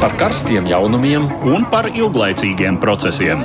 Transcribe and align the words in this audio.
par 0.00 0.14
karstiem 0.16 0.64
jaunumiem 0.64 1.26
un 1.44 1.66
par 1.68 1.90
ilglaicīgiem 1.92 2.78
procesiem. 2.80 3.42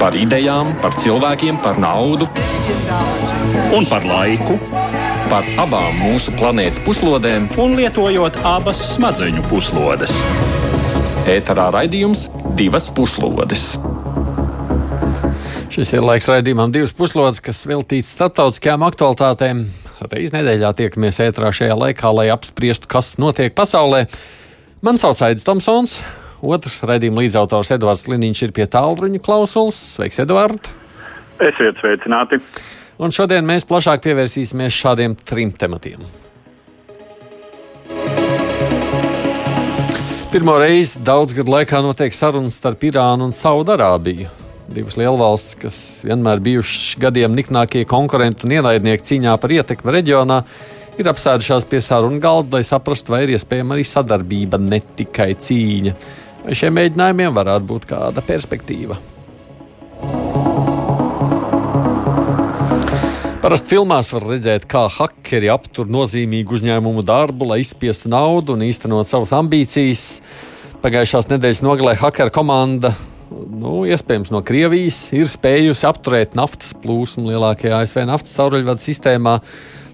Par 0.00 0.16
idejām, 0.18 0.72
par 0.82 0.96
cilvēkiem, 0.98 1.60
par 1.62 1.78
naudu 1.78 2.26
un 3.76 3.86
par 3.86 4.06
laiku. 4.06 4.58
Par 5.30 5.46
abām 5.62 5.94
mūsu 6.00 6.34
planētas 6.34 6.82
puslodēm, 6.82 7.46
un 7.62 7.76
lietojot 7.78 8.40
abas 8.50 8.80
smadzeņu 8.96 9.44
puslodes. 9.46 10.10
Ēterā 11.30 11.68
raidījums 11.76 12.24
divas 12.58 12.90
puslodes. 12.90 13.76
Šis 15.70 15.94
ir 15.94 16.02
laiks 16.02 16.26
raidījumam 16.26 16.74
divas 16.74 16.96
puslodes, 16.98 17.38
kas 17.38 17.62
veltīts 17.70 18.10
starptautiskajām 18.16 18.82
aktualitātēm. 18.88 19.62
Reiz 20.10 20.34
nedēļā 20.34 20.74
tiekamies 20.74 21.22
ētrā 21.22 21.54
šajā 21.54 21.78
laikā, 21.78 22.10
lai 22.16 22.26
apspriestu, 22.34 22.90
kas 22.90 23.14
notiek 23.22 23.54
pasaulē. 23.54 24.08
Mani 24.80 24.96
sauc 24.96 25.18
Aits 25.20 25.44
Tomsons. 25.44 25.98
Otrs 26.40 26.78
raidījuma 26.88 27.20
līdzautors 27.20 27.68
Edvards 27.74 28.06
Liniņš 28.08 28.38
ir 28.46 28.52
pie 28.56 28.64
tālruņa 28.72 29.18
klausulas. 29.20 29.76
Sveiks, 29.98 30.22
Edvard! 30.24 30.70
Esiet 31.36 31.76
sveicināti! 31.82 32.38
Un 32.96 33.12
šodien 33.12 33.44
mēs 33.44 33.68
plašāk 33.68 34.00
pievērsīsimies 34.06 34.72
šādiem 34.72 35.18
trim 35.28 35.52
tematiem. 35.52 36.00
Pirmo 40.32 40.56
reizi 40.62 41.04
daudz 41.04 41.36
gadu 41.36 41.58
laikā 41.58 41.82
notiek 41.84 42.16
sarunas 42.16 42.56
starp 42.56 42.88
Irānu 42.88 43.28
un 43.28 43.36
Saudarābiju. 43.36 44.32
Divas 44.72 44.96
lielvalstis, 44.96 45.60
kas 45.60 45.84
vienmēr 46.08 46.40
bijušas 46.40 46.94
gadiem 47.02 47.36
niknākie 47.36 47.84
konkurenti 47.90 48.48
un 48.48 48.56
ienaidnieki 48.56 49.10
cīņā 49.12 49.36
par 49.42 49.52
ietekmi 49.60 49.96
reģionā, 50.00 50.44
ir 51.00 51.10
apsēdušās 51.10 51.66
pie 51.70 51.80
sarunu 51.84 52.20
galda, 52.22 52.58
lai 52.58 52.66
saprastu, 52.66 53.14
vai 53.14 53.24
ir 53.24 53.34
iespējama 53.36 53.76
arī 53.76 53.86
sadarbība, 53.88 54.60
ne 54.60 54.80
tikai 54.98 55.32
cīņa. 55.40 55.94
Šiem 56.56 56.76
mēģinājumiem 56.78 57.34
varētu 57.36 57.68
būt 57.68 57.88
kāda 57.90 58.24
perspektīva? 58.24 58.96
Parasti 63.40 63.72
filmās 63.72 64.10
var 64.12 64.26
redzēt, 64.28 64.66
kā 64.68 64.82
hakeri 64.92 65.48
aptur 65.48 65.88
nozīmīgu 65.88 66.58
uzņēmumu 66.58 67.04
darbu, 67.08 67.46
lai 67.48 67.62
izspiestu 67.62 68.10
naudu 68.12 68.52
un 68.52 68.66
īstenot 68.66 69.08
savas 69.08 69.32
ambīcijas. 69.32 70.02
Pagājušās 70.84 71.30
nedēļas 71.32 71.62
nogalē 71.64 71.94
hakeru 72.00 72.32
komanda, 72.36 72.92
nu, 73.30 73.82
iespējams 73.88 74.32
no 74.34 74.42
Krievijas, 74.44 75.06
ir 75.16 75.28
spējusi 75.28 75.88
apturēt 75.88 76.36
naftas 76.38 76.74
plūsmu 76.82 77.30
lielākajā 77.30 77.80
ASV 77.80 78.02
naftas 78.08 78.36
cauruļvadu 78.36 78.84
sistēmā. 78.84 79.38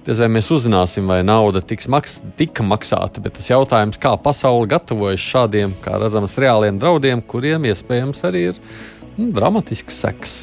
Diez 0.06 0.20
vai 0.22 0.28
mēs 0.30 0.46
uzzināsim, 0.54 1.08
vai 1.10 1.24
nauda 1.26 1.58
tiks 1.66 1.88
maks 1.90 2.20
tika 2.38 2.62
maksāta, 2.62 3.18
bet 3.24 3.34
tas 3.40 3.48
jautājums, 3.50 3.98
kā 3.98 4.12
pasaule 4.22 4.68
gatavojas 4.70 5.18
šādiem, 5.18 5.74
kā 5.82 5.96
redzams, 5.98 6.36
reāliem 6.38 6.78
draudiem, 6.78 7.24
kuriem 7.26 7.66
iespējams 7.72 8.22
arī 8.28 8.44
ir 8.52 8.60
nu, 9.16 9.32
dramatisks 9.34 9.98
seks. 10.04 10.36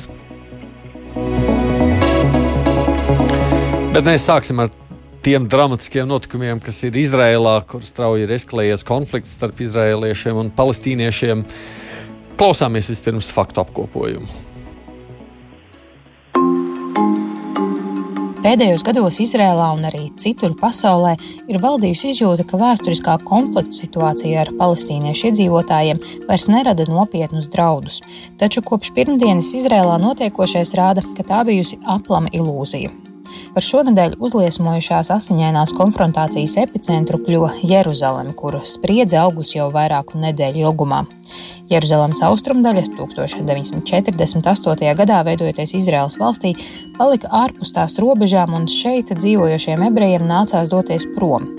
Bet 3.96 4.04
mēs 4.04 4.28
sāksim 4.28 4.60
ar 4.66 4.76
tiem 5.24 5.48
dramatiskiem 5.48 6.12
notikumiem, 6.12 6.60
kas 6.60 6.84
ir 6.84 7.00
Izrēlā, 7.00 7.62
kur 7.64 7.88
strauji 7.88 8.28
ir 8.28 8.36
eskalējies 8.36 8.84
konflikts 8.84 9.38
starp 9.38 9.64
izrēliešiem 9.64 10.44
un 10.44 10.52
palestīniešiem. 10.58 11.48
Klausāmies 12.36 12.92
vispirms 12.92 13.32
faktu 13.32 13.64
apkopojumu. 13.64 14.52
Pēdējos 18.44 18.82
gados 18.84 19.22
Izrēlā 19.24 19.70
un 19.72 19.86
arī 19.88 20.10
citur 20.20 20.52
pasaulē 20.60 21.14
ir 21.48 21.62
valdījusi 21.64 22.10
izjūta, 22.12 22.44
ka 22.44 22.58
vēsturiskā 22.60 23.14
konflikta 23.24 23.78
situācija 23.78 24.42
ar 24.42 24.52
palestīniešu 24.60 25.30
iedzīvotājiem 25.30 26.02
vairs 26.28 26.50
nerada 26.52 26.84
nopietnus 26.90 27.48
draudus. 27.54 28.02
Taču 28.42 28.66
kopš 28.68 28.92
pirmdienas 28.98 29.54
Izrēlā 29.62 29.96
notiekošais 30.04 30.76
rāda, 30.76 31.06
ka 31.16 31.24
tā 31.30 31.40
bijusi 31.48 31.80
aplama 31.88 32.36
ilūzija. 32.36 32.92
Par 33.54 33.64
šonadēļ 33.64 34.18
uzliesmojušās 34.20 35.14
asiņainās 35.14 35.72
konfrontācijas 35.78 36.58
epicentru 36.66 37.20
kļuva 37.24 37.54
Jeruzaleme, 37.64 38.36
kuru 38.36 38.60
spriedze 38.68 39.22
augusi 39.22 39.60
jau 39.60 39.70
vairāku 39.72 40.20
nedēļu 40.20 40.68
ilgumā. 40.68 41.04
Jeruzalemes 41.74 42.22
austrumdaļa 42.26 42.84
1948. 42.94 44.92
gadā 45.00 45.22
veidojoties 45.26 45.74
Izraels 45.80 46.20
valstī 46.22 46.54
palika 46.98 47.32
ārpus 47.44 47.74
tās 47.74 47.98
robežām, 48.02 48.54
un 48.58 48.68
šeit 48.70 49.10
dzīvojošiem 49.18 49.88
ebrejiem 49.90 50.28
nācās 50.30 50.70
doties 50.70 51.08
prom. 51.16 51.50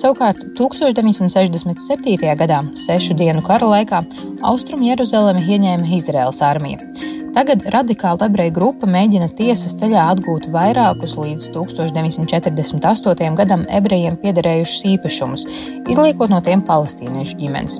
Savukārt 0.00 0.42
1967. 0.58 2.34
gadā, 2.42 2.60
sešu 2.86 3.14
dienu 3.18 3.44
kara 3.46 3.70
laikā, 3.76 4.02
Austrum 4.50 4.82
Jeruzalemi 4.86 5.46
ieņēma 5.46 5.96
Izraels 6.00 6.42
armija. 6.42 6.82
Tagad 7.30 7.62
radikāla 7.70 8.26
ebreju 8.26 8.50
grupa 8.56 8.88
mēģina 8.90 9.28
tiesas 9.38 9.76
ceļā 9.78 10.08
atgūt 10.16 10.48
vairākus 10.50 11.14
līdz 11.14 11.52
1948. 11.54 13.36
gadam 13.38 13.62
ebrejiem 13.70 14.16
piederējušus 14.18 14.82
īpašumus, 14.96 15.46
izliekot 15.86 16.32
no 16.32 16.40
tiem 16.42 16.64
palestīniešu 16.66 17.38
ģimenes. 17.38 17.78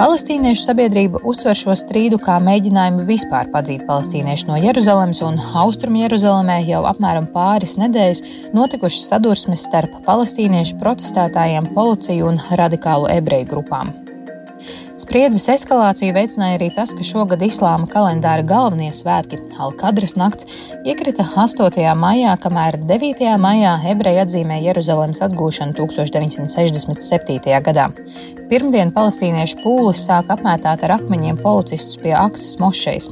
Palestīniešu 0.00 0.62
sabiedrība 0.64 1.20
uztver 1.28 1.52
šo 1.58 1.74
strīdu 1.76 2.16
kā 2.22 2.38
mēģinājumu 2.40 3.02
vispār 3.04 3.50
padzīt 3.52 3.82
palestīniešu 3.84 4.48
no 4.48 4.56
Jeruzalemes, 4.56 5.20
un 5.26 5.36
Austrum 5.60 5.98
Jeruzalemē 6.00 6.56
jau 6.64 6.80
apmēram 6.88 7.28
pāris 7.34 7.76
nedēļas 7.76 8.24
notikušas 8.56 9.10
sadursmes 9.12 9.66
starp 9.68 10.00
palestīniešu 10.06 10.80
protestētājiem, 10.80 11.74
policiju 11.76 12.32
un 12.32 12.40
radikālu 12.62 13.12
ebreju 13.12 13.50
grupām. 13.52 13.92
Spriedzes 15.00 15.46
eskalāciju 15.48 16.12
veicināja 16.12 16.58
arī 16.58 16.66
tas, 16.76 16.90
ka 16.92 17.04
šogad 17.06 17.40
islāma 17.46 17.86
kalendāra 17.88 18.44
galvenie 18.44 18.90
svētki, 18.92 19.38
Alkadras 19.56 20.12
nakts, 20.20 20.44
iekrita 20.84 21.24
8. 21.24 21.86
maijā, 21.96 22.34
kamēr 22.42 22.76
9. 22.90 23.30
maijā 23.40 23.78
ebreji 23.94 24.20
atzīmēja 24.26 24.66
Jeruzalemes 24.68 25.22
atgūšanu 25.24 25.78
1967. 25.78 27.56
gadā. 27.70 27.88
Pirmdien 28.52 28.92
palestīniešu 28.92 29.62
pūlis 29.64 30.04
sāk 30.04 30.28
apmētāt 30.36 30.84
ar 30.84 30.98
akmeņiem 30.98 31.40
policistus 31.40 31.96
pie 32.02 32.12
Aksas 32.20 32.60
mošejas, 32.60 33.08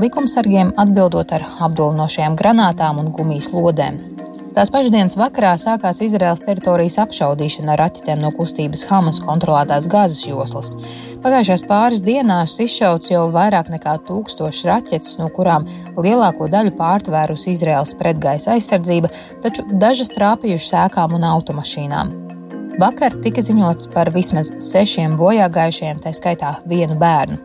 likumsargiem 0.00 0.72
atbildot 0.80 1.36
ar 1.36 1.44
apdulnošajām 1.68 2.40
granātām 2.40 3.04
un 3.04 3.12
gumijas 3.12 3.52
lodēm. 3.52 4.15
Tās 4.56 4.70
pašas 4.72 4.88
dienas 4.88 5.14
vakarā 5.20 5.50
sākās 5.60 5.98
Izraels 6.00 6.40
teritorijas 6.40 6.94
apšaudīšana 7.02 7.74
ar 7.74 7.80
raķetēm 7.82 8.22
no 8.22 8.30
kustības 8.32 8.86
Hamas 8.88 9.18
kontrolētās 9.20 9.84
gāzes 9.92 10.22
joslas. 10.24 10.70
Pagājušās 11.20 11.66
pāris 11.68 12.00
dienās 12.06 12.54
izšauts 12.64 13.10
jau 13.12 13.26
vairāk 13.34 13.68
nekā 13.74 13.98
tūkstoši 14.06 14.70
raķetes, 14.70 15.18
no 15.20 15.28
kurām 15.36 15.66
lielāko 16.00 16.48
daļu 16.48 16.72
pārtvērusi 16.78 17.52
Izraels 17.52 17.92
pretgaisa 18.00 18.54
aizsardzība, 18.54 19.10
taču 19.44 19.66
dažas 19.76 20.14
trāpījušas 20.16 20.72
ēkām 20.86 21.18
un 21.18 21.28
automašīnām. 21.34 22.14
Vakar 22.80 23.12
tika 23.20 23.44
ziņots 23.44 23.90
par 23.92 24.08
vismaz 24.16 24.54
sešiem 24.70 25.20
bojāgājušiem, 25.20 26.00
tā 26.00 26.16
skaitā 26.16 26.56
vienu 26.64 26.96
bērnu. 27.04 27.36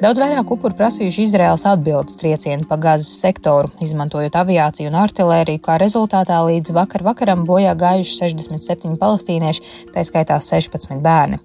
Daudz 0.00 0.16
vairāk 0.16 0.48
upuru 0.54 0.72
prasījuši 0.78 1.26
Izraels 1.28 1.66
atbildes 1.68 2.16
triecienu 2.16 2.64
pa 2.64 2.78
gazas 2.80 3.10
sektoru, 3.20 3.68
izmantojot 3.84 4.38
aviāciju 4.40 4.88
un 4.88 4.96
artilēriju, 4.96 5.60
kā 5.60 5.76
rezultātā 5.82 6.38
līdz 6.46 6.72
vakar 6.72 7.04
vakaram 7.04 7.42
bojā 7.44 7.74
gājuši 7.76 8.16
67 8.22 8.96
palestīnieši, 9.02 9.66
tā 9.92 10.06
skaitā 10.08 10.40
16 10.40 11.04
bērni. 11.04 11.42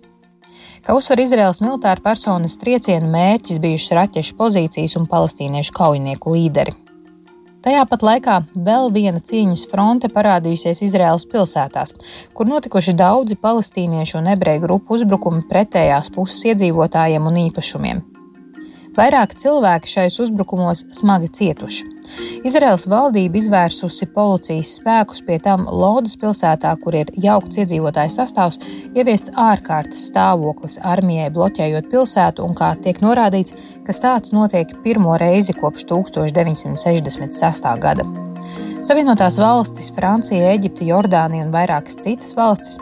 Kā 0.87 0.95
uzsver 0.95 1.19
Izraels 1.25 1.59
militāra 1.65 1.99
personas 1.99 2.55
triecienu 2.61 3.11
mērķis 3.11 3.59
bijušas 3.59 3.95
raķešu 3.99 4.39
pozīcijas 4.39 4.95
un 5.01 5.11
palestīniešu 5.11 5.75
kaujinieku 5.75 6.37
līderi. 6.37 6.77
Tajā 7.65 7.83
pat 7.91 8.07
laikā 8.07 8.39
vēl 8.55 8.91
viena 8.95 9.19
cīņas 9.19 9.67
fronte 9.67 10.07
parādījusies 10.15 10.85
Izraēlas 10.85 11.27
pilsētās, 11.27 11.97
kur 12.31 12.47
notikuši 12.47 12.95
daudzi 12.95 13.35
palestīniešu 13.35 14.21
un 14.21 14.31
ebreju 14.37 14.63
grupu 14.69 14.95
uzbrukumi 14.95 15.43
pretējās 15.49 16.13
puses 16.15 16.53
iedzīvotājiem 16.53 17.33
un 17.33 17.47
īpašumiem. 17.49 18.05
Vairāk 18.95 19.33
cilvēki 19.35 19.89
šais 19.91 20.15
uzbrukumos 20.23 20.85
smagi 20.95 21.27
cietuši. 21.35 21.83
Izraels 22.47 22.85
valdība 22.87 23.39
izvērsusi 23.41 24.07
policijas 24.13 24.75
spēkus 24.77 25.19
pie 25.25 25.35
tam 25.43 25.65
Lodas 25.67 26.15
pilsētā, 26.21 26.71
kur 26.79 26.95
ir 26.95 27.11
jaukts 27.19 27.59
iedzīvotāju 27.59 28.13
sastāvs, 28.13 28.59
ieviests 28.95 29.33
ārkārtas 29.35 30.05
stāvoklis 30.11 30.79
armijai 30.93 31.27
bloķējot 31.35 31.89
pilsētu, 31.91 32.45
un 32.45 32.55
kā 32.55 32.71
tiek 32.85 33.01
norādīts, 33.03 33.57
ka 33.83 33.97
tāds 34.05 34.31
notiek 34.35 34.71
pirmo 34.85 35.17
reizi 35.19 35.57
kopš 35.59 35.89
1966. 35.91 37.67
gada. 37.83 38.07
Savienotās 38.85 39.39
valstis, 39.41 39.87
Francija, 39.95 40.51
Eģipte, 40.53 40.85
Jordānija 40.85 41.47
un 41.47 41.49
vairākas 41.49 41.95
citas 42.03 42.35
valstis 42.37 42.75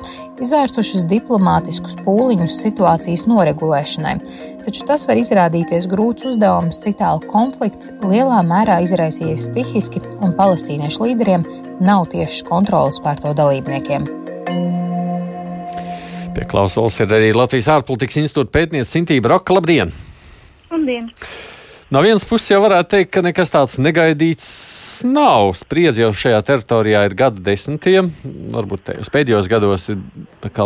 izvērsušas 0.43 1.05
diplomātiskus 1.07 1.95
pūliņus 2.01 2.57
situācijas 2.59 3.23
noregulēšanai, 3.31 4.17
taču 4.65 4.83
tas 4.89 5.07
var 5.07 5.21
izrādīties 5.21 5.87
grūts 5.87 6.27
uzdevums, 6.33 6.81
cik 6.83 6.97
tālu 6.99 7.23
konflikts 7.31 7.93
lielā 8.03 8.41
mērā 8.49 8.81
izraisījies 8.83 9.47
stihiski 9.47 10.03
un 10.19 10.35
palestīniešu 10.35 11.07
līderiem 11.07 11.47
nav 11.79 12.09
tiešas 12.11 12.43
kontrolas 12.51 12.99
pār 12.99 13.23
to 13.23 13.31
dalībniekiem. 13.39 14.11
Pie 16.35 16.51
klausulas 16.51 16.99
ir 16.99 17.15
arī 17.15 17.31
Latvijas 17.31 17.71
ārpolitikas 17.77 18.25
institūta 18.25 18.51
pētniece 18.59 18.91
Sintība 18.91 19.37
Roka. 19.37 19.55
Labdien! 19.55 19.95
Labdien! 20.67 21.13
No 21.93 22.03
vienas 22.03 22.27
puses 22.27 22.51
jau 22.51 22.59
varētu 22.65 22.97
teikt, 22.97 23.15
ka 23.15 23.23
nekas 23.23 23.53
tāds 23.53 23.79
negaidīts 23.79 24.82
nav. 25.07 25.53
Spriedzi 25.57 26.03
jau 26.05 26.11
šajā 26.13 26.41
teritorijā 26.45 27.03
ir 27.07 27.15
gadu 27.17 27.43
desmitiem, 27.43 28.11
varbūt 28.53 28.93
pēdējos 29.13 29.49
gados 29.51 29.89
ir 29.93 30.03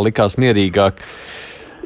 likās 0.08 0.36
mierīgāk. 0.42 1.00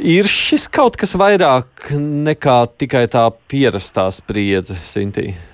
Ir 0.01 0.25
šis 0.25 0.65
kaut 0.71 0.97
kas 0.97 1.13
vairāk 1.19 1.91
nekā 1.93 2.57
tikai 2.81 3.05
tā 3.11 3.27
pierastā 3.51 4.07
spriedze, 4.15 4.73
Sintīna? 4.73 5.51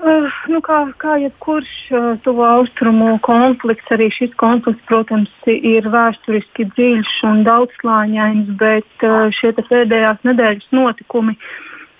Uh, 0.00 0.30
nu 0.48 0.62
kā, 0.64 0.78
kā 0.96 1.18
jebkurš 1.20 1.72
uh, 1.92 2.04
tuvo 2.24 2.46
austrumu 2.48 3.18
konflikts, 3.20 3.90
arī 3.92 4.06
šis 4.16 4.32
konflikts, 4.40 4.80
protams, 4.88 5.28
ir 5.44 5.84
vēsturiski 5.92 6.70
dziļš 6.70 7.10
un 7.28 7.42
daudzslāņains, 7.44 8.48
bet 8.62 9.04
uh, 9.04 9.28
šie 9.36 9.52
pēdējās 9.58 10.24
nedēļas 10.24 10.70
notikumi 10.72 11.36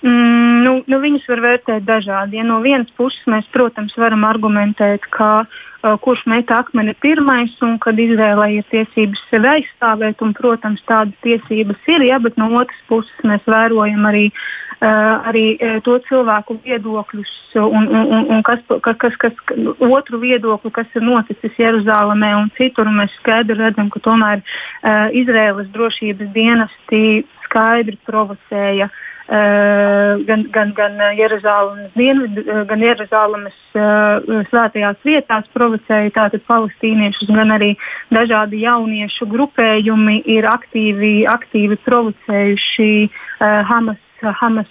mm, 0.03 0.61
nu, 0.65 0.77
nu, 0.87 1.01
viņus 1.03 1.27
var 1.31 1.43
vērtēt 1.45 1.87
dažādi. 1.89 2.39
Ja 2.41 2.45
no 2.47 2.61
vienas 2.65 2.91
puses 2.97 3.21
mēs, 3.31 3.49
protams, 3.55 3.97
varam 4.01 4.25
argumentēt, 4.29 5.07
ka 5.15 5.31
uh, 5.45 5.97
kurš 6.05 6.25
met 6.31 6.51
akmeni 6.55 6.95
pirmais 7.03 7.53
un 7.65 7.79
kad 7.83 7.99
Izrēlai 8.01 8.53
ir 8.59 8.67
tiesības 8.73 9.23
sevi 9.31 9.51
aizstāvēt, 9.55 10.23
un, 10.25 10.35
protams, 10.37 10.83
tādas 10.89 11.17
tiesības 11.27 11.93
ir, 11.93 12.07
ja, 12.11 12.21
bet 12.23 12.39
no 12.41 12.51
otras 12.61 12.81
puses 12.89 13.27
mēs 13.27 13.45
vērojam 13.49 14.07
arī 14.11 14.27
uh, 14.31 15.29
arī 15.31 15.45
uh, 15.57 15.79
to 15.87 15.99
cilvēku 16.09 16.61
viedokļus 16.65 17.35
un, 17.61 17.89
un, 17.89 18.01
un, 18.05 18.25
un 18.37 18.47
kas, 18.47 18.65
kas, 18.87 19.19
kas, 19.21 19.45
otru 19.85 20.23
viedokli, 20.23 20.73
kas 20.75 20.97
ir 20.97 21.07
noticis 21.07 21.61
Jeruzalemē 21.61 22.35
un 22.39 22.51
citur. 22.59 22.89
Mēs 22.95 23.13
skaidri 23.21 23.59
redzam, 23.61 23.93
ka 23.93 24.03
tomēr 24.05 24.41
uh, 24.41 25.09
Izraēlas 25.17 25.71
drošības 25.75 26.35
dienesti 26.37 27.05
skaidri 27.45 27.99
provocēja 28.07 28.87
uh, 28.87 29.07
gan, 29.31 30.43
gan, 30.51 30.73
gan 30.75 30.99
Jeruzalemes 31.15 31.93
dienvidu, 31.95 32.43
gan 32.67 32.83
Jeruzalemes 32.83 33.59
uh, 33.79 34.43
svētajās 34.51 34.99
vietās 35.07 35.47
provocēja 35.55 36.11
tātad 36.17 36.43
palestīniešus, 36.51 37.31
gan 37.31 37.55
arī 37.55 37.77
dažādi 38.11 38.65
jauniešu 38.65 39.29
grupējumi 39.31 40.21
ir 40.35 40.51
aktīvi, 40.51 41.15
aktīvi 41.31 41.79
provocējuši 41.87 42.93
Hamas 43.41 44.03
Hamas, 44.21 44.69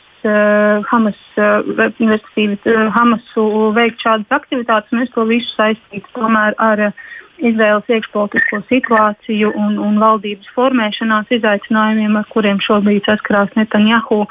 Hamas, 0.92 1.20
uh, 1.38 1.64
Hamasu 2.94 3.46
veikt 3.74 4.04
šādas 4.04 4.36
aktivitātes, 4.36 4.92
mēs 4.94 5.14
to 5.16 5.26
visu 5.30 5.50
saistītu 5.56 6.12
tomēr 6.14 6.58
ar 6.62 6.84
uh, 6.90 7.08
Izraels 7.40 7.88
iekšpolitisko 7.88 8.62
situāciju 8.68 9.52
un, 9.56 9.78
un 9.80 10.00
valdības 10.02 10.50
formēšanās 10.56 11.32
izaicinājumiem, 11.40 12.18
ar 12.20 12.28
kuriem 12.34 12.60
šobrīd 12.64 13.08
saskarās 13.08 13.54
Netanjahu. 13.56 14.26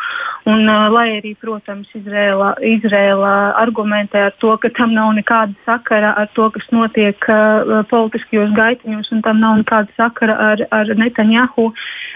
Un, 0.49 0.65
uh, 0.69 0.87
lai 0.93 1.19
arī, 1.19 1.35
protams, 1.41 1.89
Izrēla, 1.97 2.55
Izrēla 2.65 3.33
argumentē 3.61 4.27
ar 4.29 4.37
to, 4.41 4.55
ka 4.61 4.71
tam 4.77 4.95
nav 4.97 5.13
nekāda 5.17 5.53
sakara 5.67 6.15
ar 6.21 6.31
to, 6.37 6.49
kas 6.55 6.69
notiek 6.73 7.29
uh, 7.29 7.83
politiskajos 7.91 8.55
gaitiņos, 8.57 9.13
un 9.17 9.25
tam 9.27 9.41
nav 9.43 9.59
nekāda 9.63 9.93
sakara 9.97 10.39
ar, 10.53 10.65
ar 10.75 10.93
Netanjahu. 10.97 11.69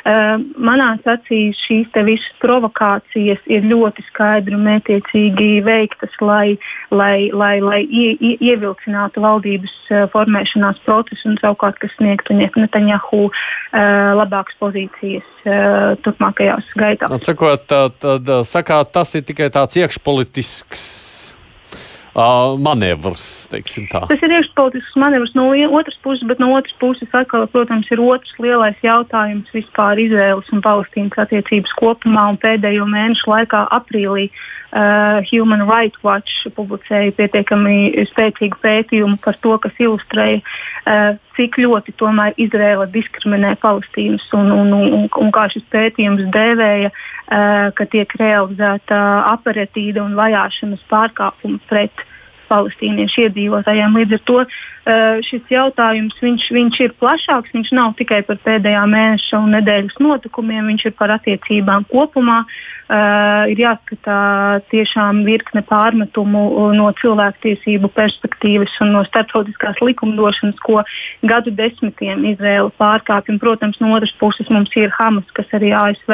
Uh, 0.02 0.38
manās 0.56 1.04
acīs 1.08 1.60
šīs 1.66 1.92
visas 2.06 2.32
provokācijas 2.42 3.42
ir 3.52 3.68
ļoti 3.68 4.04
skaidri 4.08 4.56
un 4.56 4.64
mētiecīgi 4.66 5.50
veiktas, 5.66 6.16
lai, 6.20 6.56
lai, 6.90 7.30
lai, 7.32 7.54
lai 7.60 7.82
ie, 7.84 8.12
ie, 8.16 8.34
ievilcinātu 8.52 9.22
valdības 9.24 9.76
uh, 9.90 10.06
formēšanās 10.12 10.81
procesu 10.86 11.30
un 11.30 11.38
savukārt, 11.40 11.78
kas 11.82 11.94
sniegtu 11.98 12.36
Netanjahu 12.36 13.24
uh, 13.28 13.34
labākas 14.18 14.58
pozīcijas 14.62 15.28
uh, 15.46 15.94
turpmākajās 16.04 16.72
gaitās. 16.78 17.14
Atsakot, 17.18 17.66
tad, 17.70 17.98
tad 18.02 18.32
sakāt, 18.48 18.92
tas 18.94 19.14
ir 19.18 19.26
tikai 19.28 19.50
tāds 19.54 19.80
iekšpolitisks 19.80 20.86
uh, 22.14 22.54
manevrs. 22.60 23.24
Tas 24.10 24.24
ir 24.24 24.34
iekšpolitisks 24.38 24.96
manevrs 25.00 25.34
no 25.38 25.48
otras 25.72 25.98
puses, 26.04 26.24
bet 26.28 26.40
no 26.42 26.52
otras 26.56 26.74
puses, 26.80 27.08
atkal, 27.16 27.46
protams, 27.52 27.88
ir 27.92 28.02
otrs 28.02 28.34
lielais 28.42 28.78
jautājums 28.84 29.50
vispār 29.54 30.00
Izraēlas 30.02 30.50
un 30.52 30.64
Palestīnas 30.64 31.20
attiecības 31.24 31.74
kopumā. 31.80 32.28
Pēdējo 32.42 32.86
mēnešu 32.88 33.32
laikā, 33.32 33.64
aprīlī, 33.78 34.28
uh, 34.72 35.20
Human 35.30 35.66
Rights 35.68 36.02
Watch 36.04 36.48
publicēja 36.56 37.14
pietiekami 37.18 38.06
spēcīgu 38.12 38.60
pētījumu 38.62 39.20
par 39.24 39.38
to, 39.44 39.56
kas 39.62 39.82
ilustrēja, 39.82 40.42
uh, 40.42 41.12
cik 41.36 41.58
ļoti 41.62 41.94
tomēr 42.00 42.36
Izraela 42.40 42.86
diskriminē 42.92 43.54
Palestīnas 43.62 44.24
un, 44.36 44.50
un, 44.54 44.72
un, 44.76 45.08
un 45.08 45.32
kā 45.34 45.48
šis 45.52 45.64
pētījums 45.72 46.28
dēvēja, 46.34 46.92
uh, 46.92 47.68
ka 47.76 47.88
tiek 47.92 48.12
realizēta 48.20 49.02
aparatīda 49.32 50.04
un 50.04 50.16
vajāšanas 50.18 50.82
pārkāpumi 50.92 51.60
pret 51.70 52.04
palestīniešu 52.52 53.26
iedzīvotājiem. 53.26 53.96
Līdz 54.00 54.18
ar 54.18 54.22
to 54.28 54.38
uh, 54.42 55.22
šis 55.26 55.48
jautājums 55.52 56.20
viņš, 56.22 56.46
viņš 56.58 56.78
ir 56.86 56.94
plašāks. 57.00 57.54
Viņš 57.56 57.72
nav 57.78 57.96
tikai 57.98 58.20
par 58.28 58.40
pēdējā 58.44 58.84
mēneša 58.92 59.40
un 59.40 59.56
nedēļas 59.56 59.98
notikumiem, 60.02 60.70
viņš 60.72 60.86
ir 60.90 60.96
par 61.00 61.16
attiecībām 61.16 61.88
kopumā. 61.90 62.42
Uh, 62.92 63.48
ir 63.48 63.60
jāskatā 63.62 64.60
tiešām 64.72 65.22
virkne 65.24 65.62
pārmetumu 65.64 66.42
no 66.76 66.90
cilvēktiesību 67.00 67.88
perspektīvas 67.96 68.74
un 68.84 68.92
no 68.96 69.04
starptautiskās 69.08 69.80
likumdošanas, 69.80 70.58
ko 70.60 70.82
gadu 71.24 71.54
desmitiem 71.56 72.26
Izraela 72.34 72.72
pārkāpj. 72.82 73.38
Protams, 73.40 73.80
no 73.80 73.94
otras 73.96 74.12
puses 74.20 74.50
mums 74.52 74.74
ir 74.76 74.92
Hamas, 74.98 75.30
kas 75.36 75.48
arī 75.56 75.72
ASV 75.72 76.12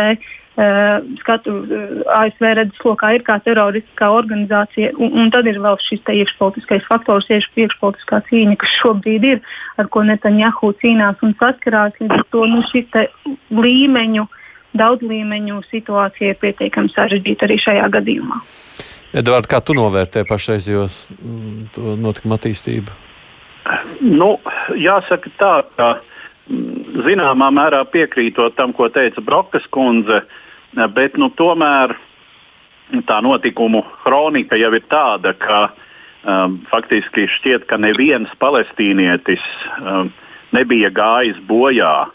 skatu 1.21 1.53
uh, 1.55 2.01
ASV 2.19 2.47
redzes 2.59 2.81
lokā 2.83 3.13
ir 3.15 3.23
kā 3.27 3.37
teroristiskā 3.45 4.09
organizācija, 4.11 4.91
un, 4.99 5.13
un 5.23 5.29
tad 5.31 5.47
ir 5.47 5.61
vēl 5.63 5.77
šis 5.85 6.03
iekšpolitiskais 6.03 6.87
faktors, 6.89 7.29
iekšpolitiskā 7.31 8.19
cīņa, 8.27 8.57
kas 8.59 8.73
šobrīd 8.81 9.27
ir, 9.29 9.43
ar 9.79 9.87
ko 9.93 10.03
Netanjahu 10.09 10.73
cīnās 10.83 11.23
un 11.23 11.37
saskarās. 11.39 11.95
Līdz 12.03 12.17
ar 12.17 12.25
to 12.35 12.47
nu, 12.51 12.65
šis 12.73 12.91
līmeņu, 13.55 14.25
daudz 14.79 15.07
līmeņu 15.07 15.61
situācija 15.69 16.35
ir 16.35 16.41
pietiekami 16.43 16.91
sarežģīta 16.97 17.47
arī 17.47 17.61
šajā 17.63 17.87
gadījumā. 17.95 18.41
Edvard, 19.19 19.47
kā 19.49 19.63
tu 19.63 19.79
novērtē 19.79 20.27
pašreizējos 20.27 20.99
mm, 21.15 21.95
notikumu 22.03 22.35
attīstību? 22.35 22.99
Nu, 24.03 24.35
jāsaka 24.75 25.31
tā, 25.39 25.55
ka 25.79 25.95
mm, 26.51 27.07
zināmā 27.07 27.53
mērā 27.55 27.85
piekrītot 27.95 28.59
tam, 28.59 28.75
ko 28.77 28.91
teica 28.93 29.23
Brokas 29.25 29.65
kundze, 29.73 30.25
uh, 30.27 30.45
bet 30.75 31.17
nu, 31.17 31.31
tomēr 31.37 31.95
tā 33.09 33.21
notikumu 33.25 33.83
kronika 34.05 34.57
jau 34.57 34.73
ir 34.77 34.85
tāda, 34.89 35.35
ka 35.37 35.69
um, 35.69 36.61
faktiski 36.71 37.29
šķiet, 37.39 37.67
ka 37.69 37.79
neviens 37.81 38.33
palestīnietis 38.41 39.45
um, 39.81 40.13
nebija 40.57 40.91
gājis 40.95 41.41
bojā. 41.49 42.09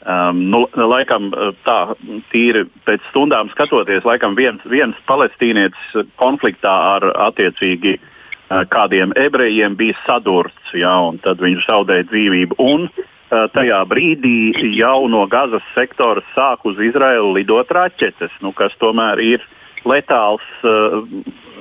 Um, 0.00 0.46
nu, 0.48 0.62
laikam 0.72 1.28
tā 1.66 1.92
tīri 2.32 2.64
pēc 2.88 3.04
stundām 3.10 3.50
skatoties, 3.52 4.06
laikam 4.08 4.32
viens, 4.36 4.62
viens 4.64 4.96
palestīnietis 5.08 6.08
konfliktā 6.20 6.72
ar 6.96 7.04
attiecīgi 7.28 7.98
uh, 7.98 8.64
kādiem 8.72 9.12
ebrejiem 9.20 9.76
bija 9.76 9.98
sadurts, 10.06 10.72
ja, 10.72 10.94
un 11.04 11.20
tad 11.20 11.40
viņš 11.44 11.68
zaudēja 11.68 12.08
dzīvību. 12.08 12.56
Un 12.64 12.88
Eh, 12.88 13.09
tajā 13.30 13.78
brīdī 13.86 14.74
jau 14.74 15.06
no 15.08 15.26
Gazas 15.30 15.64
sektora 15.74 16.22
sāk 16.34 16.66
uz 16.66 16.80
Izraelu 16.82 17.32
lidot 17.36 17.70
raķetes, 17.70 18.32
nu, 18.42 18.52
kas 18.52 18.74
tomēr 18.82 19.22
ir 19.22 19.44
letāls, 19.86 20.44
eh, 20.64 20.96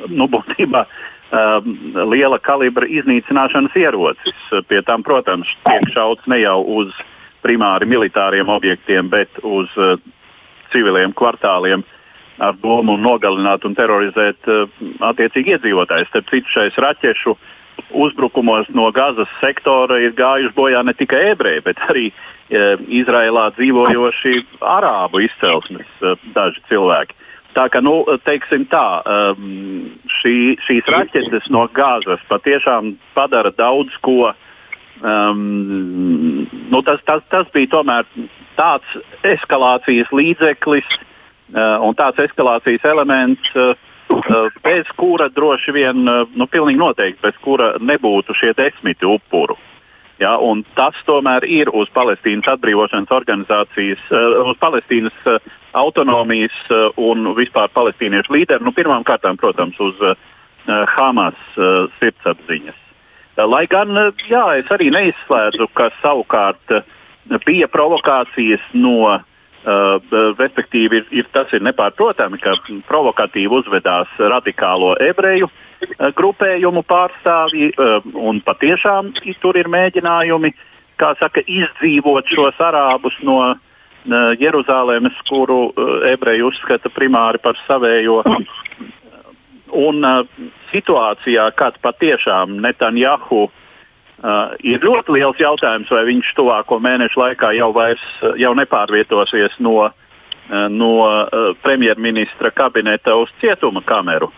nu, 0.09 0.27
būtībā 0.27 0.81
eh, 0.85 1.69
liela 2.09 2.39
kalibra 2.41 2.89
iznīcināšanas 2.89 3.77
ierocis. 3.77 4.41
Pie 4.67 4.81
tam, 4.87 5.05
protams, 5.05 5.49
tiek 5.67 5.85
šauts 5.93 6.25
ne 6.27 6.41
jau 6.41 6.59
uz 6.81 6.93
primāri 7.45 7.87
militāriem 7.87 8.49
objektiem, 8.49 9.07
bet 9.09 9.29
uz 9.43 9.69
civiliem 10.73 11.13
kvartāliem 11.15 11.85
ar 12.39 12.57
domu 12.59 12.97
nogalināt 12.99 13.63
un 13.67 13.75
terorizēt 13.75 14.49
attiecīgi 15.03 15.55
iedzīvotājus. 15.55 16.09
Starp 16.11 16.27
citu, 16.31 16.51
šais 16.51 16.75
raķešu 16.83 17.31
uh, 17.31 17.47
uzbrukumos 17.91 18.69
no 18.75 18.89
Gazas 18.95 19.29
sektora 19.39 19.99
ir 20.01 20.15
gājuši 20.17 20.55
bojā 20.55 20.83
ne 20.85 20.93
tikai 20.97 21.31
ebreji, 21.33 21.63
bet 21.65 21.81
arī 21.89 22.09
e, 22.09 22.13
Izrēlā 23.01 23.49
dzīvojoši 23.57 24.35
arābu 24.61 25.23
izcelsmes 25.25 25.89
e, 26.01 26.15
daži 26.35 26.63
cilvēki. 26.69 27.17
Tā 27.57 27.65
kā, 27.73 27.81
nu, 27.81 28.03
teiksim 28.27 28.67
tā, 28.69 29.01
um, 29.01 29.89
šī, 30.19 30.35
šīs 30.67 30.89
raķetes 30.93 31.49
no 31.49 31.65
Gāzes 31.73 32.21
patiešām 32.29 32.93
padara 33.15 33.49
daudz 33.57 33.95
ko. 34.05 34.35
Um, 34.99 36.45
nu, 36.69 36.81
tas, 36.85 37.01
tas, 37.07 37.23
tas 37.31 37.49
bija 37.55 37.71
tomēr 37.73 38.05
tāds 38.59 38.97
eskalācijas 39.25 40.11
līdzeklis 40.13 40.87
uh, 40.93 41.79
un 41.81 41.97
tāds 41.97 42.21
eskalācijas 42.27 42.85
elements, 42.85 43.49
uh, 43.55 43.73
bez 44.63 44.87
kura 44.97 45.29
droši 45.29 45.71
vien, 45.71 46.07
eh, 46.07 46.25
nu, 46.35 46.47
pilnīgi 46.47 46.79
noteikti, 46.79 47.21
bez 47.23 47.37
kura 47.43 47.73
nebūtu 47.79 48.35
šie 48.37 48.53
desmiti 48.57 49.05
upuru. 49.05 49.57
Ja, 50.19 50.33
tas 50.75 50.97
tomēr 51.07 51.45
ir 51.47 51.69
uz 51.71 51.87
Palestīnas 51.95 52.49
atbrīvošanas 52.51 53.07
organizācijas, 53.15 54.01
uh, 54.11 54.49
uz 54.51 54.57
Palestīnas 54.59 55.15
autonomijas 55.79 56.57
un 56.99 57.29
vispār 57.37 57.71
palestīniešu 57.71 58.33
līderu. 58.35 58.65
Nu, 58.67 58.73
Pirmkārt, 58.75 59.23
protams, 59.39 59.79
uz 59.79 59.95
Hamas 60.67 61.39
sirdsapziņas. 62.01 62.75
Lai 63.47 63.63
gan 63.71 63.95
jā, 64.27 64.43
es 64.59 64.67
arī 64.75 64.89
neizslēdzu, 64.91 65.69
ka 65.71 65.87
savukārt 66.01 66.75
bija 67.47 67.71
provokācijas 67.71 68.67
no 68.75 68.99
Uh, 68.99 69.23
respektīvi, 69.65 71.01
ir, 71.01 71.07
ir, 71.11 71.25
tas 71.33 71.51
ir 71.53 71.63
nepārprotami, 71.65 72.39
ka 72.39 72.55
provokatīvi 72.87 73.59
uzvedās 73.59 74.07
radikālo 74.17 74.95
ebreju 75.03 75.49
uh, 75.49 76.09
grupējumu 76.15 76.83
pārstāvji, 76.87 77.73
uh, 77.75 77.99
un 78.15 78.41
patiešām 78.45 79.13
tur 79.41 79.57
ir 79.57 79.67
mēģinājumi 79.67 80.53
saka, 80.99 81.43
izdzīvot 81.47 82.27
šos 82.27 82.59
arābus 82.59 83.15
no 83.23 83.39
uh, 83.51 83.55
Jeruzalemes, 84.39 85.15
kuru 85.29 85.69
uh, 85.69 85.93
ebreji 86.09 86.43
uzskata 86.43 86.89
primāri 86.89 87.39
par 87.43 87.59
savējo. 87.67 88.23
Un 89.69 90.03
uh, 90.03 90.25
situācijā, 90.71 91.51
kad 91.55 91.77
patiešām 91.83 92.57
Netanjahu 92.63 93.47
Uh, 93.49 93.58
ir 94.63 94.83
ļoti 94.83 95.15
liels 95.15 95.39
jautājums, 95.39 95.89
vai 95.91 96.03
viņš 96.09 96.33
tuvāko 96.35 96.79
mēnešu 96.83 97.19
laikā 97.21 97.53
jau, 97.55 97.71
vairs, 97.75 98.03
jau 98.39 98.51
nepārvietosies 98.57 99.55
no, 99.63 99.87
uh, 99.87 100.67
no 100.69 100.91
uh, 101.05 101.51
premjerministra 101.63 102.51
kabineta 102.51 103.15
uz 103.15 103.31
cietuma 103.39 103.81
kameru. 103.85 104.31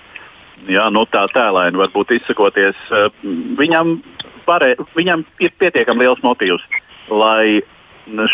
Jā, 0.70 0.86
nu, 0.94 1.08
tā 1.10 1.26
tēlēni 1.34 1.82
varbūt 1.82 2.14
izsakoties. 2.20 2.78
Uh, 2.92 3.10
viņam, 3.58 3.98
varē, 4.46 4.76
viņam 4.98 5.26
ir 5.42 5.54
pietiekami 5.58 6.06
liels 6.06 6.22
motīvs, 6.26 6.66
lai 7.10 7.62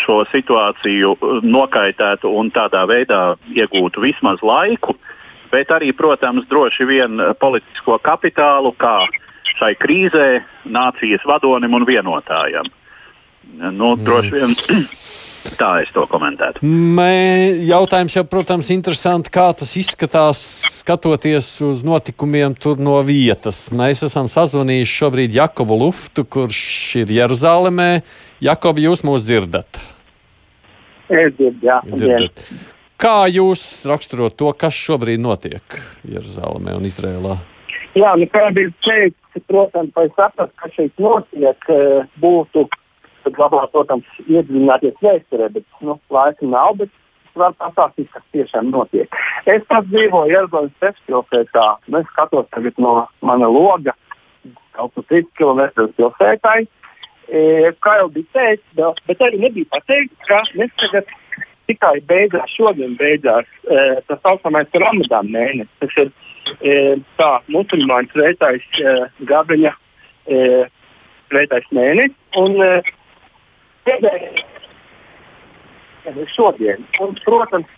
šo 0.02 0.22
situāciju 0.32 1.14
nokaitētu 1.44 2.30
un 2.40 2.48
tādā 2.50 2.82
veidā 2.88 3.36
iegūtu 3.52 4.00
vismaz 4.02 4.40
laiku, 4.42 4.96
bet 5.52 5.70
arī, 5.72 5.92
protams, 5.96 6.48
droši 6.48 6.86
vien 6.88 7.20
politisko 7.40 7.98
kapitālu, 8.04 8.72
kā 8.80 8.96
uh, 9.04 9.18
šai 9.58 9.74
krīzē 9.80 10.28
nācijas 10.68 11.24
vadonim 11.28 11.74
un 11.78 11.86
vienotājam. 11.88 12.68
Nu, 13.48 13.94
droši 13.96 14.32
vien 14.34 14.54
tā 15.60 15.70
es 15.82 15.90
to 15.94 16.04
komentētu. 16.10 16.62
Mē, 16.66 17.64
jautājums 17.68 18.16
jau, 18.18 18.24
protams, 18.28 18.70
interesanti, 18.74 19.32
kā 19.34 19.48
tas 19.56 19.74
izskatās, 19.80 20.40
skatoties 20.80 21.50
uz 21.66 21.84
notikumiem 21.86 22.56
tur 22.58 22.80
no 22.82 22.98
vietas. 23.06 23.66
Mēs 23.74 24.04
esam 24.06 24.28
sazvanījuši 24.30 24.96
šobrīd 25.02 25.36
Jakobu 25.38 25.78
Luftu, 25.84 26.26
kurš 26.28 26.62
ir 27.04 27.14
Jeruzalemē. 27.18 27.90
Jakob, 28.44 28.80
jūs 28.82 29.04
mūs 29.06 29.24
dzirdat? 29.26 29.80
Es 31.08 31.32
dzirdu, 31.38 31.64
jā. 31.64 31.80
Dzirdat. 31.88 32.44
Kā 32.98 33.28
jūs 33.30 33.62
raksturot 33.86 34.34
to, 34.36 34.50
kas 34.58 34.74
šobrīd 34.74 35.22
notiek 35.22 35.78
Jeruzalemē 36.02 36.74
un 36.76 36.88
Izrēlā? 36.88 37.38
Jā, 37.98 38.12
nu, 38.20 38.28
kā 38.30 38.48
bija 38.54 38.70
teikts, 38.84 39.42
protams, 39.48 39.94
lai 39.96 40.06
saprastu, 40.14 40.54
kas 40.60 40.76
šeit 40.76 41.02
notiek, 41.02 41.70
eh, 41.72 42.06
būtu 42.22 42.68
labāk, 43.28 43.70
protams, 43.74 44.06
iedziļināties 44.26 45.02
vēsturē, 45.04 45.50
bet 45.52 45.64
nu, 45.84 45.98
laika 46.14 46.46
nav. 46.46 46.78
Bet 46.78 46.92
var 47.38 47.54
pastāstīt, 47.60 48.10
kas 48.12 48.24
tiešām 48.34 48.72
notiek. 48.74 49.14
Es 49.46 49.62
pats 49.70 49.88
dzīvoju 49.92 50.32
Jeruzalemes 50.32 51.02
pilsētā. 51.06 51.66
Es 52.00 52.10
skatos 52.12 52.48
tagad 52.54 52.80
no 52.82 52.94
mana 53.22 53.48
loga, 53.52 53.94
kaut 54.76 54.94
kur 54.94 55.06
3 55.12 55.30
km 55.38 55.86
pilsētai. 55.98 56.66
E, 57.28 57.40
kā 57.84 57.98
jau 58.00 58.08
bija 58.12 58.32
teikts, 58.36 58.68
bet, 58.78 59.00
bet 59.06 59.24
arī 59.26 59.42
nebija 59.44 59.68
pateikts, 59.74 60.28
ka 60.28 60.42
mēs 60.56 60.72
tagad 60.80 61.10
tikai 61.68 61.98
beidzās, 62.08 62.54
šodien 62.56 62.96
beidzās 62.96 63.48
e, 63.68 64.00
tas 64.08 64.22
saucamais 64.24 64.72
Ramadan 64.72 65.28
mēnesis. 65.34 65.74
Tas 65.82 65.98
ir 66.00 66.12
tā 67.18 67.30
musulmaņu 67.52 68.12
svētais 68.14 68.64
Gabriņa 69.28 69.72
svētais 71.28 71.66
mēnesis. 71.74 72.16
Un 72.38 72.56
šodien, 76.32 76.84
un, 77.00 77.14
protams, 77.24 77.68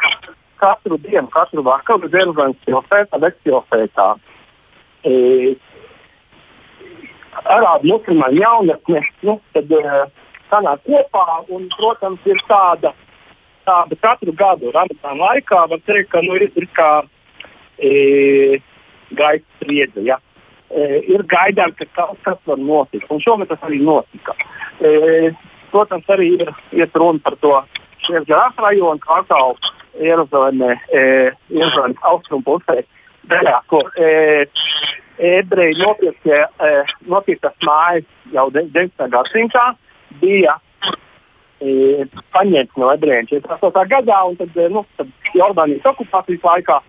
katru 0.60 0.98
dienu, 0.98 1.26
katru 1.32 1.64
vakaru 1.66 2.10
Jeruzalemes 2.12 2.60
pilsētā, 2.66 3.20
Vecpilsētā, 3.24 4.08
e, 5.08 5.54
arābu 7.40 7.92
musulmaņu 7.92 8.42
jaunatne, 8.42 9.04
nu, 9.26 9.38
tad 9.54 9.72
e, 9.72 9.84
sanāk 10.50 10.84
kopā 10.86 11.40
un, 11.48 11.68
protams, 11.76 12.26
ir 12.28 12.42
tāda, 12.50 12.92
tāda 13.68 14.00
katru 14.04 14.34
gadu 14.36 14.74
Ramadāna 14.76 15.18
laikā, 15.24 15.64
var 15.72 15.82
teikt, 15.86 16.10
ka 16.12 16.22
nu, 16.26 16.36
ir, 16.38 16.50
ir 16.54 16.68
kā 16.76 16.90
e, 17.80 18.60
gaisa 19.16 19.44
spriedze. 19.58 20.04
Ja. 20.06 20.20
E, 20.70 21.00
ir 21.10 21.24
gaidām, 21.30 21.74
ka 21.78 21.88
kaut 21.96 22.20
kas 22.26 22.38
var 22.46 22.60
notikt. 22.62 23.08
Un 23.10 23.22
šogad 23.24 23.50
tas 23.50 23.66
arī 23.66 23.80
notika. 23.82 24.36
E, 24.80 25.32
protams, 25.72 26.08
arī 26.12 26.34
ir, 26.38 26.54
ir 26.76 26.90
runa 26.94 27.22
par 27.24 27.36
to 27.42 27.56
Šriepģerās 28.00 28.56
rajonu 28.56 29.02
kvartālu 29.04 29.58
Jeruzalemē, 30.00 30.72
e, 30.94 31.02
Jeruzalemes 31.52 32.06
austrumu 32.08 32.46
pusē, 32.46 32.80
daļā, 33.28 33.58
kur 33.68 33.90
e, 34.00 34.46
ebreji 35.20 35.78
nopirktie, 35.82 36.40
e, 36.40 36.70
nopirktas 37.10 37.56
mājas 37.66 38.06
jau 38.32 38.48
19. 38.54 39.08
gadsimtā 39.12 39.66
bija 40.22 40.56
e, 41.60 42.06
paņemts 42.32 42.78
no 42.80 42.92
ebrejiem 42.94 43.28
48. 43.28 43.84
gadā, 43.92 44.22
un 44.30 44.38
tad, 44.40 44.56
e, 44.56 44.68
nu, 44.72 44.84
tad 44.96 45.12
Jordānijas 45.36 45.90
okupācijas 45.92 46.46
laikā 46.46 46.80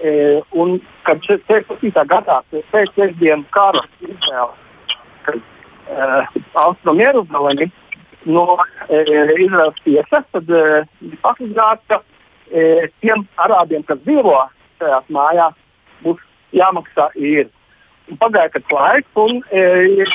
E, 0.00 0.12
un 0.56 0.78
kad 1.04 1.20
67. 1.26 1.92
gadā 2.08 2.40
pēc 2.50 2.92
sestdienas 2.96 3.48
kara 3.52 3.82
Izraela, 4.00 4.54
kad 5.26 5.36
uh, 5.36 6.38
Austrum 6.62 7.02
Jeruzalemi 7.02 7.68
no 8.24 8.56
e, 8.88 9.02
Izraels 9.44 9.76
tiesas, 9.84 10.24
tad 10.32 10.48
e, 10.48 10.64
pasludināts, 11.22 11.84
ka 11.88 12.00
e, 12.48 12.88
tiem 13.04 13.26
arābiem, 13.40 13.84
kas 13.88 14.00
dzīvo 14.04 14.36
šajās 14.80 15.12
mājās, 15.12 15.56
būs 16.04 16.24
jāmaksā 16.56 17.10
īri. 17.16 17.48
Pagāja 18.20 18.54
kāds 18.56 18.74
laiks, 18.74 19.20
un 19.20 19.40
e, 19.52 20.08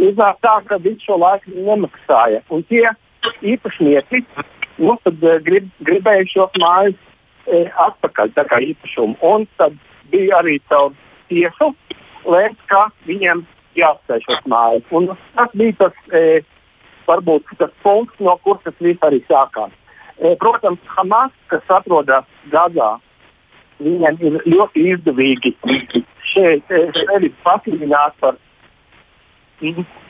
iznāk 0.00 0.40
tā, 0.46 0.56
ka 0.66 0.80
visu 0.82 1.10
šo 1.10 1.20
laiku 1.20 1.52
nemaksāja. 1.58 2.42
Un 2.50 2.64
tie 2.70 2.86
īpašnieki 3.44 4.24
nu, 4.80 4.96
tad, 5.04 5.22
e, 5.22 5.38
grib, 5.46 5.70
gribēja 5.86 6.26
šos 6.32 6.60
mājas 6.62 6.98
e, 7.46 7.64
atpakaļ 7.86 8.32
īpašumu. 8.70 9.16
Un 9.22 9.46
tad 9.60 9.76
bija 10.12 10.40
arī 10.40 10.58
caur 10.68 10.94
tiesu 11.30 11.72
lēmts, 12.26 12.62
ka 12.70 12.88
viņiem 13.08 13.44
jāatstāj 13.78 14.24
šos 14.26 14.48
mājas. 14.50 14.86
Un 14.90 15.10
tas 15.36 15.52
bija 15.54 15.76
tas, 15.84 16.00
e, 16.12 16.42
varbūt 17.08 17.54
tas 17.58 17.72
punkts, 17.84 18.18
no 18.20 18.36
kuras 18.44 18.64
tas 18.66 18.74
viss 18.80 19.06
arī 19.06 19.22
sākās. 19.28 19.72
E, 20.20 20.34
protams, 20.36 20.82
Hamas, 20.96 21.32
kas 21.48 21.64
atrodas 21.68 22.28
Gazā, 22.52 22.98
viņiem 23.80 24.20
ir 24.20 24.38
ļoti 24.44 24.86
izdevīgi 24.94 25.54
šeit 26.32 26.68
sevi 26.68 27.32
pasludināt 27.44 28.16
par 28.20 28.36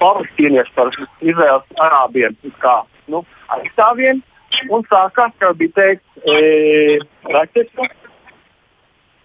palestīniešiem, 0.01 0.75
par 0.75 0.91
Izraels 1.23 1.79
arābiem 1.83 2.37
kā 2.63 2.81
nu, 3.11 3.23
aizstāvjiem 3.55 4.23
un 4.69 4.85
sākās, 4.89 5.33
kā 5.41 5.53
bija 5.59 5.77
teikts, 5.77 6.21
e, 6.25 6.99
raķešu, 7.35 7.87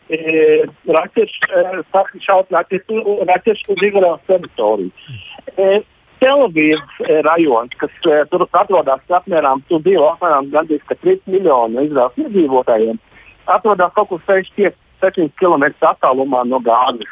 e, 0.10 0.20
raķešu, 0.98 1.50
e, 1.50 1.66
šaut 2.26 2.54
raķešu, 2.56 3.02
raķešu 3.32 3.76
uz 3.76 3.84
Izraels 3.90 4.24
teritoriju. 4.30 4.92
E, 5.58 5.84
Telavīvas 6.24 7.02
e, 7.04 7.20
rajons, 7.26 7.76
kas 7.82 7.92
e, 8.08 8.22
tur 8.32 8.46
atrodas 8.48 9.18
apmēram, 9.18 9.66
tur 9.70 9.84
dzīvo 9.84 10.08
apmēram 10.14 10.48
gandrīz 10.54 10.86
3 10.94 11.20
miljonu 11.28 11.84
Izraels 11.86 12.24
iedzīvotājiem, 12.24 13.02
atrodas 13.52 13.94
kaut 13.98 14.14
kur 14.14 14.24
6-7 14.30 15.28
km 15.42 15.68
attālumā 15.92 16.46
no 16.48 16.62
Gāzes. 16.64 17.12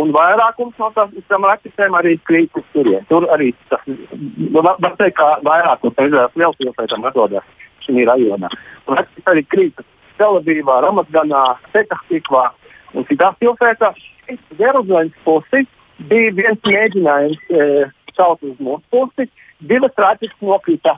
Un 0.00 0.12
vairākums 0.14 0.78
no 0.80 0.88
tām 0.96 1.44
raķetēm 1.44 1.96
arī 1.98 2.14
krīt 2.24 2.54
uz 2.56 2.64
turieni. 2.72 3.04
Tur 3.10 3.26
arī 3.34 3.50
tas 3.68 3.82
nu, 3.88 4.62
var 4.62 4.78
teikt, 4.96 5.18
ka 5.18 5.34
vairākums 5.44 5.98
no 5.98 6.06
Izraels 6.08 6.38
lielpilsētām 6.40 7.04
atrodas 7.10 7.44
šajā 7.84 8.06
rajonā. 8.08 8.48
Raķetes 8.88 9.28
arī 9.34 9.44
krīt 9.52 9.84
Telavīvā, 10.20 10.78
Ramatganā, 10.86 11.42
Petahtikvā 11.74 12.46
un 12.96 13.06
citās 13.10 13.36
pilsētās. 13.42 14.00
Jeruzalemes 14.56 15.16
pusi 15.26 15.66
bija 16.08 16.32
viens 16.38 16.64
mēģinājums 16.64 17.52
e, 17.52 17.68
caut 18.16 18.44
uz 18.48 18.56
mūsu 18.62 18.84
pusi. 18.92 19.28
Divas 19.60 19.92
raķetes 19.98 20.40
nokrita 20.40 20.96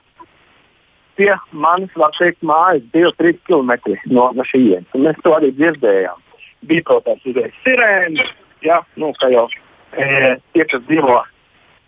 pie 1.19 1.33
manis, 1.51 1.91
var 1.99 2.15
teikt, 2.19 2.43
mājas, 2.47 2.87
2-3 2.95 3.43
km 3.49 3.75
no, 4.11 4.31
no 4.35 4.47
šejienes. 4.47 4.95
Mēs 4.95 5.19
to 5.27 5.35
arī 5.35 5.51
dzirdējām. 5.59 6.23
Bija, 6.65 6.87
protams, 6.87 7.27
sirēnas 7.65 8.31
ja, 8.65 8.81
nu, 9.01 9.13
kā 9.21 9.31
jau 9.33 9.47
e, 9.93 10.37
tie, 10.55 10.65
kas 10.65 10.83
dzīvo 10.89 11.21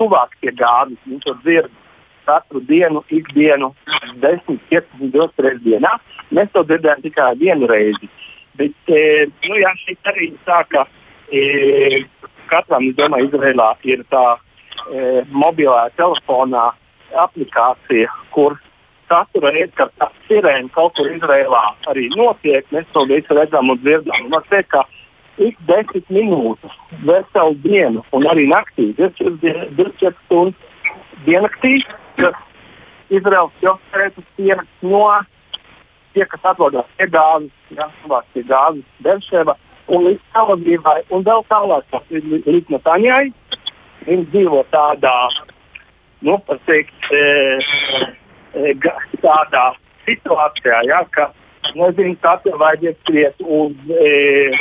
tuvāk 0.01 0.37
pie 0.43 0.53
gāzes. 0.57 1.01
Viņš 1.09 1.27
to 1.27 1.35
dzird 1.43 1.73
katru 2.27 2.61
dienu, 2.67 3.03
ikdienu, 3.15 3.73
10, 4.23 4.59
15, 4.71 5.11
20 5.15 5.45
reizes 5.47 5.65
dienā. 5.65 5.95
Mēs 6.35 6.51
to 6.55 6.65
dzirdējām 6.67 7.05
tikai 7.05 7.33
vienu 7.41 7.69
reizi. 7.71 8.11
Bet, 8.59 8.77
e, 8.89 9.27
nu, 9.47 9.59
jā, 9.61 9.73
šeit 9.85 10.11
arī 10.11 10.31
sāka, 10.47 10.87
e, 11.31 12.03
katram, 12.51 12.89
es 12.89 12.97
domāju, 12.99 13.31
Izrēlā 13.31 13.71
ir 13.87 14.03
tā 14.13 14.25
e, 14.35 15.23
mobilā 15.31 15.87
telefonā 15.99 16.71
aplikācija, 17.27 18.11
kur 18.35 18.57
katru 19.11 19.45
reizi, 19.47 19.73
kad 19.79 19.93
tā 20.01 20.09
sirēna 20.27 20.73
kaut 20.75 20.97
kur 20.99 21.11
Izrēlā 21.13 21.63
arī 21.93 22.09
notiek, 22.17 22.67
mēs 22.75 22.89
to 22.97 23.05
visu 23.11 23.39
redzam 23.39 23.71
un 23.71 23.83
dzirdam. 23.85 24.31
Man 24.33 24.47
teikt, 24.51 24.73
ka 24.73 24.83
ik 25.37 25.57
desmit 25.69 26.09
minūtes, 26.13 26.75
veselu 27.05 27.57
dienu 27.65 28.03
un 28.17 28.27
arī 28.31 28.47
naktī, 28.51 28.91
24 28.99 30.15
stundas 30.25 30.85
diennaktī, 31.27 31.81
Izraels 33.13 33.53
pilsētas 33.61 34.27
pieraksts 34.37 34.83
no 34.83 35.05
tie, 36.15 36.25
kas 36.27 36.49
atrodas 36.51 36.89
pie 36.97 37.07
gāzes, 37.13 37.53
ja, 37.77 37.89
pie 38.33 38.43
gāzes 38.49 38.85
Berševa 39.05 39.55
un 39.93 40.07
līdz 40.09 40.23
Talavīvai 40.35 41.01
un 41.15 41.27
vēl 41.27 41.45
tālāk 41.51 41.99
līdz 42.11 42.73
Nataņai. 42.75 43.25
Viņi 44.07 44.27
dzīvo 44.33 44.63
tādā, 44.71 45.15
nu, 46.27 46.37
teikt, 46.69 47.09
e, 47.11 47.23
e, 48.55 48.75
tādā 49.23 49.65
situācijā, 50.07 50.83
ja, 50.87 51.01
ka 51.11 51.31
nezinu, 51.75 52.15
tev 52.23 52.59
vajadzēs 52.63 53.01
skriet 53.03 53.43
uz, 53.43 53.75
e, 53.91 54.53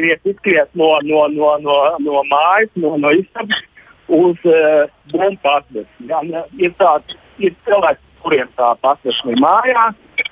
skriet, 0.00 0.20
izskriet 0.24 0.74
no, 0.74 0.98
no, 1.02 1.28
no, 1.28 1.58
no, 1.60 1.76
no 2.00 2.22
mājas, 2.30 2.70
no, 2.74 2.96
no 2.96 3.12
istabas 3.12 3.60
uz 4.08 4.36
uh, 4.48 4.88
bumbu. 5.12 5.84
Ja, 6.08 6.20
ir 6.58 6.74
tāds, 6.80 7.16
ir 7.38 7.54
cilvēks, 7.66 8.02
kuriem 8.24 8.48
tā 8.56 8.72
pasversme 8.80 9.36
ir 9.36 9.42
mājās, 9.42 10.26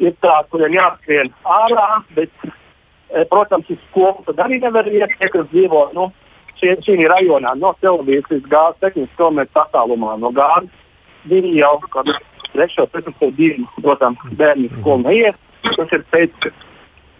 ir 0.00 0.16
tāds, 0.24 0.50
kuriem 0.52 0.76
jāskrien 0.76 1.32
ārā, 1.44 2.02
bet, 2.16 2.32
e, 2.44 3.24
protams, 3.30 3.70
uz 3.70 3.80
skolu 3.90 4.24
tad 4.26 4.42
arī 4.46 4.60
nevar 4.60 4.88
iet, 4.90 5.14
tie, 5.20 5.30
kas 5.32 5.46
dzīvo 5.52 5.86
nu, 5.96 6.10
šī, 6.60 6.74
šī 6.84 6.98
rajonā 7.12 7.54
no 7.60 7.74
līdz 7.80 8.42
gāzes 8.48 8.80
tehnikas 8.80 9.16
kilometru 9.16 9.64
attālumā 9.64 10.18
no 10.20 10.32
gāzes. 10.34 10.72
Viņi 11.24 11.54
jau 11.56 11.78
kādu 11.88 12.12
3, 12.52 12.68
4, 12.76 13.14
2, 13.38 13.64
protams, 13.80 14.20
bērnu 14.36 14.68
skolu 14.80 15.08
neiet. 15.08 15.40
Tas 15.64 15.92
ir 15.96 16.02
pēc 16.12 16.50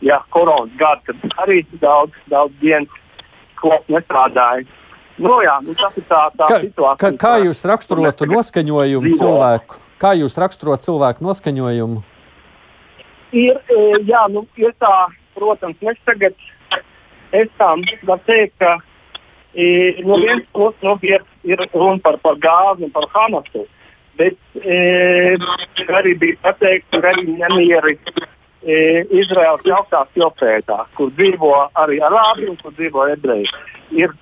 ja, 0.05 0.21
koronas 0.35 0.73
gada, 0.79 1.01
kad 1.09 1.43
arī 1.45 1.63
daudz, 1.81 2.17
daudz 2.31 2.55
dienas 2.61 3.03
skolas 3.57 3.85
nestrādāja. 3.89 4.67
Nu, 5.15 5.37
jā, 5.47 5.59
nu, 5.63 5.75
tas 5.79 5.95
ir 5.99 6.07
tā, 6.11 6.23
tā 6.35 6.49
kā, 6.51 6.57
situācija. 6.65 6.99
Kā, 7.01 7.11
kā 7.23 7.35
jūs 7.45 7.63
raksturotu 7.71 8.27
noskaņojumu 8.33 9.13
dzīvo. 9.13 9.21
cilvēku? 9.21 9.79
Kā 10.03 10.11
jūs 10.19 10.35
raksturot 10.43 10.83
cilvēku 10.83 11.25
noskaņojumu? 11.25 12.03
Ir, 13.35 13.61
e, 13.71 13.85
jā, 14.09 14.25
nu, 14.35 14.45
ir 14.59 14.75
tā, 14.83 14.95
protams, 15.39 15.79
mēs 15.83 16.01
tagad 16.07 16.35
esam, 17.35 17.83
var 18.07 18.21
teikt, 18.27 18.59
ka 18.63 18.75
e, 19.55 19.95
no 20.03 20.19
vienas 20.23 20.45
puses 20.55 20.83
nu, 20.87 20.97
ir, 21.07 21.23
ir 21.47 21.63
runa 21.73 22.03
par, 22.03 22.19
par 22.23 22.39
gāzi 22.43 22.87
un 22.87 22.93
par 22.95 23.07
Hamasu, 23.15 23.65
bet 24.19 24.39
e, 24.63 25.39
arī 25.87 26.15
bija 26.19 26.43
pateikts, 26.43 26.91
ka 26.91 27.03
arī 27.15 27.27
nemieri 27.33 27.97
Izraels 28.65 29.65
jautās 29.69 30.09
pilsētā, 30.17 30.79
kur 30.97 31.11
dzīvo 31.19 31.53
arī 31.81 31.99
arābi 32.01 32.49
un 32.49 32.57
kur 32.63 32.73
dzīvo 32.79 33.09
ebreji. 33.13 33.51
Ir 33.93 34.15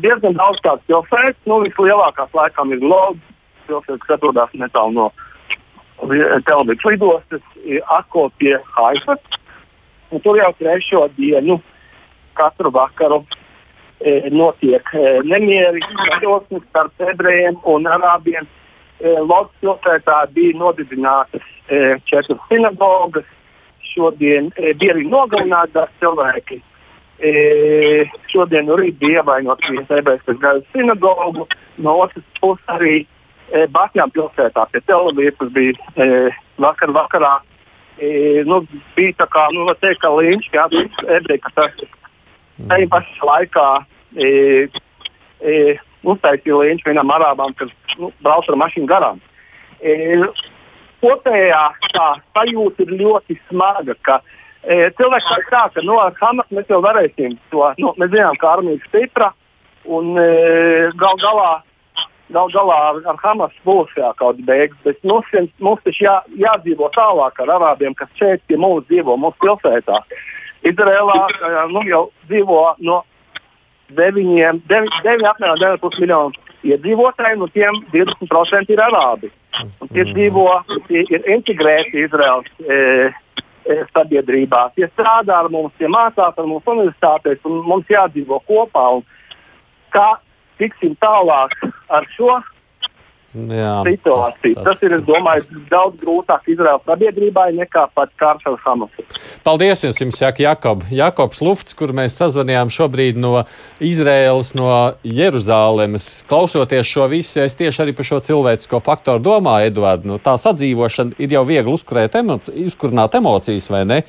diezgan 0.00 0.38
daudz 0.38 0.62
tādu 0.64 0.80
pilsētu. 0.88 1.36
Nu, 1.50 1.60
vislielākās 1.66 2.32
laikam 2.36 2.72
ir 2.72 2.80
Lodz, 2.84 3.20
pilsēta, 3.66 3.98
kas 4.04 4.16
atrodas 4.16 4.54
netālu 4.56 4.96
no 4.96 5.10
Televīzijas 6.02 6.86
lidostas, 6.88 7.44
Akko 7.98 8.30
pie 8.38 8.56
Haifas. 8.74 9.38
Tur 10.22 10.36
jau 10.36 10.50
trešo 10.58 11.06
dienu 11.16 11.60
katru 12.36 12.72
vakaru 12.74 13.22
e, 14.00 14.30
notiek 14.30 14.88
e, 14.92 15.20
nemieri, 15.24 15.80
sajosmas 15.92 16.64
starp 16.68 17.06
ebrejiem 17.12 17.60
un 17.70 17.86
arābiem. 17.88 18.48
E, 19.00 19.14
Lodzes 19.20 19.54
pilsētā 19.62 20.18
bija 20.34 20.58
nodibinātas 20.58 21.46
e, 21.68 21.96
četras 22.10 22.42
sinagogas. 22.50 23.28
Šodien 23.92 24.50
e, 24.56 24.72
bija 24.78 24.94
arī 24.96 25.06
nogalināti 25.08 25.86
cilvēki. 26.00 26.60
E, 27.22 27.32
šodien 28.32 28.66
no 28.66 28.76
rīta 28.80 28.98
bija 29.02 29.22
ievainots 29.22 29.70
viens 29.70 29.90
ebrejas, 29.94 30.24
kas 30.26 30.40
gāja 30.42 30.62
uz 30.62 30.68
sinagogu. 30.74 31.46
No 31.82 31.98
otras 32.04 32.24
puses 32.40 32.72
arī 32.72 32.94
e, 33.02 33.66
Batņā 33.72 34.08
pilsētā 34.16 34.66
pie 34.72 34.82
televīzijas, 34.88 35.38
kas 35.40 35.52
bija 35.54 35.74
e, 35.96 36.30
vakar 36.62 36.94
vakarā. 36.96 37.34
E, 38.00 38.42
nu, 38.48 38.62
bija 38.96 39.14
tā 39.20 39.28
kā, 39.30 39.46
nu, 39.54 39.68
teikt, 39.80 40.00
ka 40.02 40.10
līnķis, 40.16 40.54
jā, 40.56 40.66
ebreji, 41.18 41.42
kas 41.44 41.58
tas 41.58 41.84
tajā 42.70 42.88
pašā 42.92 43.28
laikā 43.28 43.66
e, 44.16 44.30
e, 45.40 45.58
uztaisīja 46.02 46.62
līnķi 46.62 46.88
vienam 46.88 47.12
arābam, 47.14 47.54
kas 47.58 47.70
nu, 48.00 48.10
brauc 48.24 48.48
ar 48.48 48.58
mašīnu 48.64 48.88
garām. 48.90 49.20
E, 49.82 49.94
kopējā 51.02 51.64
tā 51.92 52.08
sajūta 52.32 52.86
ir 52.86 52.94
ļoti 53.02 53.38
smaga, 53.48 53.98
ka 54.06 54.22
E, 54.62 54.92
cilvēks 54.94 55.26
saka, 55.26 55.50
tā, 55.50 55.62
ka 55.74 55.82
no 55.82 55.96
nu, 55.96 56.16
Hamas 56.20 56.50
mēs 56.54 56.68
jau 56.70 56.78
varēsim 56.84 57.34
to. 57.50 57.64
Nu, 57.82 57.90
mēs 57.98 58.12
zinām, 58.12 58.38
ka 58.38 58.52
armija 58.54 58.78
ir 58.78 58.84
stipra 58.86 59.32
un 59.90 60.12
e, 60.22 60.26
gal 61.00 61.18
galā, 61.18 61.48
gal 62.30 62.52
galā 62.54 62.76
ar 62.94 63.18
Hamas 63.24 63.56
būs 63.66 63.90
jā, 63.98 64.12
kaut 64.20 64.38
kāda 64.38 64.46
beigas. 64.46 64.78
Bet 64.86 65.00
mums, 65.02 65.32
mums 65.58 65.82
taču 65.82 66.06
jā, 66.06 66.14
jādzīvo 66.44 66.92
tālāk 66.94 67.42
ar 67.42 67.54
arābiem, 67.56 67.96
kas 67.98 68.12
šeit 68.20 68.44
pie 68.46 68.60
mums 68.60 68.86
dzīvo, 68.86 69.18
mūsu 69.18 69.42
pilsētā. 69.42 69.98
Izrēlā 70.70 71.18
nu, 71.74 71.82
jau 71.90 72.04
dzīvo 72.30 72.62
no 72.86 73.02
9, 73.98 74.62
9, 74.70 75.02
9 75.02 75.30
apmēram 75.32 75.58
9,5 75.58 76.04
miljonu 76.04 76.51
iedzīvotāji, 76.66 77.38
no 77.40 77.48
tiem 77.52 77.82
20% 77.94 78.72
ir 78.72 78.82
arābi. 78.84 79.32
Un 79.82 79.90
tie 79.92 80.06
dzīvo, 80.08 80.46
tie 80.88 81.02
ir 81.12 81.26
integrēti 81.34 82.06
Izraels. 82.06 82.48
E, 82.64 83.10
E, 83.62 83.76
sabiedrībā. 83.94 84.72
Tie 84.74 84.88
strādā 84.90 85.36
ar 85.38 85.48
mums, 85.52 85.70
tie 85.78 85.86
mācās 85.86 86.34
ar 86.34 86.46
mums 86.50 86.66
universitātēs, 86.66 87.38
un 87.46 87.60
mums 87.62 87.86
jādzīvo 87.90 88.40
kopā. 88.48 88.86
Kā 89.94 90.08
tiksim 90.58 90.96
tālāk 91.02 91.54
ar 91.92 92.08
šo 92.16 92.40
Jā, 93.32 93.78
situāciju. 93.86 94.54
Tas, 94.58 94.64
tas, 94.64 94.64
tas 94.66 94.82
ir, 94.84 94.92
es 94.98 95.04
domāju, 95.06 95.60
daudz 95.70 95.96
grūtāk 96.02 96.50
Izraēlas 96.52 96.82
sabiedrībai 96.84 97.46
nekā 97.56 97.86
pat 97.96 98.10
karš 98.20 98.50
ar 98.50 98.58
Hamasu. 98.60 99.04
Paldies 99.46 99.84
jums, 99.86 100.18
Jaka 100.20 100.44
Jakob. 100.44 100.82
Jakobs 100.92 101.40
Lufts, 101.40 101.72
kur 101.78 101.94
mēs 101.96 102.18
sazvanījām 102.20 102.68
šobrīd 102.72 103.16
no 103.16 103.46
Izraēlas, 103.80 104.52
no 104.58 104.68
Jeruzālēmas. 105.08 106.08
Klausoties 106.28 106.90
šo 106.90 107.06
visu, 107.08 107.40
es 107.46 107.56
tieši 107.56 107.86
arī 107.86 107.94
par 107.96 108.08
šo 108.10 108.20
cilvēcisko 108.26 108.82
faktoru 108.84 109.24
domāju, 109.24 109.70
Edvard. 109.72 110.04
Nu, 110.08 110.18
tā 110.20 110.36
sadzīvošana 110.36 111.16
ir 111.16 111.32
jau 111.32 111.46
viegli 111.48 111.72
uzkurēt 111.72 112.18
emoci 112.20 112.66
uzkurināt 112.68 113.16
emocijas, 113.16 113.70
vai 113.72 113.86
ne? 113.88 114.02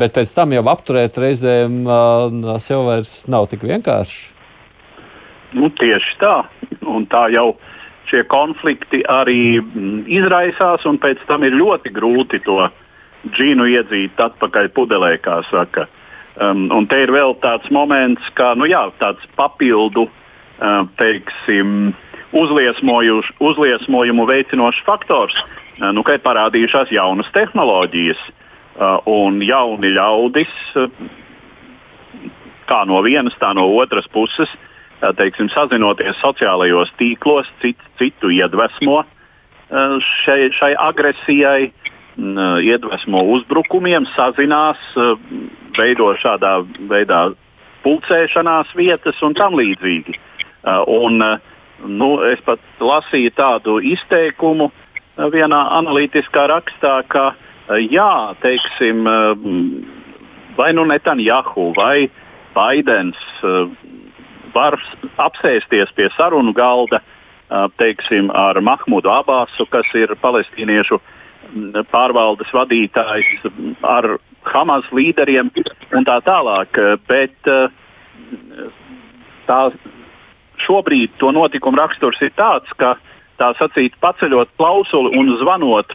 Bet 0.00 0.16
pēc 0.16 0.32
tam 0.32 0.56
jau 0.56 0.64
apturēt 0.72 1.20
reizēm 1.20 1.82
uh, 1.84 2.56
sev 2.64 2.86
vairs 2.88 3.12
nav 3.28 3.50
tik 3.52 3.68
vienkārši. 3.68 4.32
Nu, 5.60 5.68
tieši 5.76 6.16
tā. 6.24 6.38
Un 6.88 7.04
tā 7.12 7.26
jau 7.34 7.50
ir 7.52 7.71
šie 8.12 8.26
konflikti 8.28 9.00
arī 9.08 9.56
mm, 9.62 10.04
izraisās, 10.12 10.84
un 10.88 11.00
pēc 11.00 11.24
tam 11.28 11.46
ir 11.48 11.56
ļoti 11.56 11.92
grūti 11.96 12.42
to 12.44 12.60
džinu 13.32 13.68
iedzīt 13.72 14.20
atpakaļ 14.20 14.68
pudelē, 14.76 15.16
kā 15.24 15.40
saka. 15.48 15.88
Um, 16.32 16.68
un 16.72 16.86
te 16.88 16.98
ir 17.04 17.12
vēl 17.12 17.36
tāds 17.42 17.68
moments, 17.72 18.24
kā 18.36 18.52
nu 18.56 18.68
jā, 18.68 18.84
tāds 19.00 19.24
papildu, 19.36 20.06
uh, 20.08 20.84
teiksim, 21.00 21.92
uzliesmojumu 22.32 24.26
veicinošs 24.28 24.84
faktors, 24.86 25.36
uh, 25.36 25.90
nu, 25.92 26.04
ka 26.04 26.16
ir 26.16 26.24
parādījušās 26.24 26.92
jaunas 26.92 27.28
tehnoloģijas 27.36 28.20
uh, 28.28 28.98
un 29.08 29.40
jauni 29.44 29.92
ļaudis, 29.92 30.52
uh, 30.80 30.88
kā 32.68 32.82
no 32.88 33.00
vienas, 33.04 33.36
tā 33.40 33.52
no 33.56 33.68
otras 33.76 34.08
puses, 34.12 34.48
uh, 34.48 34.71
teiksim, 35.18 35.50
sazinoties 35.50 36.18
sociālajos 36.22 36.92
tīklos, 37.00 37.48
cit, 37.62 37.80
citu 37.98 38.30
iedvesmo 38.30 39.02
šai, 39.72 40.50
šai 40.52 40.74
agresijai, 40.78 41.72
iedvesmo 42.62 43.22
uzbrukumiem, 43.34 44.06
sazinās, 44.16 44.80
veido 45.78 46.12
šādā 46.20 46.58
veidā 46.90 47.30
pulcēšanās 47.82 48.74
vietas 48.76 49.22
un 49.22 49.34
tam 49.34 49.56
līdzīgi. 49.58 50.18
Un, 50.92 51.18
nu, 51.88 52.10
es 52.28 52.42
pat 52.44 52.60
lasīju 52.80 53.32
tādu 53.34 53.78
izteikumu 53.80 54.70
vienā 55.32 55.62
analītiskā 55.80 56.46
rakstā, 56.52 57.00
ka 57.08 57.32
jā, 57.90 58.34
teiksim, 58.44 59.08
vai 60.56 60.70
nu 60.76 60.84
Netanjahu 60.84 61.72
vai 61.76 62.10
Baidens 62.54 63.18
var 64.54 64.78
apsēsties 65.22 65.92
pie 65.96 66.08
sarunu 66.16 66.54
galda 66.56 67.02
teiksim, 67.76 68.30
ar 68.34 68.60
Mahmudu 68.60 69.10
Abasu, 69.12 69.66
kas 69.70 69.88
ir 69.98 70.14
palestīniešu 70.22 70.98
pārvaldes 71.92 72.52
vadītājs, 72.54 73.44
ar 73.84 74.16
Hamas 74.48 74.88
līderiem 74.90 75.50
un 75.94 76.06
tā 76.08 76.18
tālāk. 76.24 76.78
Bet 77.08 77.36
tā, 79.46 79.60
šobrīd 80.64 81.18
to 81.20 81.32
notikumu 81.34 81.80
raksturs 81.82 82.22
ir 82.24 82.32
tāds, 82.38 82.72
ka 82.78 82.94
tā 83.40 83.52
sacīt, 83.58 83.98
paceļot 84.00 84.54
klausuli 84.56 85.12
un 85.18 85.34
zvanot 85.42 85.92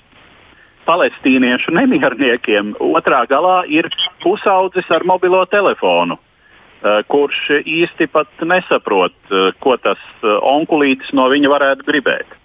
palestīniešu 0.87 1.73
nemierniekiem, 1.75 2.75
otrā 2.79 3.25
galā 3.27 3.63
ir 3.67 3.89
pusaudzis 4.23 4.87
ar 4.93 5.03
mobilo 5.07 5.43
telefonu. 5.51 6.19
Eh, 6.77 6.99
kurš 7.09 7.63
īsti 7.65 8.05
pat 8.13 8.43
nesaprot, 8.45 9.15
eh, 9.31 9.47
ko 9.59 9.73
tas 9.81 9.97
eh, 10.21 10.27
onkulītis 10.45 11.09
no 11.17 11.25
viņa 11.31 11.49
varētu 11.49 11.87
gribēt. 11.87 12.35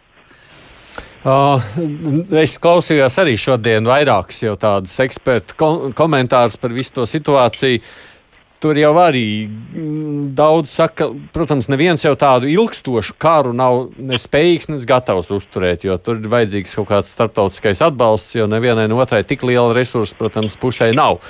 Uh, 1.23 1.61
es 2.41 2.57
klausījos 2.59 3.15
arī 3.21 3.37
šodien 3.39 3.87
vairākus 3.87 4.41
jau 4.43 4.57
tādus 4.59 4.97
ekspertu 5.05 5.55
kom 5.55 5.93
komentārus 5.95 6.57
par 6.59 6.73
visu 6.75 6.97
to 6.97 7.05
situāciju. 7.07 7.85
Tur 8.63 8.79
jau 8.79 8.91
arī 8.99 9.45
mm, 9.47 10.33
daudz 10.39 10.73
saka, 10.73 11.11
protams, 11.35 11.69
neviens 11.71 12.03
jau 12.03 12.15
tādu 12.19 12.49
ilgstošu 12.51 13.19
karu 13.23 13.53
nav 13.55 13.93
ne 13.99 14.19
spējīgs, 14.19 14.71
ne 14.73 14.81
gatavs 14.87 15.31
uzturēt, 15.35 15.85
jo 15.85 15.99
tur 15.99 16.23
ir 16.23 16.31
vajadzīgs 16.33 16.79
kaut 16.81 16.89
kāds 16.91 17.15
starptautiskais 17.15 17.85
atbalsts, 17.85 18.39
jo 18.39 18.49
nevienai 18.51 18.89
no 18.91 19.03
otrai 19.03 19.27
tik 19.27 19.45
liela 19.47 19.75
resursa, 19.77 20.17
protams, 20.19 20.57
pusē 20.63 20.91
nav. 20.97 21.21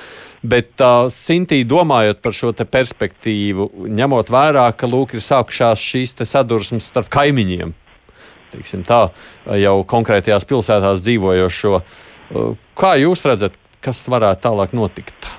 Bet, 0.42 0.74
uh, 0.82 1.06
Sintī, 1.06 1.60
domājot 1.62 2.18
par 2.22 2.34
šo 2.34 2.50
perspektīvu, 2.50 3.68
ņemot 3.94 4.30
vērā, 4.32 4.64
ka 4.74 4.88
lūk, 4.90 5.14
ir 5.14 5.22
sākušās 5.22 5.78
šīs 5.78 6.16
sadursmes 6.26 6.88
starp 6.90 7.12
kaimiņiem, 7.14 7.70
tā, 8.88 9.02
jau 9.62 9.76
konkrētajās 9.86 10.48
pilsētās 10.50 11.04
dzīvojošo, 11.04 11.78
uh, 11.78 12.56
kā 12.74 12.96
jūs 12.98 13.22
redzat, 13.28 13.54
kas 13.82 14.02
varētu 14.10 14.42
tālāk 14.48 14.74
notikt? 14.74 15.30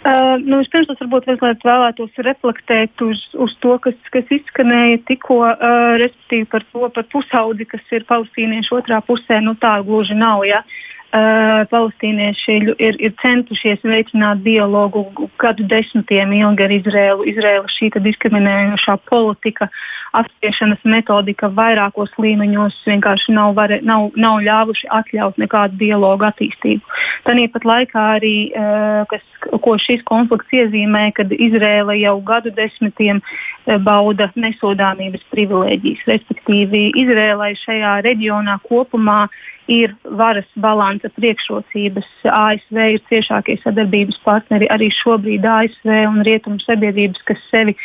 Uh, 0.00 0.38
nu, 0.46 0.62
Pirms 0.70 0.94
es 0.94 1.02
varbūt 1.02 1.26
vēlētos 1.66 2.22
reflektēt 2.24 3.02
uz, 3.04 3.18
uz 3.34 3.56
to, 3.60 3.74
kas, 3.82 3.98
kas 4.14 4.30
izskanēja 4.32 5.02
tikko, 5.10 5.42
uh, 5.50 5.98
respektīvi 6.00 6.46
par 6.54 6.64
to 6.70 6.86
par 6.94 7.08
pusaudzi, 7.10 7.66
kas 7.68 7.92
ir 7.98 8.06
palestīniešu 8.08 8.78
otrā 8.78 9.02
pusē. 9.04 9.42
Nu, 9.44 9.58
tā 9.60 9.74
gluži 9.84 10.16
nav. 10.16 10.46
Ja? 10.48 10.62
Uh, 10.62 10.89
Uh, 11.10 11.64
palestīnieši 11.66 12.54
ir, 12.78 12.94
ir 13.02 13.14
centušies 13.18 13.80
veicināt 13.82 14.44
dialogu 14.44 15.00
gadu 15.42 15.64
desmitiem 15.66 16.30
ilgi 16.36 16.62
ar 16.62 16.74
Izrēlu. 16.76 17.26
Izrēla 17.32 17.66
šī 17.66 17.88
diskriminējošā 18.04 18.94
politika, 19.10 19.66
apspiešanas 20.14 20.86
metodika 20.86 21.50
vairākos 21.50 22.14
līmeņos 22.14 22.78
vienkārši 22.86 23.34
nav, 23.34 23.56
var, 23.58 23.74
nav, 23.82 24.12
nav 24.14 24.38
ļāvuši 24.46 24.86
atļaut 25.00 25.42
nekādu 25.42 25.82
dialogu 25.82 26.30
attīstību. 26.30 26.96
Tāpat 27.26 27.66
laikā 27.72 28.06
arī, 28.14 28.34
uh, 28.54 29.02
kas, 29.10 29.26
ko 29.66 29.74
šis 29.82 30.06
konflikts 30.06 30.54
iezīmē, 30.62 31.08
kad 31.18 31.34
Izrēla 31.34 31.98
jau 31.98 32.20
gadu 32.22 32.54
desmitiem 32.54 33.18
uh, 33.18 33.80
bauda 33.82 34.30
nesodāmības 34.38 35.26
privilēģijas. 35.34 36.06
Respektīvi, 36.14 36.92
Izrēlai 37.02 37.56
šajā 37.66 37.98
reģionā 38.06 38.60
kopumā 38.70 39.24
ir 39.70 39.94
varas 40.18 40.48
balansa 40.60 41.10
priekšrocības. 41.16 42.08
ASV 42.26 42.80
ir 42.96 43.02
ciešākie 43.10 43.56
sadarbības 43.62 44.18
partneri 44.26 44.68
arī 44.74 44.90
šobrīd 44.94 45.46
ASV 45.46 45.92
un 46.08 46.22
rietumu 46.26 46.60
sabiedrības, 46.64 47.22
kas 47.28 47.42
sevi 47.52 47.76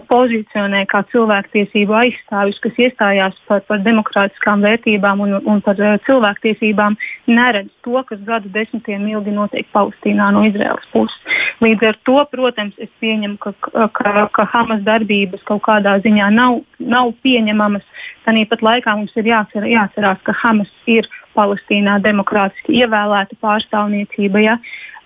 pozicionē 0.00 0.84
kā 0.88 1.02
cilvēktiesību 1.12 1.94
aizstāvis, 1.98 2.58
kas 2.64 2.78
iestājās 2.80 3.36
par, 3.48 3.60
par 3.68 3.82
demokrātiskām 3.84 4.64
vērtībām 4.64 5.20
un, 5.20 5.34
un 5.44 5.60
par 5.64 5.80
uh, 5.80 5.98
cilvēktiesībām, 6.06 6.96
neredz 7.28 7.70
to, 7.84 7.98
kas 8.08 8.22
gadu 8.24 8.48
desmitiem 8.54 9.04
ilgi 9.10 9.34
notiek 9.36 9.68
Palestīnā 9.74 10.30
no 10.32 10.44
Izraels 10.48 10.86
puses. 10.94 11.18
Līdz 11.64 11.90
ar 11.90 11.98
to, 12.08 12.18
protams, 12.32 12.78
es 12.78 12.88
pieņemu, 13.02 13.36
ka, 13.42 13.52
ka, 13.92 14.26
ka 14.32 14.46
Hamas 14.54 14.80
darbības 14.86 15.44
kaut 15.48 15.64
kādā 15.66 15.98
ziņā 16.04 16.30
nav, 16.32 16.62
nav 16.78 17.12
pieņemamas. 17.24 17.84
Tāpat 18.24 18.64
laikā 18.64 18.96
mums 18.96 19.12
ir 19.20 19.28
jācer, 19.28 19.68
jācerās, 19.68 20.22
ka 20.24 20.34
Hamas 20.40 20.72
ir 20.86 21.08
Palestīnā 21.36 21.98
demokrātiski 22.04 22.80
ievēlēta 22.80 23.36
pārstāvniecība. 23.44 24.42
Ja? 24.42 24.58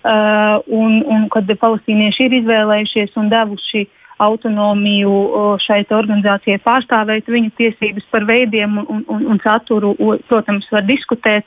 Uh, 0.07 0.61
un, 0.71 1.01
un 1.09 1.25
kad 1.33 1.49
palestīnieši 1.59 2.27
ir 2.27 2.35
izvēlējušies 2.41 3.17
un 3.19 3.31
devuši 3.33 3.87
autonomiju 4.23 5.57
šai 5.63 5.83
organizācijai 5.93 6.59
pārstāvēt 6.65 7.29
viņu 7.29 7.53
tiesības 7.57 8.07
par 8.11 8.25
veidiem 8.29 8.79
un, 8.83 9.03
un, 9.07 9.25
un 9.33 9.41
saturu, 9.43 9.95
protams, 10.29 10.69
var 10.71 10.87
diskutēt. 10.87 11.45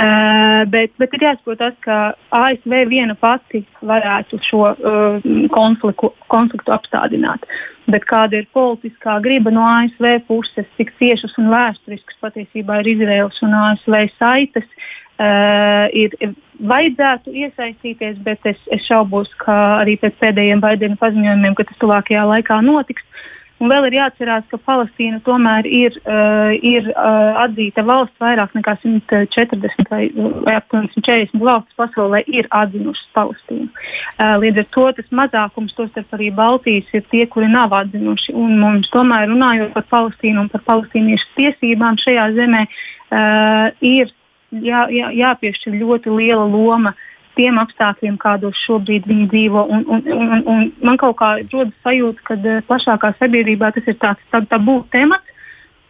Uh, 0.00 0.62
bet, 0.70 0.92
bet 1.02 1.12
ir 1.16 1.24
jāsaprot 1.26 1.58
tas, 1.60 1.74
ka 1.84 1.96
ASV 2.32 2.76
viena 2.88 3.16
pati 3.18 3.64
varētu 3.84 4.38
šo 4.46 4.60
uh, 4.70 5.26
konfliktu, 5.52 6.12
konfliktu 6.30 6.72
apstādināt. 6.72 7.44
Bet 7.90 8.06
kāda 8.08 8.38
ir 8.38 8.46
politiskā 8.54 9.18
griba 9.20 9.50
no 9.52 9.66
ASV 9.66 10.22
puses, 10.30 10.68
cik 10.78 10.94
ciešas 11.02 11.34
un 11.42 11.50
vēsturiskas 11.52 12.22
patiesībā 12.22 12.78
ir 12.80 12.92
Izraels 12.94 13.42
un 13.44 13.58
ASV 13.58 13.98
saites, 14.14 14.64
uh, 14.64 15.09
ir, 15.20 16.14
ir 16.20 16.30
vajadzētu 16.70 17.34
iesaistīties, 17.42 18.20
bet 18.24 18.46
es, 18.48 18.60
es 18.72 18.86
šaubos, 18.86 19.28
ka 19.42 19.56
arī 19.80 19.98
pēc 20.00 20.16
pēdējiem 20.22 20.62
Baidena 20.62 20.96
paziņojumiem, 21.00 21.58
ka 21.58 21.68
tas 21.68 21.82
tuvākajā 21.82 22.24
laikā 22.30 22.60
notiks. 22.64 23.04
Uh, 23.04 23.28
Un 23.60 23.68
vēl 23.68 23.90
ir 23.90 23.96
jāatcerās, 23.98 24.46
ka 24.48 24.56
Palestīna 24.64 25.18
tomēr 25.24 25.66
ir, 25.68 25.96
uh, 26.08 26.48
ir 26.64 26.86
uh, 26.94 27.40
atzīta 27.42 27.84
valsts. 27.84 28.16
Vairāk 28.20 28.54
nekā 28.56 28.72
140 28.80 29.90
vai, 29.92 30.06
vai 30.46 30.54
aptuveni 30.56 30.88
140 30.94 31.44
valstis 31.44 31.76
pasaulē 31.76 32.22
ir 32.32 32.48
atzinušas 32.56 33.10
Palestīnu. 33.16 33.68
Uh, 33.68 34.38
līdz 34.40 34.62
ar 34.62 34.68
to 34.76 34.86
tas 34.96 35.12
mazākums, 35.20 35.76
tostarp 35.76 36.16
arī 36.16 36.30
Baltijas, 36.38 36.88
ir 36.96 37.04
tie, 37.12 37.26
kuri 37.28 37.50
nav 37.52 37.76
atzinuši. 37.82 38.32
Un 38.40 38.56
mums 38.62 38.88
tomēr 38.94 39.28
runājot 39.28 39.76
par 39.76 39.84
Palestīnu 39.92 40.46
un 40.46 40.48
par 40.54 40.64
palestīniešu 40.70 41.28
tiesībām 41.36 42.00
šajā 42.00 42.30
zemē, 42.40 42.64
uh, 42.64 43.68
ir 43.84 44.08
jā, 44.50 44.84
jā, 44.92 45.10
jāpiešķir 45.14 45.78
ļoti 45.80 46.12
liela 46.14 46.46
loma 46.48 46.94
tiem 47.38 47.58
apstākļiem, 47.62 48.18
kādos 48.20 48.58
šobrīd 48.66 49.06
viņi 49.08 49.26
dzīvo. 49.32 49.64
Un, 49.70 49.84
un, 49.86 50.02
un, 50.14 50.42
un 50.50 50.64
man 50.84 50.98
kaut 51.00 51.16
kā 51.20 51.32
rodas 51.40 51.76
sajūta, 51.86 52.24
ka 52.26 52.38
eh, 52.40 52.62
plašākā 52.68 53.14
sabiedrībā 53.20 53.70
tas 53.76 53.86
ir 53.88 53.98
tāds 54.02 54.24
tā, 54.32 54.42
tabū 54.50 54.82
temats. 54.92 55.36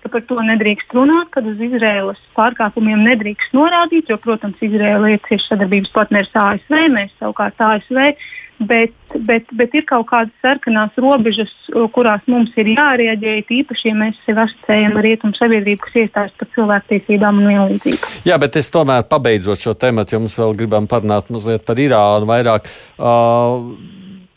Ka 0.00 0.08
par 0.08 0.22
to 0.24 0.38
nedrīkst 0.40 0.94
runāt, 0.96 1.28
kad 1.34 1.44
uz 1.44 1.58
Izraēlas 1.60 2.20
pārkāpumiem 2.32 3.02
nedrīkst 3.04 3.52
norādīt, 3.52 4.08
jo, 4.08 4.16
protams, 4.16 4.56
Izraēla 4.64 5.10
ir 5.12 5.20
cieši 5.26 5.50
sadarbības 5.50 5.92
partneris 5.92 6.38
ASV, 6.40 6.78
mēs 6.94 7.12
savukārt 7.20 7.60
ASV 7.60 8.14
bet, 8.60 8.94
bet, 9.26 9.48
bet 9.56 9.74
ir 9.76 9.86
kaut 9.88 10.08
kādas 10.10 10.34
sarkanās 10.44 10.96
robežas, 11.00 11.52
kurās 11.94 12.24
mums 12.30 12.52
ir 12.60 12.72
jārēģē, 12.74 13.36
īpaši, 13.60 13.88
ja 13.90 13.98
mēs 13.98 14.18
sevi 14.26 14.44
asociējam 14.44 14.98
ar 15.00 15.06
rietumu 15.06 15.38
sabiedrību, 15.38 15.84
kas 15.86 16.00
iestājas 16.04 16.34
par 16.40 16.50
cilvēktiesībām 16.56 17.40
un 17.40 17.48
vienlīdzību. 17.52 18.12
Jā, 18.28 18.40
bet 18.42 18.60
es 18.60 18.70
tomēr 18.74 19.06
pabeidzot 19.10 19.62
šo 19.62 19.76
tematu, 19.78 20.18
jums 20.18 20.36
vēl 20.40 20.58
gribam 20.58 20.90
parunāt 20.90 21.32
mazliet 21.32 21.64
par 21.66 21.80
Irānu 21.80 22.28
vairāk. 22.30 22.68
Uh, 23.00 23.72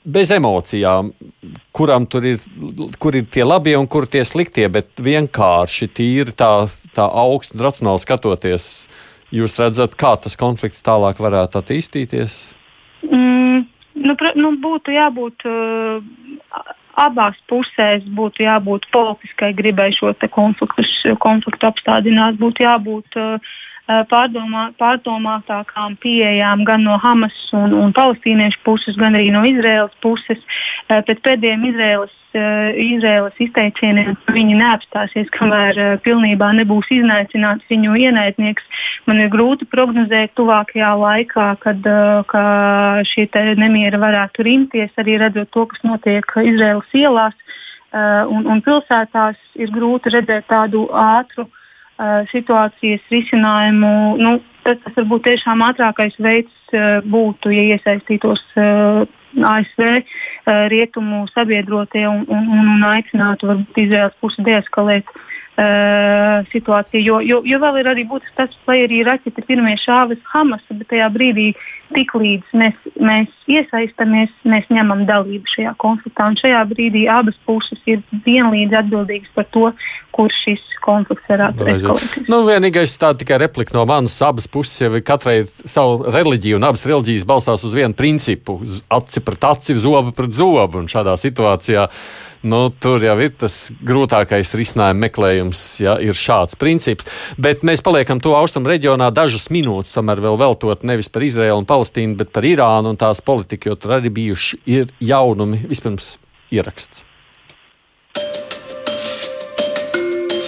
bez 0.04 0.32
emocijām, 0.32 1.12
kuram 1.76 2.08
tur 2.10 2.26
ir, 2.28 2.42
kur 3.00 3.16
ir 3.16 3.28
tie 3.32 3.46
labie 3.48 3.76
un 3.80 3.88
kur 3.88 4.08
tie 4.10 4.24
sliktie, 4.28 4.68
bet 4.72 4.92
vienkārši 5.04 5.90
tīri 5.96 6.36
tā, 6.36 6.68
tā 6.96 7.08
augstu 7.08 7.58
un 7.58 7.66
racionāli 7.68 8.04
skatoties, 8.04 8.68
jūs 9.34 9.58
redzat, 9.60 9.96
kā 10.00 10.16
tas 10.22 10.38
konflikts 10.40 10.84
tālāk 10.86 11.22
varētu 11.24 11.62
attīstīties? 11.62 12.38
Mm, 13.08 13.66
Nu, 13.94 14.16
nu, 14.36 14.54
būtu 14.58 14.94
jābūt 14.96 15.46
uh, 15.46 16.02
abās 17.00 17.38
pusēs, 17.50 18.06
būtu 18.18 18.46
jābūt 18.46 18.88
politiskai 18.94 19.54
gribai 19.58 19.92
šo 19.94 20.14
konfliktu, 20.34 20.86
konfliktu 21.22 21.70
apstādināt, 21.70 22.40
būtu 22.42 22.66
jābūt 22.66 23.20
uh, 23.22 23.54
pārdomā, 23.88 24.72
pārdomātākām 24.80 25.98
pieejām 26.00 26.64
gan 26.64 26.84
no 26.88 26.98
Hamas 27.02 27.36
un, 27.52 27.74
un 27.76 27.94
palestīniešu 27.96 28.62
puses, 28.64 28.96
gan 28.96 29.18
arī 29.20 29.32
no 29.34 29.44
Izraēlas 29.44 29.96
puses. 30.02 30.40
Eh, 30.88 31.02
pēc 31.04 31.20
pēdējiem 31.26 31.66
Izraēlas, 31.68 32.14
eh, 32.34 32.80
Izraēlas 32.96 33.42
izteicieniem 33.44 34.16
viņi 34.32 34.60
neapstāsies, 34.62 35.28
kamēr 35.36 36.00
pilnībā 36.06 36.54
nebūs 36.62 36.88
iznaicināts 36.96 37.68
viņu 37.72 37.98
ienaidnieks. 38.06 38.64
Man 39.06 39.20
ir 39.20 39.32
grūti 39.34 39.68
prognozēt 39.68 40.32
tuvākajā 40.40 40.94
laikā, 41.04 41.50
kad 41.60 41.90
šie 43.10 43.28
nemieri 43.60 44.00
varētu 44.00 44.48
rimties, 44.48 44.96
arī 44.98 45.20
redzot 45.20 45.52
to, 45.52 45.66
kas 45.66 45.84
notiek 45.84 46.24
Izraēlas 46.24 46.96
ielās. 46.96 47.36
Un, 47.94 48.48
un 48.50 48.62
pilsētās 48.66 49.38
ir 49.54 49.70
grūti 49.70 50.10
redzēt 50.10 50.48
tādu 50.50 50.88
ātru 50.90 51.46
Uh, 51.46 51.63
situācijas 52.32 53.04
risinājumu. 53.14 53.92
Nu, 54.22 54.38
tas, 54.66 54.80
tas 54.86 54.96
varbūt 54.98 55.28
tiešām 55.28 55.62
ātrākais 55.68 56.16
veids 56.20 56.78
būtu, 57.06 57.52
ja 57.54 57.76
iesaistītos 57.76 58.42
ASV 59.34 59.84
rietumu 60.74 61.26
sabiedrotie 61.34 62.08
un, 62.10 62.26
un, 62.30 62.50
un, 62.54 62.88
aicinātu 62.94 63.50
varbūt 63.50 63.86
Izraels 63.86 64.18
pusi 64.22 64.46
deeskalēt 64.46 65.10
Uh, 65.14 65.33
situācija. 66.50 67.02
Jo, 67.04 67.20
jo, 67.22 67.42
jo 67.46 67.60
vēl 67.62 67.80
ir 67.82 67.90
arī 67.92 68.08
būtisks 68.10 68.36
tas, 68.38 68.54
lai 68.68 68.84
arī 68.88 69.04
raķeti 69.06 69.44
pirmie 69.46 69.76
šāvis 69.78 70.22
Hamas, 70.32 70.64
bet 70.72 70.88
tajā 70.90 71.10
brīdī, 71.14 71.52
tiklīdz 71.94 72.56
mēs, 72.58 72.80
mēs 72.98 73.30
iesaistamies, 73.46 74.32
mēs 74.50 74.66
ņemam 74.74 75.04
dalību 75.06 75.52
šajā 75.54 75.76
konfliktā. 75.78 76.32
Un 76.32 76.40
šajā 76.42 76.64
brīdī 76.72 77.06
abas 77.12 77.38
puses 77.46 77.78
ir 77.86 78.02
vienlīdz 78.26 78.80
atbildīgas 78.82 79.30
par 79.36 79.46
to, 79.54 79.70
kur 80.14 80.34
šis 80.42 80.64
konflikts 80.82 81.30
varētu 81.30 81.70
eskalēties. 81.76 82.28
Nu, 82.34 82.42
vienīgais 82.50 82.98
tā 82.98 83.14
tikai 83.18 83.38
replika 83.46 83.78
no 83.78 83.86
manas 83.90 84.18
abas 84.26 84.50
puses 84.50 84.82
jau 84.82 84.90
ir 84.98 85.06
katrai 85.06 85.44
savu 85.46 86.10
reliģiju, 86.10 86.58
un 86.58 86.70
abas 86.72 86.86
reliģijas 86.90 87.30
balstās 87.30 87.66
uz 87.68 87.78
vienu 87.78 87.94
principu- 87.94 88.58
aci 88.98 89.22
pret 89.22 89.50
aci, 89.54 89.78
zobu 89.78 90.18
pret 90.18 90.34
zobu. 90.34 90.82
Un 90.82 90.90
šādā 90.90 91.14
situācijā 91.14 91.90
Nu, 92.44 92.66
tur 92.84 93.00
jau 93.00 93.14
ir 93.24 93.32
tas 93.40 93.54
grūtākais 93.88 94.50
risinājuma 94.60 95.06
meklējums, 95.06 95.62
ja 95.80 95.94
ir 96.04 96.18
šāds 96.18 96.58
princips. 96.60 97.08
Bet 97.40 97.64
mēs 97.64 97.80
paliekam 97.86 98.20
to 98.20 98.34
austrumu 98.36 98.68
reģionā 98.74 99.08
dažas 99.16 99.48
minūtes, 99.54 99.96
tomēr 99.96 100.20
vēl 100.26 100.36
veltot 100.42 100.84
nevis 100.84 101.08
par 101.14 101.24
Izraēlu 101.24 101.64
un 101.64 101.70
Palestīnu, 101.70 102.18
bet 102.20 102.36
par 102.36 102.44
Irānu 102.48 102.92
un 102.92 103.00
tās 103.00 103.24
politiku, 103.24 103.72
jo 103.72 103.80
tur 103.80 103.96
arī 104.02 104.12
bijuši 104.20 104.62
ir 104.76 104.92
jaunumi. 105.00 105.64
Vispirms 105.72 106.18
ieraksts. 106.52 107.08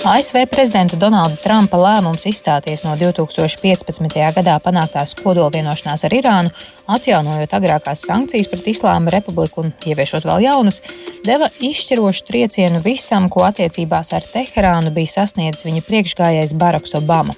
ASV 0.06 0.46
prezidenta 0.52 0.94
Donalda 1.02 1.34
Trumpa 1.42 1.80
lēmums 1.82 2.28
izstāties 2.30 2.84
no 2.86 2.92
2015. 3.00 4.20
gadā 4.36 4.54
panāktās 4.62 5.16
kodolvienošanās 5.18 6.06
ar 6.06 6.14
Irānu, 6.14 6.52
atjaunojot 6.94 7.56
agrākās 7.58 8.04
sankcijas 8.06 8.52
pret 8.52 8.68
Islāma 8.70 9.10
republiku 9.16 9.64
un 9.64 9.72
ieviešot 9.82 10.28
vēl 10.30 10.46
jaunas, 10.46 10.78
deva 11.26 11.50
izšķirošu 11.58 12.28
triecienu 12.28 12.84
visam, 12.86 13.32
ko 13.34 13.48
attiecībās 13.48 14.14
ar 14.14 14.28
Teherānu 14.30 14.94
bija 14.94 15.16
sasniedzis 15.16 15.66
viņa 15.66 15.82
priekšgājējs 15.90 16.54
Baraks 16.54 16.94
Obama. 17.02 17.34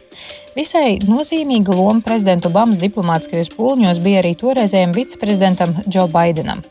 Visai 0.58 0.98
nozīmīga 1.08 1.72
loma 1.72 2.04
prezidenta 2.04 2.52
Obamas 2.52 2.84
diplomātiskajos 2.84 3.54
pūļņos 3.56 4.04
bija 4.04 4.26
arī 4.26 4.36
toreizējiem 4.44 4.98
viceprezidentam 4.98 5.80
Džo 5.88 6.10
Baidenam. 6.12 6.68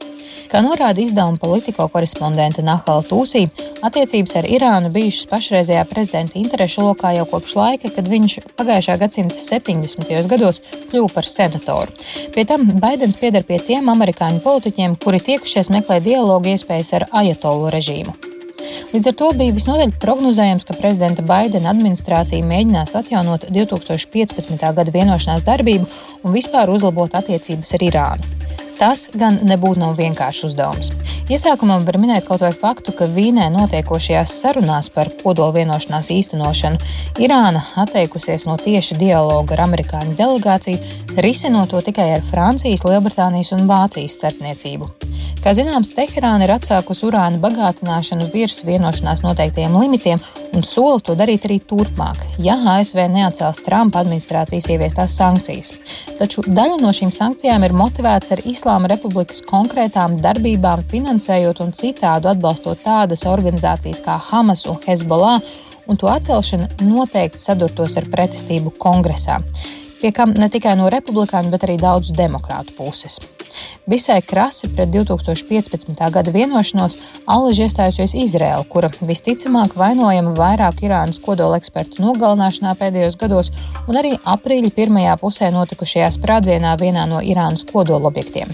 Kā 0.47 0.61
norāda 0.63 1.03
izdevuma 1.03 1.41
politiko 1.43 1.89
korespondente 1.91 2.63
Nahala 2.63 3.03
Tūsī, 3.07 3.47
attiecības 3.87 4.37
ar 4.39 4.47
Irānu 4.47 4.93
bijušas 4.95 5.27
pašreizējā 5.31 5.83
prezidenta 5.91 6.39
interešu 6.39 6.85
lokā 6.87 7.17
jau 7.17 7.25
kopš 7.33 7.57
laika, 7.59 7.91
kad 7.97 8.07
viņš 8.11 8.39
pagājušā 8.59 8.97
gadsimta 9.01 9.41
70. 9.43 10.15
gados 10.31 10.63
kļuva 10.93 11.11
par 11.17 11.27
senatoru. 11.27 11.97
Pie 12.35 12.47
tam 12.47 12.69
Baidens 12.83 13.19
pieder 13.19 13.43
pie 13.49 13.59
tiem 13.59 13.91
amerikāņu 13.91 14.41
politiķiem, 14.47 14.97
kuri 15.03 15.23
tiekušies 15.33 15.73
meklē 15.75 15.99
dialogu 16.05 16.55
iespējas 16.55 16.95
ar 17.01 17.09
ajatolu 17.25 17.75
režīmu. 17.75 18.15
Līdz 18.93 19.11
ar 19.11 19.15
to 19.19 19.33
bija 19.39 19.55
visnotaļ 19.57 19.93
prognozējams, 20.03 20.67
ka 20.67 20.79
prezidenta 20.79 21.25
Baidena 21.27 21.73
administrācija 21.75 22.47
mēģinās 22.47 22.95
atjaunot 22.99 23.49
2015. 23.51 24.63
gada 24.79 24.95
vienošanās 24.95 25.47
darbību 25.47 25.91
un 26.23 26.37
vispār 26.39 26.71
uzlabot 26.71 27.19
attiecības 27.19 27.75
ar 27.77 27.87
Irānu. 27.91 28.35
Tas 28.77 29.07
gan 29.17 29.39
nebūtu 29.49 29.81
nav 29.81 29.97
vienkāršs 29.97 30.51
uzdevums. 30.51 30.91
Iesākumā 31.33 31.79
var 31.83 31.97
minēt 31.99 32.27
kaut 32.29 32.45
vai 32.45 32.53
faktu, 32.55 32.93
ka 32.95 33.09
Vīnē 33.11 33.49
notiekošajās 33.55 34.35
sarunās 34.43 34.91
par 34.93 35.11
kodola 35.23 35.57
vienošanās 35.57 36.12
īstenošanu 36.15 36.79
Irāna 37.25 37.65
atteikusies 37.83 38.45
no 38.47 38.59
tieša 38.61 38.99
dialoga 39.01 39.57
ar 39.57 39.65
amerikāņu 39.67 40.15
delegāciju, 40.21 40.95
risinot 41.25 41.73
to 41.73 41.81
tikai 41.89 42.12
ar 42.19 42.25
Francijas, 42.31 42.85
Lielbritānijas 42.87 43.55
un 43.57 43.67
Vācijas 43.71 44.21
starpniecību. 44.21 44.93
Kā 45.43 45.53
zināms, 45.55 45.93
Teherāna 45.95 46.47
ir 46.47 46.53
atsākusi 46.57 47.07
urāna 47.07 47.39
bagātināšanu 47.43 48.33
virs 48.33 48.65
vienošanās 48.67 49.23
noteiktajiem 49.23 49.77
limitiem 49.79 50.23
un 50.57 50.65
sola 50.65 50.99
to 51.05 51.15
darīt 51.19 51.45
arī 51.47 51.59
turpmāk, 51.69 52.23
ja 52.43 52.57
ASV 52.77 53.03
neatcels 53.12 53.61
Trumpa 53.67 54.01
administrācijas 54.03 54.69
ieviestās 54.73 55.17
sankcijas. 55.19 55.75
Taču 56.19 56.45
daļa 56.47 56.81
no 56.81 56.93
šīm 56.97 57.12
sankcijām 57.15 57.67
ir 57.67 57.77
motivēts 57.77 58.33
ar 58.35 58.43
Islāma 58.66 58.88
republikas 58.90 59.44
konkrētām 59.46 60.16
darbībām, 60.18 60.81
finansējot 60.90 61.61
un 61.62 61.68
citādi 61.70 62.26
atbalstot 62.33 62.81
tādas 62.83 63.22
organizācijas 63.31 64.00
kā 64.02 64.16
Hamas 64.33 64.64
un 64.66 64.81
Hezbollah, 64.83 65.38
un 65.87 66.02
to 66.02 66.11
atcelšana 66.11 66.83
noteikti 66.83 67.38
sadurtos 67.38 67.94
ar 67.94 68.11
pretestību 68.11 68.74
kongresā 68.83 69.38
pie 70.01 70.13
kam 70.13 70.35
ne 70.37 70.51
tikai 70.53 70.77
no 70.79 70.91
republikāņu, 70.93 71.51
bet 71.53 71.67
arī 71.67 71.79
daudzu 71.81 72.15
demokrātu 72.17 72.77
puses. 72.77 73.19
Visai 73.87 74.21
krasi 74.23 74.69
pret 74.75 74.91
2015. 74.93 76.11
gada 76.13 76.33
vienošanos 76.35 76.97
Allaž 77.27 77.61
iestājusies 77.65 78.17
Izraela, 78.19 78.65
kura 78.69 78.91
visticamāk 79.01 79.77
vainojama 79.79 80.35
vairāku 80.37 80.89
Irānas 80.89 81.21
kodola 81.23 81.61
ekspertu 81.61 82.03
nogalināšanā 82.05 82.75
pēdējos 82.81 83.19
gados 83.21 83.53
un 83.87 84.01
arī 84.01 84.17
aprīļa 84.35 84.73
pirmajā 84.77 85.17
pusē 85.23 85.53
notikušajā 85.55 86.11
sprādzienā 86.19 86.77
vienā 86.83 87.07
no 87.11 87.23
Irānas 87.23 87.65
kodola 87.71 88.11
objektiem. 88.11 88.53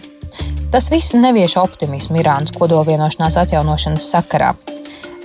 Tas 0.72 0.88
viss 0.92 1.16
nevieš 1.16 1.58
optimismu 1.60 2.22
Irānas 2.22 2.54
kodola 2.56 2.86
vienošanās 2.92 3.40
atjaunošanas 3.42 4.06
sakarā. 4.14 4.54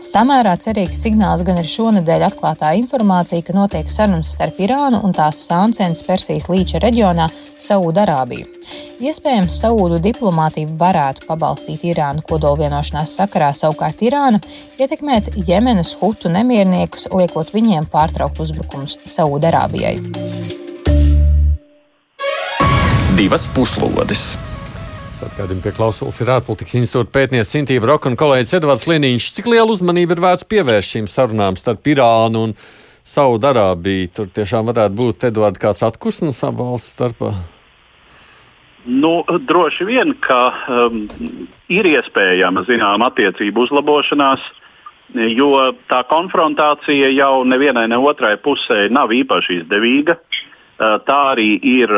Samērā 0.07 0.53
cerīgs 0.63 1.01
signāls 1.03 1.41
gan 1.43 1.57
ir 1.59 1.67
šonadēļ 1.67 2.21
atklātā 2.29 2.69
informācija, 2.79 3.43
ka 3.43 3.55
notiek 3.55 3.89
sarunas 3.91 4.29
starp 4.31 4.61
Irānu 4.63 5.01
un 5.03 5.11
tās 5.15 5.41
sāncens 5.49 5.99
Persijas 6.05 6.47
līča 6.47 6.79
reģionā 6.79 7.25
Saūdarābiju. 7.59 8.47
Iespējams, 9.03 9.59
Saūdu 9.59 9.99
diplomātija 10.05 10.71
varētu 10.79 11.27
pabalstīt 11.27 11.83
Irānu 11.91 12.23
kodolvienošanās 12.29 13.17
sakarā, 13.19 13.51
savukārt 13.57 13.99
Irāna 14.07 14.39
ietekmēt 14.79 15.33
Jemenas 15.49 15.91
hutu 15.99 16.31
nemierniekus, 16.31 17.09
liekot 17.11 17.51
viņiem 17.51 17.91
pārtraukt 17.91 18.39
uzbrukumus 18.47 18.95
Saūdarābijai. 19.11 19.97
Divas 23.17 23.49
puslodes! 23.51 24.37
Atgādījumi 25.25 25.63
pie 25.65 25.71
klausulas 25.73 26.19
ir 26.21 26.29
ārpolitikas 26.29 26.75
institūta 26.77 27.09
pētniece 27.15 27.49
Sintīva 27.49 27.87
Roka 27.89 28.09
un 28.11 28.17
kolēģis 28.19 28.59
Edvards 28.59 28.85
Liniņš. 28.85 29.29
Cik 29.33 29.47
liela 29.49 29.73
uzmanība 29.73 30.13
ir 30.13 30.21
vērts 30.21 30.45
pievērst 30.51 30.93
šīm 30.93 31.07
sarunām 31.09 31.57
starp 31.57 31.89
Irānu 31.89 32.43
un 32.47 32.53
Saudarābiju? 33.07 34.11
Tur 34.13 34.29
tiešām 34.35 34.69
varētu 34.69 34.97
būt 34.99 35.25
Edvards 35.31 35.61
kāds 35.63 35.81
atkusnes 35.87 36.43
abu 36.45 36.67
valstu 36.67 36.93
starpā. 36.93 37.31
Nu, 38.85 39.25
droši 39.49 39.89
vien, 39.89 40.13
ka 40.21 40.41
um, 40.69 41.01
ir 41.73 41.89
iespējama 41.89 42.67
zināma 42.69 43.09
attiecību 43.09 43.65
uzlabošanās, 43.65 44.45
jo 45.33 45.51
tā 45.89 46.03
konfrontācija 46.07 47.09
jau 47.15 47.41
nevienai 47.43 47.87
ne 47.89 47.97
otrai 47.97 48.35
pusē 48.37 48.85
nav 48.93 49.11
īpaši 49.17 49.63
izdevīga. 49.63 50.19
Uh, 50.77 51.01
tā 51.09 51.21
arī 51.33 51.55
ir 51.57 51.89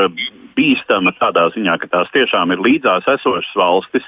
bīstama 0.59 1.15
tādā 1.19 1.47
ziņā, 1.55 1.77
ka 1.79 1.89
tās 1.93 2.11
tiešām 2.15 2.53
ir 2.53 2.63
līdzās 2.65 3.07
esošas 3.15 3.55
valstis. 3.57 4.05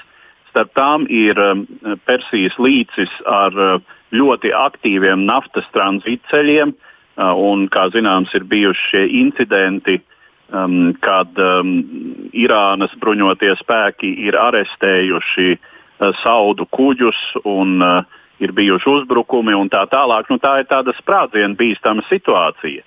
Starp 0.52 0.72
tām 0.76 1.08
ir 1.08 1.38
um, 1.40 1.64
Persijas 2.04 2.58
līcis 2.60 3.12
ar 3.24 3.56
uh, 3.56 3.76
ļoti 4.12 4.52
aktīviem 4.52 5.24
naftas 5.28 5.68
tranzītceļiem, 5.72 6.74
uh, 6.74 7.32
un, 7.40 7.68
kā 7.72 7.88
zināms, 7.94 8.34
ir 8.36 8.44
bijuši 8.50 8.88
šie 8.90 9.04
incidenti, 9.22 9.98
um, 10.52 10.92
kad 11.00 11.40
um, 11.40 11.74
Irānas 12.36 12.92
bruņotie 13.00 13.54
spēki 13.62 14.12
ir 14.28 14.36
arestējuši 14.36 15.48
uh, 15.56 16.12
saudu 16.20 16.68
kuģus 16.68 17.24
un 17.48 17.78
uh, 17.80 18.20
ir 18.42 18.52
bijuši 18.52 18.90
uzbrukumi 18.98 19.56
un 19.56 19.72
tā 19.72 19.86
tālāk. 19.88 20.28
Nu, 20.28 20.36
tā 20.42 20.58
ir 20.60 20.68
tāda 20.68 20.92
sprādzienu 21.00 21.56
bīstama 21.56 22.04
situācija 22.10 22.84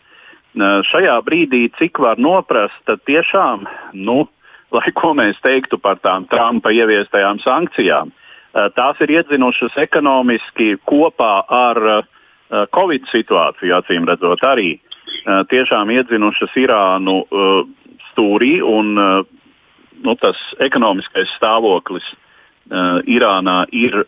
šajā 0.56 1.16
brīdī, 1.26 1.70
cik 1.78 2.00
var 2.00 2.20
noprast, 2.22 2.78
tad 2.88 3.04
tiešām, 3.08 3.66
nu, 3.94 4.26
lai 4.72 4.92
ko 4.96 5.14
mēs 5.18 5.40
teiktu 5.44 5.78
par 5.78 6.00
tām 6.04 6.28
Trumpa 6.32 6.72
ieviestajām 6.72 7.40
sankcijām, 7.44 8.12
tās 8.76 9.00
ir 9.04 9.12
iedzinušas 9.20 9.78
ekonomiski 9.78 10.76
kopā 10.88 11.44
ar 11.50 11.82
Covid 12.76 13.08
situāciju, 13.12 13.76
acīm 13.76 14.08
redzot, 14.08 14.44
arī 14.48 14.78
tiešām 15.26 15.92
iedzinušas 15.92 16.56
Irānu 16.62 17.24
stūrī 18.12 18.60
un 18.64 18.94
nu, 18.96 20.16
tas 20.22 20.38
ekonomiskais 20.60 21.32
stāvoklis 21.36 22.06
Irānā 22.72 23.66
ir 23.76 24.06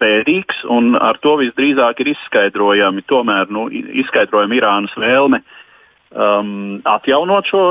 bēdīgs, 0.00 0.64
un 0.72 0.96
ar 0.98 1.18
to 1.22 1.36
visdrīzāk 1.38 2.00
ir 2.02 2.14
izskaidrojami, 2.14 3.04
tomēr, 3.06 3.50
nu, 3.52 3.68
izskaidrojami 3.70 4.58
Irānas 4.58 4.94
vēlme 4.98 5.42
uh, 5.42 5.58
um, 6.14 6.80
atjaunot 6.88 7.48
šo 7.50 7.64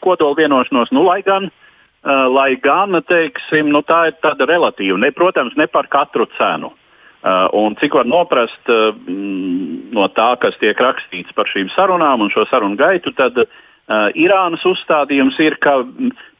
kodolu 0.00 0.38
vienošanos, 0.38 0.92
nu, 0.96 1.04
lai 1.06 1.20
gan, 1.26 1.50
uh, 1.50 2.26
lai 2.32 2.54
gan 2.62 2.98
teiksim, 3.06 3.70
nu, 3.74 3.82
tā 3.86 4.08
ir 4.10 4.18
tāda 4.24 4.48
relatīva, 4.48 4.98
ne, 4.98 5.12
protams, 5.14 5.56
ne 5.56 5.68
par 5.70 5.90
katru 5.92 6.28
cenu. 6.38 6.72
Uh, 7.18 7.48
un 7.58 7.74
cik 7.80 7.96
var 7.98 8.06
noprast 8.06 8.70
uh, 8.70 8.92
no 9.04 10.06
tā, 10.14 10.28
kas 10.38 10.54
tiek 10.60 10.78
rakstīts 10.78 11.34
par 11.34 11.50
šīm 11.50 11.72
sarunām 11.74 12.22
un 12.22 12.30
šo 12.30 12.46
sarunu 12.46 12.78
gaitu, 12.78 13.10
tad 13.18 13.42
Uh, 13.88 14.10
Irānas 14.20 14.60
uzstādījums 14.68 15.38
ir, 15.40 15.54
ka 15.64 15.78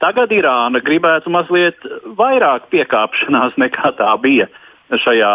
tagad 0.04 0.34
Irāna 0.36 0.82
gribētu 0.84 1.32
mazliet 1.32 1.80
vairāk 2.18 2.66
piekāpšanās 2.68 3.56
nekā 3.62 3.94
tā 3.96 4.10
bija 4.20 4.50
šajā 4.92 5.32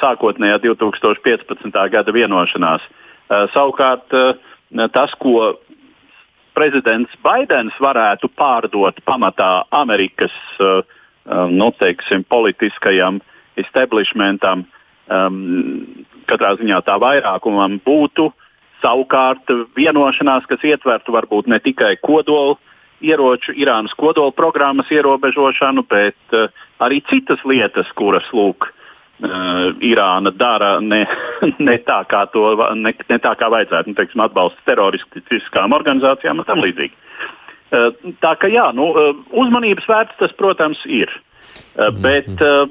sākotnējā 0.00 0.58
2015. 0.64 1.78
gada 1.94 2.14
vienošanās. 2.14 2.82
Uh, 2.82 3.46
savukārt 3.54 4.18
uh, 4.18 4.34
tas, 4.92 5.14
ko 5.20 5.54
prezidents 6.54 7.12
Baidens 7.22 7.74
varētu 7.82 8.30
pārdot 8.38 9.00
pamatā 9.06 9.64
Amerikas 9.74 10.34
nu, 11.50 11.70
teiksim, 11.80 12.24
politiskajam 12.28 13.20
establishmentam, 13.58 14.64
um, 15.08 15.36
katrā 16.28 16.54
ziņā 16.60 16.80
tā 16.86 16.98
vairākumam 17.00 17.78
būtu 17.84 18.30
Savukārt 18.84 19.48
vienošanās, 19.78 20.44
kas 20.44 20.64
ietvertu 20.66 21.14
varbūt 21.14 21.46
ne 21.48 21.56
tikai 21.62 21.94
kodolu 22.04 22.58
ieroču, 23.00 23.54
Irānas 23.56 23.94
kodola 23.96 24.34
programmas 24.36 24.90
ierobežošanu, 24.92 25.86
bet 25.88 26.36
uh, 26.36 26.50
arī 26.84 27.00
citas 27.08 27.40
lietas, 27.48 27.88
kuras 27.96 28.28
lūk, 28.36 28.68
uh, 28.68 28.83
Irāna 29.84 30.32
dara 30.34 30.76
ne, 30.80 31.04
ne, 31.68 31.78
tā, 31.86 32.02
kā 32.10 32.24
to, 32.32 32.46
ne, 32.76 32.94
ne 33.10 33.18
tā, 33.22 33.34
kā 33.40 33.50
vajadzētu, 33.52 33.92
nu, 33.92 33.98
teiksim, 33.98 34.22
atbalsts 34.24 34.68
teroristiskām 34.68 35.76
organizācijām 35.76 36.42
un 36.42 36.48
tam 36.48 36.62
līdzīgi. 36.64 36.96
Uh, 37.74 37.90
tā 38.22 38.36
ka 38.38 38.50
jā, 38.52 38.68
nu, 38.76 38.92
uh, 38.92 39.20
uzmanības 39.34 39.88
vērts 39.90 40.20
tas, 40.20 40.34
protams, 40.38 40.82
ir. 40.86 41.10
Uh, 41.74 41.90
bet 42.04 42.30
uh, 42.38 42.64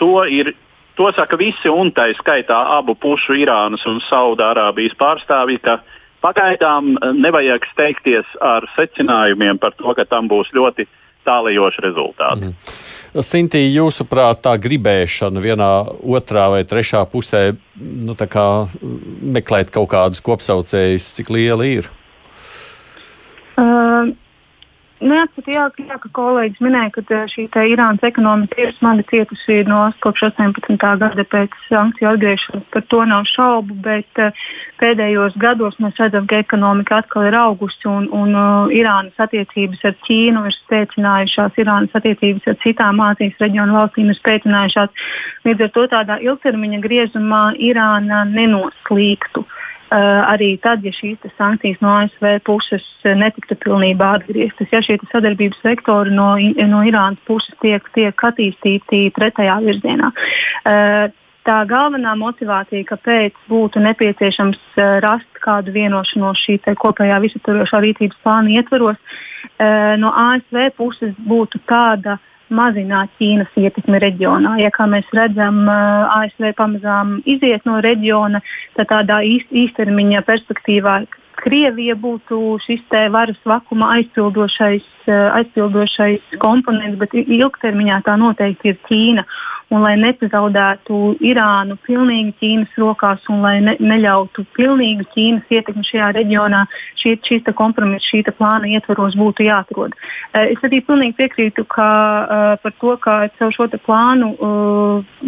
to 0.00 0.16
ir 0.30 0.54
To 1.00 1.08
saka 1.16 1.38
visi, 1.40 1.70
un 1.72 1.94
tā 1.96 2.10
skaitā 2.18 2.58
abu 2.76 2.92
pušu, 2.92 3.32
Irānas 3.40 3.86
un 3.88 4.02
Saudārābijas 4.04 4.92
pārstāvji, 5.00 5.56
ka 5.64 5.78
pagaidām 6.20 6.90
eh, 6.92 7.12
nevajag 7.16 7.64
steigties 7.70 8.34
ar 8.44 8.66
secinājumiem 8.74 9.56
par 9.62 9.72
to, 9.78 9.94
ka 9.96 10.04
tam 10.04 10.28
būs 10.28 10.52
ļoti 10.52 10.84
tālajoši 11.24 11.84
rezultāti. 11.86 12.50
Mm. 12.50 12.74
Sintī, 13.10 13.64
jūsuprāt, 13.74 14.38
tā 14.44 14.52
gribēšana 14.62 15.42
vienā, 15.42 15.70
otrā 16.14 16.46
vai 16.52 16.60
trešā 16.62 17.02
pusē 17.10 17.56
nu, 17.74 18.14
meklēt 19.34 19.72
kaut 19.74 19.90
kādus 19.90 20.22
kopsaucējus, 20.22 21.08
cik 21.16 21.32
liela 21.34 21.66
ir? 21.66 21.88
Uh, 23.58 24.14
Neatcīt, 25.00 25.46
jā, 25.48 25.62
jā, 25.80 25.96
ka 25.96 26.08
kolēģis 26.12 26.60
minēja, 26.60 26.90
ka 26.92 27.02
eh, 27.16 27.22
šī 27.32 27.46
Irānas 27.72 28.02
ekonomika 28.04 28.58
ir 28.60 28.74
smagi 28.76 29.06
cietusi 29.08 29.62
no 29.64 29.78
kopš 30.04 30.26
18. 30.28 30.74
gada 30.76 31.24
pēc 31.24 31.54
sankciju 31.70 32.08
atgriešanas. 32.10 32.66
Par 32.74 32.84
to 32.92 33.00
nav 33.08 33.24
šaubu, 33.30 33.78
bet 33.86 34.20
uh, 34.20 34.36
pēdējos 34.82 35.38
gados 35.40 35.78
mēs 35.80 35.96
redzam, 36.02 36.26
ka 36.28 36.42
ekonomika 36.44 36.98
atkal 37.00 37.24
ir 37.30 37.38
augusi 37.40 37.88
un, 37.88 38.10
un 38.12 38.36
uh, 38.36 38.74
Irānas 38.76 39.24
attiecības 39.24 39.86
ar 39.88 39.96
Ķīnu 40.04 40.44
ir 40.50 40.56
spēcinājušās, 40.58 41.56
Irānas 41.64 41.96
attiecības 41.96 42.52
ar 42.52 42.60
citām 42.66 43.00
Āzijas 43.06 43.40
reģionu 43.40 43.78
valstīm 43.78 44.12
ir 44.12 44.20
spēcinājušās. 44.20 45.08
Līdz 45.48 45.64
ar 45.64 45.72
to 45.78 45.86
tādā 45.96 46.20
ilgtermiņa 46.28 46.84
griezumā 46.84 47.42
Irāna 47.70 48.26
nenoslīgtu. 48.28 49.46
Uh, 49.46 49.59
arī 49.90 50.52
tad, 50.62 50.84
ja 50.86 50.92
šīs 50.94 51.24
sankcijas 51.36 51.80
no 51.82 51.94
ASV 51.98 52.40
puses 52.46 52.84
netiktu 53.04 53.56
pilnībā 53.58 54.12
atgrieztas, 54.20 54.70
ja 54.70 54.82
šie 54.86 55.00
sadarbības 55.10 55.64
vektori 55.66 56.14
no, 56.14 56.34
no 56.70 56.82
Irānas 56.86 57.18
puses 57.26 57.56
tiek, 57.62 57.82
tiek 57.96 58.26
attīstīti 58.30 59.08
pretējā 59.16 59.58
virzienā. 59.66 60.12
Uh, 60.62 61.10
tā 61.46 61.60
galvenā 61.68 62.14
motivācija, 62.20 62.86
kāpēc 62.88 63.36
būtu 63.50 63.82
nepieciešams 63.82 64.60
rast 65.02 65.40
kādu 65.42 65.72
vienošanos 65.74 66.40
šī 66.44 66.58
kopējā 66.78 67.20
visaptvarošā 67.24 67.80
rīcības 67.84 68.18
plāna 68.24 68.58
ietvaros, 68.60 68.98
no 70.00 70.12
ASV 70.12 70.70
puses 70.76 71.14
būtu 71.26 71.62
tāda 71.68 72.18
mazināt 72.50 73.12
Ķīnas 73.20 73.56
ietekmi 73.58 74.00
reģionā. 74.02 74.56
Ja 74.62 74.70
kā 74.74 74.86
mēs 74.90 75.08
redzam, 75.16 75.62
ASV 75.70 76.52
pamazām 76.58 77.18
iziet 77.24 77.66
no 77.68 77.78
reģiona, 77.84 78.42
tad 78.78 78.90
tādā 78.92 79.20
īst, 79.26 79.50
īstermiņa 79.54 80.24
perspektīvā 80.28 81.00
Krievija 81.40 81.96
būtu 81.96 82.58
šis 82.64 82.82
varas 83.12 83.38
vakuma 83.48 83.94
aizpildošais, 83.96 84.86
aizpildošais 85.08 86.36
komponents, 86.42 86.98
bet 87.00 87.16
ilgtermiņā 87.16 88.02
tā 88.06 88.16
noteikti 88.20 88.74
ir 88.74 88.78
Ķīna 88.88 89.24
un 89.70 89.84
lai 89.84 89.94
nepazaudētu 90.00 90.98
Irānu 91.24 91.76
pilnīgi 91.86 92.34
Ķīnas 92.40 92.78
rokās 92.80 93.26
un 93.30 93.42
lai 93.44 93.54
ne, 93.62 93.76
neļautu 93.78 94.44
pilnīgu 94.56 95.06
Ķīnas 95.14 95.54
ietekmi 95.54 95.86
šajā 95.86 96.10
reģionā, 96.18 96.64
šī, 97.00 97.14
šīs 97.26 97.50
kompromisa, 97.58 98.04
šī 98.10 98.24
plāna 98.34 98.70
ietvaros 98.74 99.16
būtu 99.18 99.46
jāatrod. 99.46 99.94
Eh, 100.34 100.52
es 100.54 100.66
arī 100.66 100.82
pilnīgi 100.86 101.16
piekrītu 101.20 101.66
ka, 101.70 101.86
uh, 101.86 102.56
par 102.62 102.74
to, 102.82 102.96
ka 103.04 103.16
caur 103.38 103.54
šo 103.54 103.68
plānu 103.86 104.34
uh, 104.34 105.20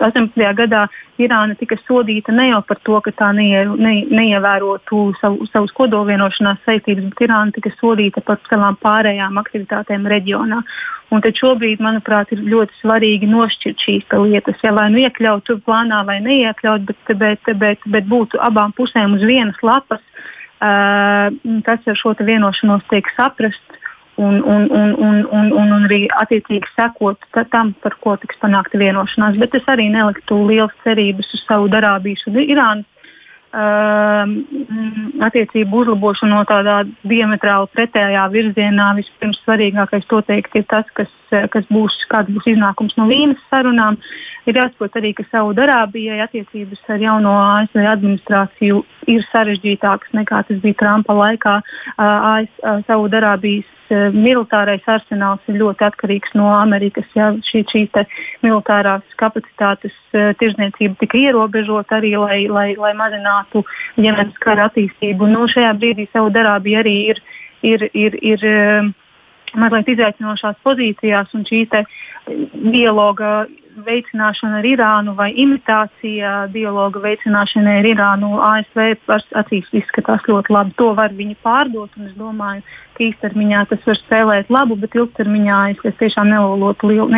18. 0.00 0.48
gadā 0.56 0.88
Irāna 1.20 1.56
tika 1.58 1.76
sodīta 1.84 2.32
ne 2.32 2.48
jau 2.48 2.62
par 2.64 2.78
to, 2.86 2.96
ka 3.04 3.12
tā 3.12 3.28
neie, 3.36 3.66
ne, 3.76 3.92
neievērotu 4.08 5.02
savu, 5.20 5.44
savus 5.60 5.74
kodolvienošanās 5.76 6.62
saistības, 6.64 7.10
bet 7.12 7.26
Irāna 7.26 7.52
tika 7.52 7.72
sodīta 7.76 8.22
par 8.24 8.40
savām 8.48 8.78
pārējām 8.80 9.36
aktivitātēm 9.40 10.08
reģionā. 10.08 10.62
Un 11.10 11.20
tad 11.24 11.36
šobrīd, 11.36 11.82
manuprāt, 11.82 12.30
ir 12.32 12.40
ļoti 12.46 12.76
svarīgi 12.80 13.28
nošķirt 13.28 13.82
šīs 13.82 14.06
lietas. 14.14 14.60
Ja, 14.62 14.72
vai 14.72 14.88
nu 14.94 15.02
iekļaut 15.02 15.44
tur 15.44 15.58
plānā, 15.66 16.04
vai 16.06 16.20
neiekļaut, 16.24 16.86
bet, 16.86 17.12
bet, 17.18 17.50
bet, 17.58 17.84
bet 17.84 18.06
būtu 18.06 18.40
abām 18.40 18.72
pusēm 18.72 19.18
uz 19.18 19.26
vienas 19.26 19.58
lapas, 19.62 20.00
uh, 20.62 21.28
tas 21.66 21.90
ar 21.90 21.98
šo 21.98 22.14
vienošanos 22.14 22.86
tiek 22.88 23.10
saprasts. 23.16 23.76
Un, 24.20 24.42
un, 24.44 24.66
un, 24.68 24.90
un, 25.00 25.20
un, 25.32 25.46
un, 25.56 25.70
un 25.72 25.84
arī 25.86 26.02
attiecīgi 26.12 26.68
sekot 26.74 27.22
tam, 27.48 27.70
par 27.80 27.94
ko 28.04 28.18
tiks 28.20 28.36
panākta 28.42 28.76
vienošanās. 28.76 29.38
Bet 29.40 29.54
es 29.56 29.64
arī 29.72 29.86
neliktu 29.88 30.36
lielas 30.44 30.74
cerības 30.84 31.30
uz 31.38 31.44
savu 31.46 31.70
darābīšu 31.72 32.34
Um, 32.36 32.84
attiecību 35.26 35.80
uzlabošanu 35.82 36.36
no 36.36 36.44
tādā 36.46 36.84
diametrāli 37.02 37.66
pretējā 37.74 38.24
virzienā. 38.30 38.92
Vispirms 38.98 39.40
svarīgākais 39.42 40.06
noteikti 40.10 40.62
ir 40.62 40.66
tas, 40.70 40.86
kas, 40.94 41.10
kas 41.50 41.66
būs, 41.72 41.96
kāds 42.12 42.30
būs 42.30 42.46
iznākums 42.52 42.94
no 42.98 43.08
Vīnas 43.10 43.42
sarunām. 43.50 43.98
Ir 44.46 44.60
jāsaprot 44.60 44.96
arī, 45.00 45.12
ka 45.18 45.26
Saudarābijai 45.32 46.22
attiecības 46.24 46.86
ar 46.94 47.02
jauno 47.02 47.34
ASV 47.40 47.82
administrāciju 47.96 48.84
ir 49.10 49.26
sarežģītākas 49.32 50.14
nekā 50.14 50.44
tas 50.46 50.62
bija 50.62 50.78
Trumpa 50.84 51.12
laikā. 51.18 51.58
Saudarābijas 52.86 53.66
uh, 53.66 53.79
militārais 54.14 54.86
arsenāls 54.86 55.44
ir 55.50 55.58
ļoti 55.60 55.86
atkarīgs 55.88 56.32
no 56.38 56.48
Amerikas. 56.54 57.08
Ja 57.16 57.30
šī, 57.46 57.64
šīs 57.70 58.16
militārās 58.44 59.16
kapacitātes 59.20 59.96
uh, 60.14 60.30
tirzniecība 60.40 60.98
tika 61.02 61.18
ierobežota 61.18 61.98
arī, 61.98 62.14
lai, 62.20 62.40
lai, 62.48 62.68
lai 62.78 62.94
mazinātu 62.98 63.64
ģimenes 63.98 64.38
kara 64.42 64.70
attīstību. 64.70 65.28
Nu, 65.30 65.46
šajā 65.50 65.74
brīdī 65.78 66.08
Saudarābija 66.14 66.84
arī 66.84 66.96
ir. 67.12 67.22
ir, 67.60 67.82
ir, 67.92 68.14
ir 68.24 68.44
mazliet 69.54 69.88
izaicinošās 69.94 70.60
pozīcijās, 70.64 71.32
un 71.34 71.44
šī 71.48 71.64
dialoga 72.72 73.46
veicināšana 73.86 74.60
ar 74.60 74.66
Irānu 74.66 75.14
vai 75.18 75.30
imitācija 75.38 76.46
dialoga 76.52 77.02
veicināšanai 77.04 77.76
ar 77.80 77.88
Irānu 77.90 78.30
ASV 78.44 78.80
acīs 79.40 79.70
izskatās 79.80 80.26
ļoti 80.28 80.54
labi. 80.54 80.74
To 80.80 80.92
var 80.98 81.14
viņi 81.16 81.36
pārdot, 81.44 81.92
un 81.98 82.08
es 82.08 82.16
domāju, 82.18 82.64
ka 82.96 83.06
īstermiņā 83.06 83.64
tas 83.70 83.86
var 83.86 84.00
spēlēt 84.00 84.50
labu, 84.52 84.76
bet 84.80 84.96
ilgtermiņā 84.98 85.60
es, 85.74 85.84
es 85.92 85.96
tiešām 86.02 86.32
nelolotu, 86.32 86.90
liel, 86.90 87.08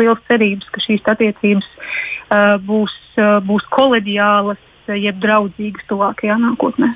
liels 0.00 0.24
cerības, 0.30 0.72
ka 0.72 0.82
šīs 0.86 1.06
attiecības 1.14 1.68
uh, 1.68 2.56
būs, 2.64 2.96
uh, 3.18 3.38
būs 3.44 3.68
koleģiālas 3.74 4.66
jeb 4.98 5.20
draudzīgas 5.22 5.86
tuvākajā 5.90 6.36
nākotnē. 6.40 6.90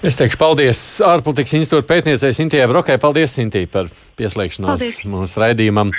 Es 0.00 0.16
teikšu 0.16 0.38
paldies 0.40 0.78
ārpolitikas 1.04 1.58
institūta 1.58 1.84
pētniecei 1.90 2.32
Sintijai 2.32 2.70
Brokai. 2.70 2.96
Paldies, 3.02 3.34
Sintī, 3.36 3.66
par 3.68 3.90
pieslēgšanos 4.16 4.80
paldies. 4.80 5.00
mūsu 5.04 5.42
raidījumam 5.42 5.92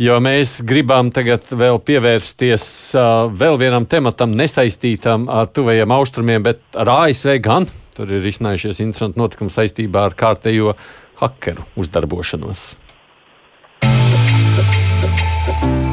jo 0.00 0.16
mēs 0.22 0.60
gribam 0.66 1.10
tagad 1.12 1.44
vēl 1.50 1.80
pievērsties 1.84 2.64
uh, 2.96 3.26
vēl 3.36 3.58
vienam 3.60 3.86
tematam, 3.90 4.32
nesaistītam 4.38 5.28
ar 5.32 5.50
tuvajiem 5.52 5.92
austrumiem, 5.92 6.44
bet 6.46 6.62
ar 6.80 6.92
ASV 6.94 7.36
gan. 7.44 7.68
Tur 7.96 8.12
ir 8.16 8.24
izcinājušies 8.30 8.80
interesanti 8.80 9.20
notikumi 9.20 9.52
saistībā 9.52 10.06
ar 10.08 10.16
kārtējo 10.16 10.72
hakeru 11.20 11.66
uzdarbošanos. 11.80 12.70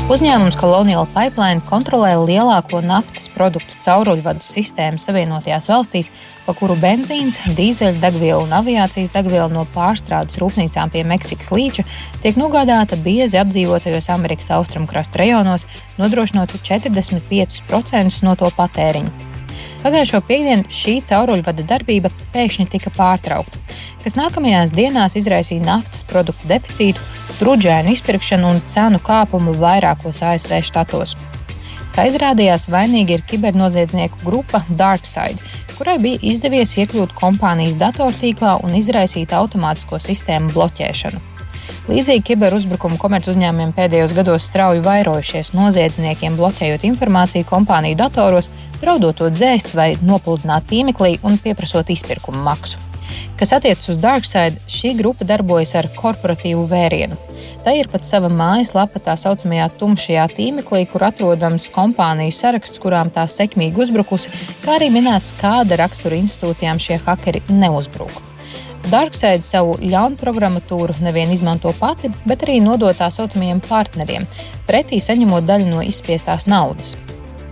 Uzņēmums 0.08 0.56
Colonial 0.56 1.04
Pipeline 1.12 1.60
kontrolē 1.68 2.14
lielāko 2.16 2.80
naftas 2.80 3.26
produktu 3.28 3.76
cauruļvadu 3.84 4.40
sistēmu 4.40 5.02
Savienotajās 5.04 5.66
valstīs, 5.68 6.08
pa 6.46 6.54
kuru 6.56 6.78
benzīns, 6.80 7.36
dīzeļdegviela 7.58 8.40
un 8.46 8.56
aviācijas 8.56 9.12
degviela 9.12 9.50
no 9.52 9.66
pārstrādes 9.74 10.40
rūpnīcām 10.40 10.94
pie 10.94 11.04
Meksikas 11.04 11.52
līča 11.52 11.84
tiek 12.24 12.40
nogādāta 12.40 12.96
biezi 13.04 13.36
apdzīvotajos 13.42 14.08
Amerikas 14.16 14.48
austrumkrasta 14.56 15.20
rajonos, 15.26 15.68
nodrošinot 16.00 16.56
45% 16.56 18.24
no 18.24 18.38
to 18.40 18.54
patēriņa. 18.56 19.36
Pagājušo 19.84 20.24
piekdienu 20.24 20.72
šī 20.72 21.02
cauruļvada 21.12 21.68
darbība 21.68 22.16
pēkšņi 22.32 22.70
tika 22.72 22.96
pārtraukta. 22.96 23.60
Kas 24.04 24.18
nākamajās 24.20 24.74
dienās 24.76 25.18
izraisīja 25.20 25.66
naftas 25.66 26.06
produktu 26.10 26.50
deficītu, 26.52 27.04
drudžēnu 27.40 27.94
izpirkšanu 27.94 28.54
un 28.54 28.62
cenu 28.70 29.02
kāpumu 29.04 29.56
vairākos 29.62 30.24
ASV 30.26 30.60
štatos. 30.66 31.16
Kā 31.98 32.06
izrādījās, 32.12 32.68
vainīga 32.70 33.18
ir 33.18 33.24
kibernoziedznieku 33.26 34.22
grupa 34.22 34.62
DarkSide, 34.70 35.42
kurai 35.78 35.98
bija 36.02 36.22
izdevies 36.30 36.76
iekļūt 36.78 37.16
kompānijas 37.18 37.78
datortīklā 37.82 38.60
un 38.66 38.78
izraisīt 38.78 39.34
automātisko 39.34 39.98
sistēmu 40.06 40.54
bloķēšanu. 40.54 41.24
Līdzīgi 41.88 42.26
kiberuzbrukumu 42.28 43.00
komercuzņēmumiem 43.00 43.72
pēdējos 43.78 44.14
gados 44.18 44.50
strauji 44.50 44.82
vairojušies 44.84 45.54
noziedzniekiem, 45.56 46.36
bloķējot 46.36 46.84
informāciju 46.90 47.48
kompāniju 47.48 47.98
datoros, 48.02 48.52
draudot 48.82 49.22
to 49.22 49.32
dzēst 49.32 49.74
vai 49.78 49.94
nopludināt 50.04 50.68
tīmeklī 50.68 51.16
un 51.24 51.40
pieprasot 51.42 51.96
izpirkuma 51.96 52.44
maksu. 52.50 52.87
Kas 53.38 53.52
attiecas 53.54 53.86
uz 53.94 54.00
Darkside, 54.02 54.58
šī 54.66 54.96
grupa 54.98 55.26
darbojas 55.30 55.76
ar 55.78 55.86
korporatīvu 55.94 56.64
vērienu. 56.72 57.18
Tā 57.62 57.76
ir 57.78 57.90
pat 57.92 58.06
sava 58.08 58.32
mājaslapa 58.34 58.98
tā 59.06 59.14
saucamajā 59.20 59.68
tumšajā 59.78 60.24
tīmeklī, 60.32 60.88
kur 60.90 61.06
atrodams 61.06 61.68
kompāniju 61.76 62.34
saraksts, 62.34 62.82
kurām 62.82 63.12
tā 63.14 63.28
sekmīgi 63.30 63.84
uzbrukusi, 63.86 64.34
kā 64.64 64.80
arī 64.80 64.88
minēts, 64.96 65.36
kāda 65.38 65.78
rakstura 65.84 66.18
institūcijām 66.18 66.82
šie 66.82 66.98
hakeri 67.06 67.44
neuzbruka. 67.52 68.26
Darkside 68.90 69.46
savu 69.46 69.76
ļaunu 69.84 70.18
programmatūru 70.18 70.96
nevien 71.06 71.30
izmanto 71.36 71.76
pati, 71.78 72.10
bet 72.26 72.48
arī 72.48 72.58
nodot 72.64 72.98
tā 72.98 73.12
saucamajiem 73.14 73.62
partneriem, 73.68 74.26
pretī 74.66 74.98
saņemot 75.04 75.46
daļu 75.46 75.70
no 75.76 75.86
izspiestās 75.86 76.50
naudas. 76.50 76.96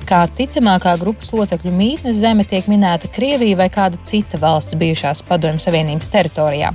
Kā 0.06 0.20
ticamākā 0.38 0.92
grupas 1.02 1.32
locekļu 1.34 1.72
mītnes 1.74 2.20
zeme 2.20 2.44
tiek 2.46 2.68
minēta 2.70 3.10
Krievija 3.10 3.58
vai 3.58 3.66
kāda 3.74 3.98
cita 4.06 4.38
valsts 4.38 4.78
bijušās 4.78 5.24
Padomju 5.26 5.64
Savienības 5.64 6.12
teritorijā. 6.14 6.70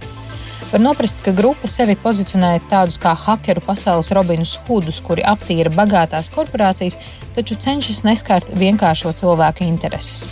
Var 0.73 0.83
noprast, 0.83 1.21
ka 1.23 1.31
grupa 1.35 1.71
sevi 1.71 1.95
pozicionēja 1.99 2.65
tādus 2.73 2.99
kā 2.99 3.15
hakeru 3.15 3.63
pasaules 3.63 4.11
Robinus 4.19 4.57
Hudus, 4.67 4.99
kuri 5.07 5.23
aptīra 5.23 5.71
bagātās 5.71 6.31
korporācijas, 6.35 6.99
taču 7.39 7.55
cenšas 7.55 8.03
neskart 8.07 8.51
vienkāršo 8.59 9.15
cilvēku 9.23 9.63
intereses. 9.67 10.27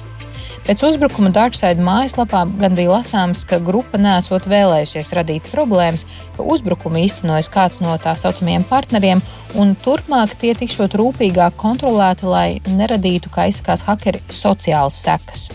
Pēc 0.66 0.82
uzbrukuma 0.84 1.30
Darkside 1.32 1.80
mājaslapā 1.80 2.42
gan 2.58 2.74
bija 2.76 2.98
lasāms, 2.98 3.46
ka 3.48 3.56
grupa 3.62 3.96
nesot 3.96 4.50
vēlējusies 4.50 5.14
radīt 5.16 5.46
problēmas, 5.54 6.02
ka 6.34 6.44
uzbrukumu 6.44 7.06
īstenojas 7.06 7.48
kāds 7.54 7.78
no 7.80 7.94
tā 8.02 8.12
saucamajiem 8.18 8.66
partneriem, 8.68 9.22
un 9.56 9.72
turpmāk 9.78 10.34
tie 10.40 10.52
tikšot 10.58 10.96
rūpīgāk 10.98 11.56
kontrolēti, 11.60 12.28
lai 12.28 12.48
neradītu, 12.68 13.32
kā 13.32 13.48
izsakās 13.52 13.86
hakeri, 13.86 14.20
sociālas 14.28 14.98
sekas. 15.00 15.48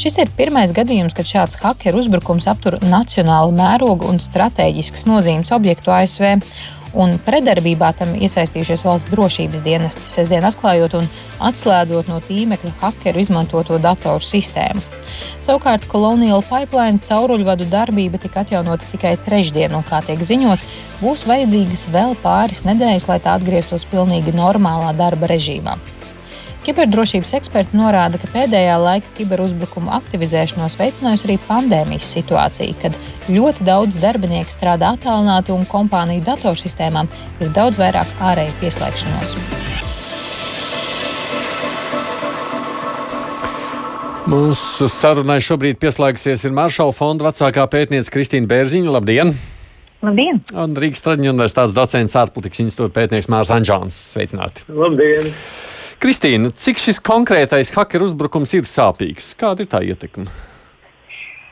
Šis 0.00 0.16
ir 0.22 0.30
pirmais 0.32 0.70
gadījums, 0.72 1.12
kad 1.16 1.28
šāds 1.28 1.58
hakeru 1.60 2.00
uzbrukums 2.00 2.46
aptur 2.48 2.78
nacionālu 2.88 3.52
mērogu 3.52 4.08
un 4.08 4.20
strateģiskas 4.22 5.04
nozīmes 5.10 5.50
objektu 5.52 5.92
ASV 5.92 6.38
un 6.98 7.16
predarbībā 7.26 7.92
tam 7.98 8.14
iesaistījušies 8.18 8.84
valsts 8.86 9.10
drošības 9.12 9.62
dienesti, 9.66 10.02
sestdien 10.06 10.46
atklājot 10.46 10.96
un 10.98 11.08
atslēdzot 11.40 12.10
no 12.10 12.18
tīmekļa 12.24 12.72
hakeru 12.80 13.22
izmantoto 13.22 13.78
datoru 13.82 14.22
sistēmu. 14.24 14.82
Savukārt 15.40 15.86
Colonial 15.90 16.42
Pipeline 16.46 17.00
cauruļvadu 17.04 17.68
darbība 17.70 18.20
tika 18.20 18.44
atjaunota 18.44 18.86
tikai 18.90 19.14
trešdien, 19.24 19.74
un, 19.76 19.86
kā 19.86 20.02
tiek 20.06 20.20
ziņots, 20.20 20.66
būs 21.00 21.24
vajadzīgas 21.30 21.86
vēl 21.94 22.16
pāris 22.24 22.66
nedēļas, 22.68 23.08
lai 23.08 23.20
tā 23.24 23.38
atgrieztos 23.38 23.86
pilnīgi 23.90 24.36
normālā 24.36 24.92
darba 24.98 25.30
režīmā. 25.30 25.78
Kiberdrošības 26.60 27.30
eksperti 27.38 27.78
norāda, 27.78 28.18
ka 28.20 28.28
pēdējā 28.34 28.74
laika 28.82 29.08
kiberuzbrukumu 29.16 29.94
aktivizēšanos 29.96 30.76
veicinājusi 30.76 31.24
arī 31.24 31.36
pandēmijas 31.46 32.10
situācija, 32.18 32.74
kad 32.82 32.98
ļoti 33.32 33.64
daudz 33.64 33.96
darbinieku 34.02 34.52
strādā 34.52 34.92
attālināti 34.92 35.54
un 35.54 35.64
kompāniju 35.70 36.26
datorsistēmām 36.26 37.08
ir 37.40 37.54
daudz 37.56 37.80
vairāk 37.80 38.12
ārēju 38.28 38.58
pieslēgšanos. 38.60 39.34
Mūsu 44.30 44.86
sarunai 44.92 45.40
šobrīd 45.42 45.80
pieslēgsies 45.80 46.44
ir 46.44 46.52
Maršala 46.54 46.92
fonda 46.94 47.30
vecākā 47.30 47.64
pētniece 47.72 48.12
Kristīna 48.12 48.46
Bērziņa. 48.52 48.92
Labdien! 49.00 49.32
Labdien! 50.04 50.44
Un 50.52 50.76
Rīgas 50.76 51.02
Traģiņu 51.08 51.32
universitātes 51.32 51.74
docents 51.74 52.20
ārpolitikas 52.20 52.62
institūta 52.68 53.00
pētnieks 53.00 53.32
Mārs 53.32 53.50
Anģāns. 53.56 53.96
Sveicināti! 54.12 54.68
Labdien! 54.68 55.32
Kristīna, 56.00 56.48
cik 56.56 56.78
šis 56.80 56.96
konkrētais 57.04 57.68
hakeru 57.74 58.06
uzbrukums 58.08 58.54
ir 58.56 58.64
sāpīgs? 58.64 59.34
Kāda 59.36 59.60
ir 59.60 59.68
tā 59.68 59.82
ietekme? 59.84 60.30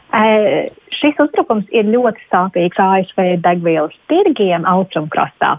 Uh, 0.08 0.64
šis 0.96 1.20
uzbrukums 1.20 1.68
ir 1.68 1.90
ļoti 1.92 2.24
sāpīgs 2.32 2.80
ASV 2.80 3.20
degvielas 3.44 3.98
tirgiem 4.08 4.64
austrumkrastā. 4.64 5.58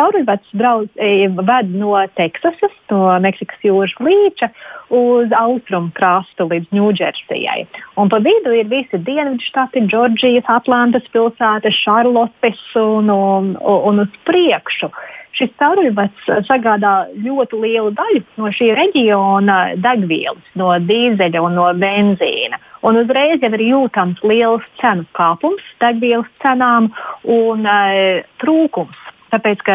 Sauruļvads 0.00 0.56
ved 0.56 1.76
no 1.76 1.92
Teksasas, 2.16 2.72
no 2.88 3.12
Meksikas 3.20 3.60
jūras 3.60 3.92
līča 4.00 4.48
uz 4.88 5.36
austrumu 5.36 5.92
krastu 5.92 6.48
līdz 6.48 6.72
Ņūdžersijai. 6.72 7.66
Un 8.00 8.08
pa 8.08 8.24
vidu 8.24 8.56
ir 8.56 8.72
visi 8.72 9.04
dienvidu 9.04 9.44
štati, 9.50 9.84
Džordžijas, 9.84 10.48
Atlantas 10.48 11.04
pilsētas, 11.12 11.76
Šarlotes 11.84 12.64
un, 12.80 13.12
un, 13.12 13.56
un 13.60 14.06
uz 14.08 14.20
priekšu. 14.24 14.88
Uh, 14.88 15.19
Šis 15.36 15.52
cauruļvads 15.60 16.30
sagādā 16.48 16.94
ļoti 17.22 17.60
lielu 17.62 17.92
daļu 17.96 18.22
no 18.40 18.50
šī 18.54 18.72
reģiona 18.78 19.58
degvielas, 19.78 20.42
no 20.58 20.72
dīzeļa 20.88 21.44
un 21.46 21.56
no 21.58 21.68
benzīna. 21.78 22.58
Un 22.86 22.98
uzreiz 23.02 23.42
jau 23.44 23.52
ir 23.54 23.64
jūtams 23.68 24.22
liels 24.26 24.66
cenu 24.80 25.06
kāpums 25.16 25.64
degvielas 25.82 26.28
cenām 26.42 26.90
un 27.28 27.66
e, 27.68 28.24
trūkums. 28.42 28.98
Tāpēc, 29.30 29.60
ka 29.62 29.74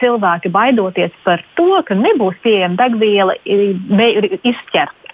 cilvēki 0.00 0.50
baidoties 0.50 1.14
par 1.22 1.44
to, 1.54 1.68
ka 1.86 1.94
nebūs 1.94 2.40
pieejama 2.42 2.80
degviela, 2.80 3.36
ir 3.46 4.26
izķert 4.42 5.06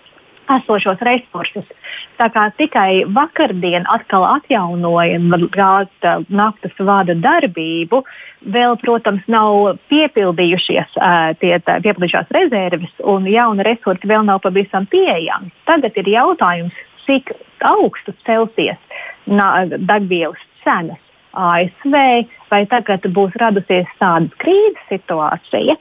esošos 0.51 1.03
resursus. 1.07 1.68
Tā 2.18 2.28
kā 2.34 2.49
tikai 2.59 3.05
vakardien 3.14 3.86
atkal 3.90 4.24
atjaunojam 4.28 5.30
gāzes 5.55 6.26
naftas 6.28 6.74
vada 6.78 7.14
darbību, 7.14 8.03
vēl, 8.55 8.76
protams, 8.82 9.22
nav 9.30 9.78
piepildījušies 9.93 10.99
tie 11.43 11.55
piepildījušās 11.66 12.32
rezerves 12.34 13.05
un 13.05 13.28
jauni 13.30 13.66
resursi 13.66 14.11
vēl 14.11 14.26
nav 14.26 14.43
pavisam 14.45 14.88
pieejami. 14.90 15.53
Tagad 15.68 15.97
ir 16.03 16.12
jautājums, 16.16 16.82
cik 17.07 17.34
augstu 17.70 18.14
celsies 18.26 18.78
degvielas 19.26 20.43
cenas. 20.64 21.01
ASV, 21.33 21.97
vai 22.53 22.62
tagad 22.70 23.07
būs 23.16 23.35
radusies 23.41 23.89
tāda 24.01 24.28
krīzes 24.43 24.85
situācija 24.91 25.76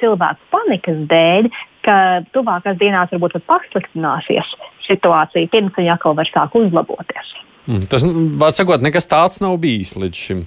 cilvēku 0.00 0.50
panikas 0.52 1.00
dēļ, 1.10 1.50
ka 1.86 1.96
tuvākās 2.36 2.78
dienās 2.80 3.12
varbūt 3.14 3.38
pasliktināsies 3.48 4.52
situācija, 4.88 5.48
pirms 5.52 5.76
viņa 5.76 5.96
atkal 5.96 6.16
var 6.18 6.28
sākt 6.28 6.56
uzlaboties. 6.58 7.34
Mm, 7.68 7.88
tas, 7.92 8.04
var 8.40 8.54
sakot, 8.56 8.84
nekas 8.84 9.08
tāds 9.08 9.42
nav 9.44 9.58
bijis 9.62 9.94
līdz 9.96 10.24
šim. 10.26 10.44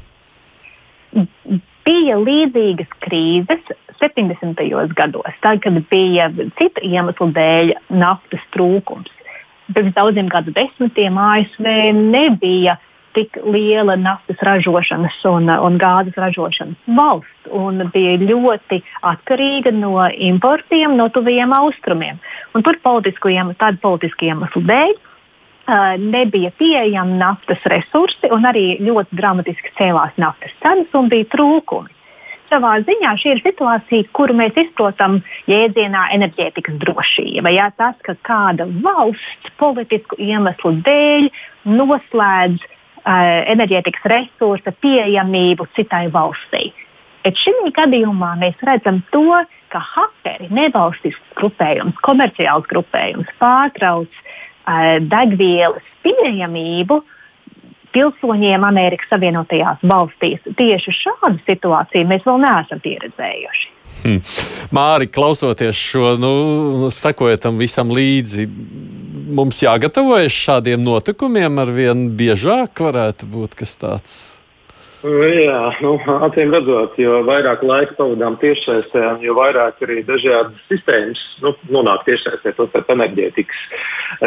Bija 1.86 2.18
līdzīgas 2.22 2.92
krīzes 3.02 3.74
70. 4.02 4.62
gados, 4.98 5.34
tad, 5.42 5.62
kad 5.66 5.82
bija 5.90 6.30
citu 6.60 6.86
iemeslu 6.86 7.30
dēļ 7.36 7.74
naftas 7.94 8.46
trūkums. 8.54 9.10
Pirms 9.72 9.94
daudziem 9.96 10.28
gadu 10.28 10.52
desmitiem 10.56 11.16
ASV 11.22 11.68
nebija 11.96 12.76
uh, 12.76 12.88
tik 13.16 13.38
liela 13.46 13.96
naftas 14.00 14.42
ražošanas 14.46 15.20
un, 15.30 15.50
un 15.50 15.78
gāzes 15.82 16.18
ražošanas 16.20 16.90
valsts 16.98 17.52
un 17.52 17.84
bija 17.94 18.18
ļoti 18.22 18.82
atkarīga 19.12 19.74
no 19.76 19.96
importiem 20.32 20.98
no 20.98 21.10
tuvajiem 21.14 21.54
austrumiem. 21.58 22.20
Un 22.56 22.66
tur 22.66 22.80
politisku 22.84 23.32
iemeslu, 23.32 23.58
tādu 23.62 23.82
politisku 23.84 24.28
iemeslu 24.30 24.64
dēļ 24.68 24.92
uh, 24.96 25.96
nebija 26.02 26.52
pieejami 26.60 27.18
naftas 27.22 27.64
resursi 27.74 28.32
un 28.32 28.48
arī 28.50 28.66
ļoti 28.84 29.18
dramatiski 29.22 29.74
cēlās 29.80 30.16
naftas 30.22 30.54
cenas 30.64 30.94
un 30.98 31.10
bija 31.12 31.30
trūkumi. 31.36 31.98
Savā 32.52 32.74
ziņā 32.84 33.14
šī 33.16 33.30
ir 33.32 33.40
situācija, 33.46 34.10
kuru 34.12 34.34
mēs 34.36 34.58
izprotam 34.60 35.22
jēdzienā 35.48 36.10
enerģētikas 36.18 36.82
drošība. 36.82 37.54
Jā, 37.56 37.70
tas, 37.80 37.96
ka 38.04 38.18
kāda 38.28 38.66
valsts 38.84 39.54
politisku 39.62 40.20
iemeslu 40.20 40.74
dēļ 40.84 41.30
noslēdz 41.80 42.60
uh, 42.60 42.78
enerģētikas 43.06 44.08
resursa 44.12 44.74
pieejamību 44.84 45.68
citai 45.76 46.08
valstī. 46.14 46.72
Bet 47.22 47.38
šī 47.38 47.54
gadījumā 47.78 48.34
mēs 48.42 48.62
redzam 48.66 49.02
to, 49.14 49.44
ka 49.72 49.80
hakeri, 49.80 50.50
nevalstisks 50.54 51.36
grupējums, 51.38 51.98
komerciāls 52.06 52.66
grupējums 52.70 53.30
pārtrauc 53.42 54.10
uh, 54.10 54.98
degvielas 55.00 55.86
pieejamību 56.06 57.02
pilsoņiem 57.96 58.64
Amerikas 58.68 59.12
Savienotajās 59.12 59.84
valstīs. 59.88 60.42
Tieši 60.58 60.96
šādu 60.96 61.38
situāciju 61.48 62.10
mēs 62.10 62.26
vēl 62.28 62.42
neesam 62.44 62.82
pieredzējuši. 62.84 63.70
Hmm. 64.02 64.22
Māri, 64.74 65.08
klausoties 65.12 65.78
šo, 65.78 66.16
nu, 66.22 66.34
sekojot 66.94 67.44
tam 67.44 67.60
visam 67.62 67.92
līdzi, 67.94 68.48
mums 69.36 69.62
jāgatavojas 69.62 70.36
šādiem 70.36 70.82
notikumiem 70.84 71.62
ar 71.62 71.72
vien 71.76 72.08
biežāk 72.18 72.82
varētu 72.82 73.30
būt 73.30 73.58
kas 73.62 73.78
tāds. 73.80 74.20
Jā, 75.02 75.62
nu, 75.82 75.96
acīm 76.28 76.52
redzot, 76.54 76.94
jo 77.02 77.24
vairāk 77.26 77.64
laika 77.66 77.96
pavadām 77.98 78.36
tiešsaistē, 78.42 79.02
jo 79.26 79.34
vairāk 79.34 79.80
arī 79.82 80.04
dažādas 80.06 80.60
sistēmas 80.70 81.22
nu, 81.42 81.56
nonāk 81.74 82.04
tiešsaistē, 82.06 82.54
to 82.54 82.68
starp 82.70 82.92
enerģētikas. 82.94 83.64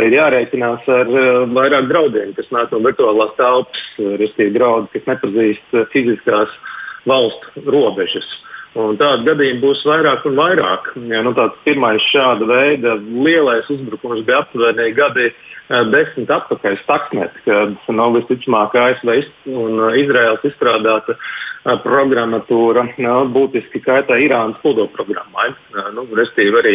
Ir 0.02 0.16
jārēķinās 0.16 0.88
ar 0.96 1.12
uh, 1.12 1.44
vairāk 1.54 1.86
draudiem, 1.92 2.32
kas 2.34 2.50
nāk 2.54 2.74
no 2.74 2.82
virtuālās 2.88 3.36
telpas, 3.38 3.84
respektīvi 4.02 4.56
draudi, 4.58 4.90
kas 4.96 5.06
nepazīst 5.12 5.78
fiziskās 5.94 6.58
valstu 7.06 7.68
robežas. 7.70 8.26
Un 8.74 8.96
tādu 8.98 9.28
gadījumu 9.28 9.62
būs 9.62 9.84
vairāk 9.86 10.24
un 10.26 10.38
vairāk. 10.38 10.88
Ja, 11.10 11.22
nu, 11.22 11.34
pirmais 11.66 12.02
šāda 12.10 12.48
veida 12.48 12.96
lielais 12.98 13.68
uzbrukums 13.70 14.24
bija 14.26 14.40
aptuveni 14.42 14.90
gadi 14.96 15.30
desmit 15.68 16.28
atpakaļ 16.28 16.76
Stuxnet, 16.82 17.36
kad 17.46 17.72
nu, 17.88 18.08
visticamāk 18.18 18.74
ASV 18.76 19.14
un 19.48 19.80
Izraels 19.96 20.44
izstrādāta 20.44 21.16
programmatūra 21.64 22.84
nu, 23.00 23.14
būtiski 23.32 23.80
kaitē 23.84 24.18
Irānas 24.20 24.60
kodoprogrammai. 24.60 25.54
Nu, 25.96 26.04
Restīvi 26.12 26.60
arī 26.60 26.74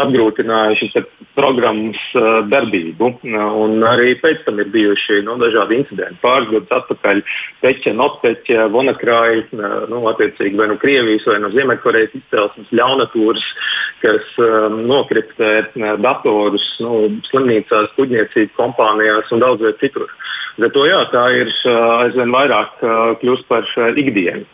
apgrūtināja 0.00 0.78
šīs 0.80 0.96
programmas 1.38 2.00
darbību. 2.50 3.12
Un 3.62 3.86
arī 3.86 4.16
pēc 4.18 4.42
tam 4.48 4.58
ir 4.58 4.72
bijuši 4.74 5.20
nu, 5.28 5.38
dažādi 5.40 5.78
incidenti. 5.78 6.18
Pāris 6.24 6.50
gadus 6.50 6.74
atpakaļ 6.80 7.22
Peķa, 7.62 7.94
Notpeķa, 8.00 8.66
Vonakrāja, 8.74 9.46
nu, 9.92 10.02
attiecīgi 10.10 10.58
no 10.70 10.76
nu 10.76 10.82
Krievijas 10.82 11.26
vai 11.28 11.40
no 11.42 11.50
Ziemeļkorejas 11.54 12.14
izcelsmes 12.16 12.70
ļaunatūras, 12.78 13.48
kas 14.04 14.30
um, 14.38 14.78
nokriptē 14.88 15.50
datorus 16.00 16.64
nu, 16.84 17.02
slimnīcās, 17.28 17.92
kuģniecības 17.98 18.56
kompānijās 18.56 19.34
un 19.34 19.42
daudz 19.42 19.66
viet 19.66 19.82
citur. 19.82 20.08
Bet 20.60 20.74
to, 20.76 20.86
jā, 20.88 21.02
tā 21.12 21.26
ir 21.34 21.52
aizvien 21.66 22.32
vairāk 22.34 22.80
kļūst 23.20 23.46
par 23.48 23.68
ikdienu. 23.98 24.46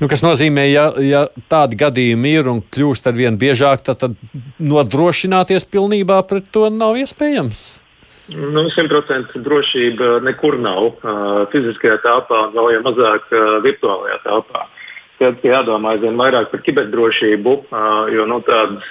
Nu, 0.00 0.08
kas 0.10 0.20
nozīmē, 0.24 0.66
ja, 0.68 0.88
ja 1.00 1.22
tādi 1.50 1.78
gadījumi 1.80 2.34
ir 2.38 2.50
un 2.52 2.60
kļūst 2.74 3.08
ar 3.08 3.16
vien 3.16 3.38
biežāk, 3.40 3.84
tad, 3.86 4.02
tad 4.02 4.16
nodrošināties 4.60 5.64
pilnībā 5.72 6.20
pret 6.28 6.50
to 6.52 6.68
nav 6.72 6.98
iespējams. 7.00 7.62
Nu, 8.32 8.66
100% 8.70 9.40
drošība 9.44 10.20
nekur 10.24 10.58
nav. 10.62 10.92
Uh, 11.02 11.42
fiziskajā 11.52 11.98
telpā, 12.04 12.44
vēl 12.54 12.70
jau 12.76 12.84
mazāk 12.86 13.32
uh, 13.32 13.56
virtuālajā 13.64 14.20
telpā. 14.26 14.66
Jādomā 15.46 15.94
aizvien 15.94 16.18
vairāk 16.18 16.50
par 16.52 16.62
kiberdrošību, 16.66 17.54
jo 18.14 18.26
nu, 18.30 18.40
tādas 18.46 18.88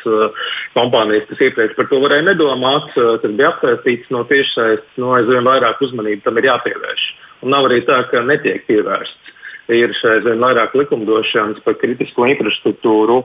kompānijas, 0.75 1.27
kas 1.29 1.43
iepriekš 1.47 1.75
par 1.77 1.89
to 1.91 1.99
varēja 2.03 2.27
nedomāt, 2.29 2.89
tas 2.95 3.35
bija 3.35 3.51
apsaistīts 3.51 4.13
no 4.13 4.23
tiešsaistes, 4.29 4.97
no 5.01 5.13
aizvien 5.17 5.47
vairāk 5.47 5.83
uzmanības 5.85 6.25
tam 6.25 6.39
ir 6.41 6.49
jāpievērš. 6.51 7.05
Un 7.41 7.55
nav 7.55 7.67
arī 7.69 7.81
tā, 7.87 8.01
ka 8.11 8.23
netiek 8.25 8.65
pievērsts 8.69 9.37
ir 9.71 9.93
aizvien 10.15 10.41
vairāk 10.41 10.75
likumdošanas 10.75 11.61
par 11.65 11.77
kritisko 11.81 12.27
infrastruktūru 12.33 13.21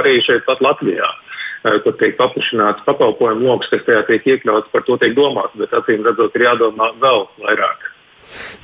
arī 0.00 0.18
šeit 0.26 0.46
pat 0.48 0.64
Latvijā 0.64 1.08
kur 1.82 1.96
tiek 1.98 2.14
paplašināts 2.18 2.84
pakalpojumu 2.86 3.48
lokus, 3.48 3.70
kas 3.72 3.84
tajā 3.86 4.04
tiek 4.06 4.26
iekļauts, 4.34 4.70
par 4.70 4.84
to 4.86 4.98
tiek 5.02 5.16
domāts, 5.16 5.56
bet 5.58 5.74
acīm 5.74 6.04
redzot, 6.06 6.36
ir 6.36 6.46
jādomā 6.46 6.92
vēl 7.02 7.26
vairāk. 7.42 7.88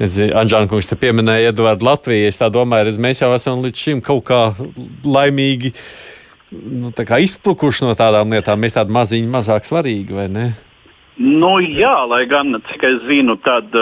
Anģēna 0.02 0.68
kungs 0.70 0.90
te 0.90 0.98
pieminēja 0.98 1.52
Eduardu 1.52 1.86
Latviju. 1.86 2.30
Es 2.30 2.40
domāju, 2.42 2.88
redz, 2.88 2.98
mēs 3.02 3.22
jau 3.22 3.30
esam 3.36 3.62
līdz 3.64 3.84
šim 3.86 4.02
kaut 4.04 4.24
kā 4.28 4.40
laimīgi 5.06 5.72
nu, 6.52 6.92
kā 6.92 7.20
izplukuši 7.22 7.86
no 7.86 7.96
tādām 7.98 8.34
lietām. 8.34 8.60
Mēs 8.60 8.76
tādi 8.76 8.94
maziņi, 8.94 9.30
mazāk 9.32 9.68
svarīgi, 9.68 10.18
vai 10.18 10.28
ne? 10.32 10.50
Nu, 11.22 11.58
jā, 11.60 11.94
lai 12.08 12.24
gan, 12.26 12.56
cik 12.70 12.84
es 12.88 13.02
zinu, 13.06 13.36
tad 13.44 13.74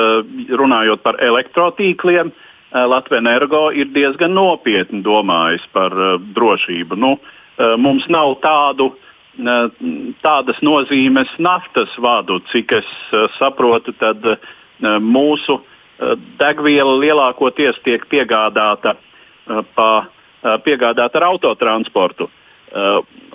runājot 0.50 1.02
par 1.04 1.20
elektrotīkliem, 1.22 2.32
Latvijas 2.70 3.22
energo 3.22 3.68
ir 3.74 3.88
diezgan 3.90 4.34
nopietni 4.34 5.00
domājis 5.02 5.62
par 5.74 5.94
drošību. 6.36 6.98
Nu, 6.98 7.16
mums 7.82 8.06
nav 8.10 8.36
tādu 8.44 8.92
tādas 10.22 10.58
nozīmes 10.62 11.30
naftas 11.38 11.90
vadu, 12.02 12.40
cik 12.50 12.74
es 12.80 12.88
saprotu, 13.38 13.94
tad 13.98 14.26
mūsu 15.02 15.60
degviela 16.40 16.96
lielākoties 17.01 17.78
tiek 17.84 18.05
piegādāta, 18.11 18.96
pa, 19.74 19.90
piegādāta 20.64 21.20
ar 21.20 21.28
autotransportu 21.30 22.30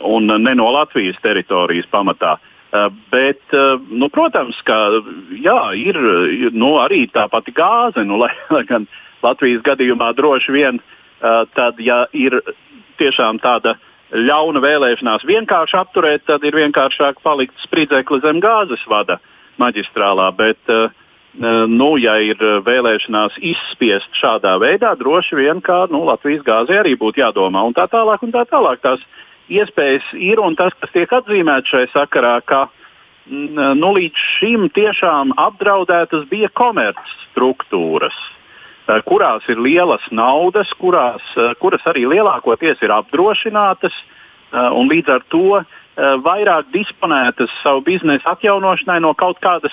un 0.05 0.31
ne 0.41 0.53
no 0.55 0.69
Latvijas 0.73 1.17
teritorijas 1.23 1.87
pamatā. 1.91 2.37
Bet, 3.11 3.55
nu, 3.89 4.09
protams, 4.11 4.57
ka 4.67 4.77
jā, 5.39 5.59
ir 5.79 5.99
nu, 6.55 6.75
arī 6.81 7.05
tā 7.11 7.27
pati 7.31 7.53
gāze, 7.55 8.03
nu, 8.03 8.17
lai, 8.23 8.31
lai 8.51 8.63
gan 8.67 8.87
Latvijas 9.23 9.63
gadījumā 9.65 10.11
droši 10.17 10.55
vien, 10.55 10.79
tad, 11.55 11.79
ja 11.79 12.05
ir 12.13 12.39
tiešām 12.99 13.39
tāda 13.43 13.77
ļauna 14.15 14.61
vēlēšanās 14.63 15.25
vienkārši 15.27 15.77
apturēt, 15.79 16.25
tad 16.27 16.43
ir 16.47 16.55
vienkāršāk 16.55 17.21
palikt 17.23 17.55
spridzekli 17.63 18.21
zem 18.23 18.39
gāzes 18.43 18.83
vada 18.87 19.17
maģistrālā. 19.59 20.29
Bet, 20.37 20.61
uh, 20.69 20.91
nu, 21.41 21.89
ja 21.99 22.15
ir 22.23 22.39
vēlēšanās 22.65 23.35
izspiest 23.43 24.13
šādā 24.15 24.55
veidā, 24.61 24.93
droši 24.95 25.35
vien 25.35 25.61
kā 25.63 25.85
nu, 25.91 26.05
Latvijas 26.07 26.45
gāzē 26.47 26.79
arī 26.79 26.95
būtu 26.99 27.19
jādomā. 27.19 27.65
Un 27.67 27.75
tā 27.75 27.89
tālāk, 27.91 28.23
un 28.23 28.31
tā 28.31 28.45
tālāk. 28.47 28.79
Tās 28.83 29.03
iespējas 29.51 30.07
ir 30.13 30.39
un 30.39 30.55
tas, 30.55 30.73
kas 30.79 30.93
tiek 30.95 31.11
atzīmēts 31.11 31.73
šajā 31.73 31.91
sakarā, 31.93 32.37
ka 32.45 32.65
nu, 33.27 33.91
līdz 33.97 34.23
šim 34.39 34.69
tiešām 34.73 35.35
apdraudētas 35.41 36.27
bija 36.31 36.49
komercstruktūras. 36.53 38.17
Eh, 38.85 39.01
kurās 39.01 39.41
ir 39.49 39.57
lielas 39.57 40.03
naudas, 40.13 40.69
kurās, 40.77 41.23
eh, 41.37 41.55
kuras 41.57 41.81
arī 41.89 42.05
lielākoties 42.05 42.83
ir 42.85 42.93
apdrošinātas 42.93 43.93
eh, 44.53 44.69
un 44.69 44.89
līdz 44.89 45.09
ar 45.09 45.25
to 45.29 45.65
vairāk 45.95 46.73
disponētas 46.73 47.49
savu 47.63 47.79
biznesu 47.81 48.27
atjaunošanai 48.27 48.97
no 48.99 49.13
kaut 49.15 49.37
kādas 49.39 49.71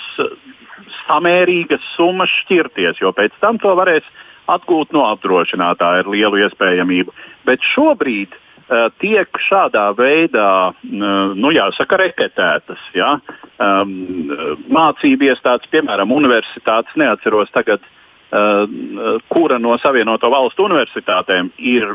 samērīgas 1.03 1.83
summas 1.95 2.31
šķirties, 2.43 3.01
jo 3.01 3.13
pēc 3.15 3.35
tam 3.43 3.59
to 3.61 3.73
varēs 3.77 4.05
atgūt 4.51 4.91
no 4.95 5.05
apdrošinātāja 5.13 6.03
ar 6.03 6.09
lielu 6.11 6.43
iespējamību. 6.43 7.13
Bet 7.47 7.63
šobrīd 7.73 8.35
uh, 8.35 8.89
tiek 8.99 9.29
šādā 9.47 9.87
veidā, 9.95 10.51
uh, 10.73 11.33
nu, 11.35 11.53
jāsaka, 11.55 12.01
reketētas. 12.03 12.83
Ja? 12.97 13.15
Um, 13.61 14.33
mācību 14.73 15.31
iestādes, 15.31 15.71
piemēram, 15.71 16.11
universitātes, 16.11 16.95
neatceros 16.99 17.53
tagad 17.55 17.85
Uh, 18.33 19.19
kura 19.29 19.59
no 19.61 19.75
Savienoto 19.77 20.25
Valstu 20.33 20.63
universitātēm 20.65 21.51
ir 21.61 21.91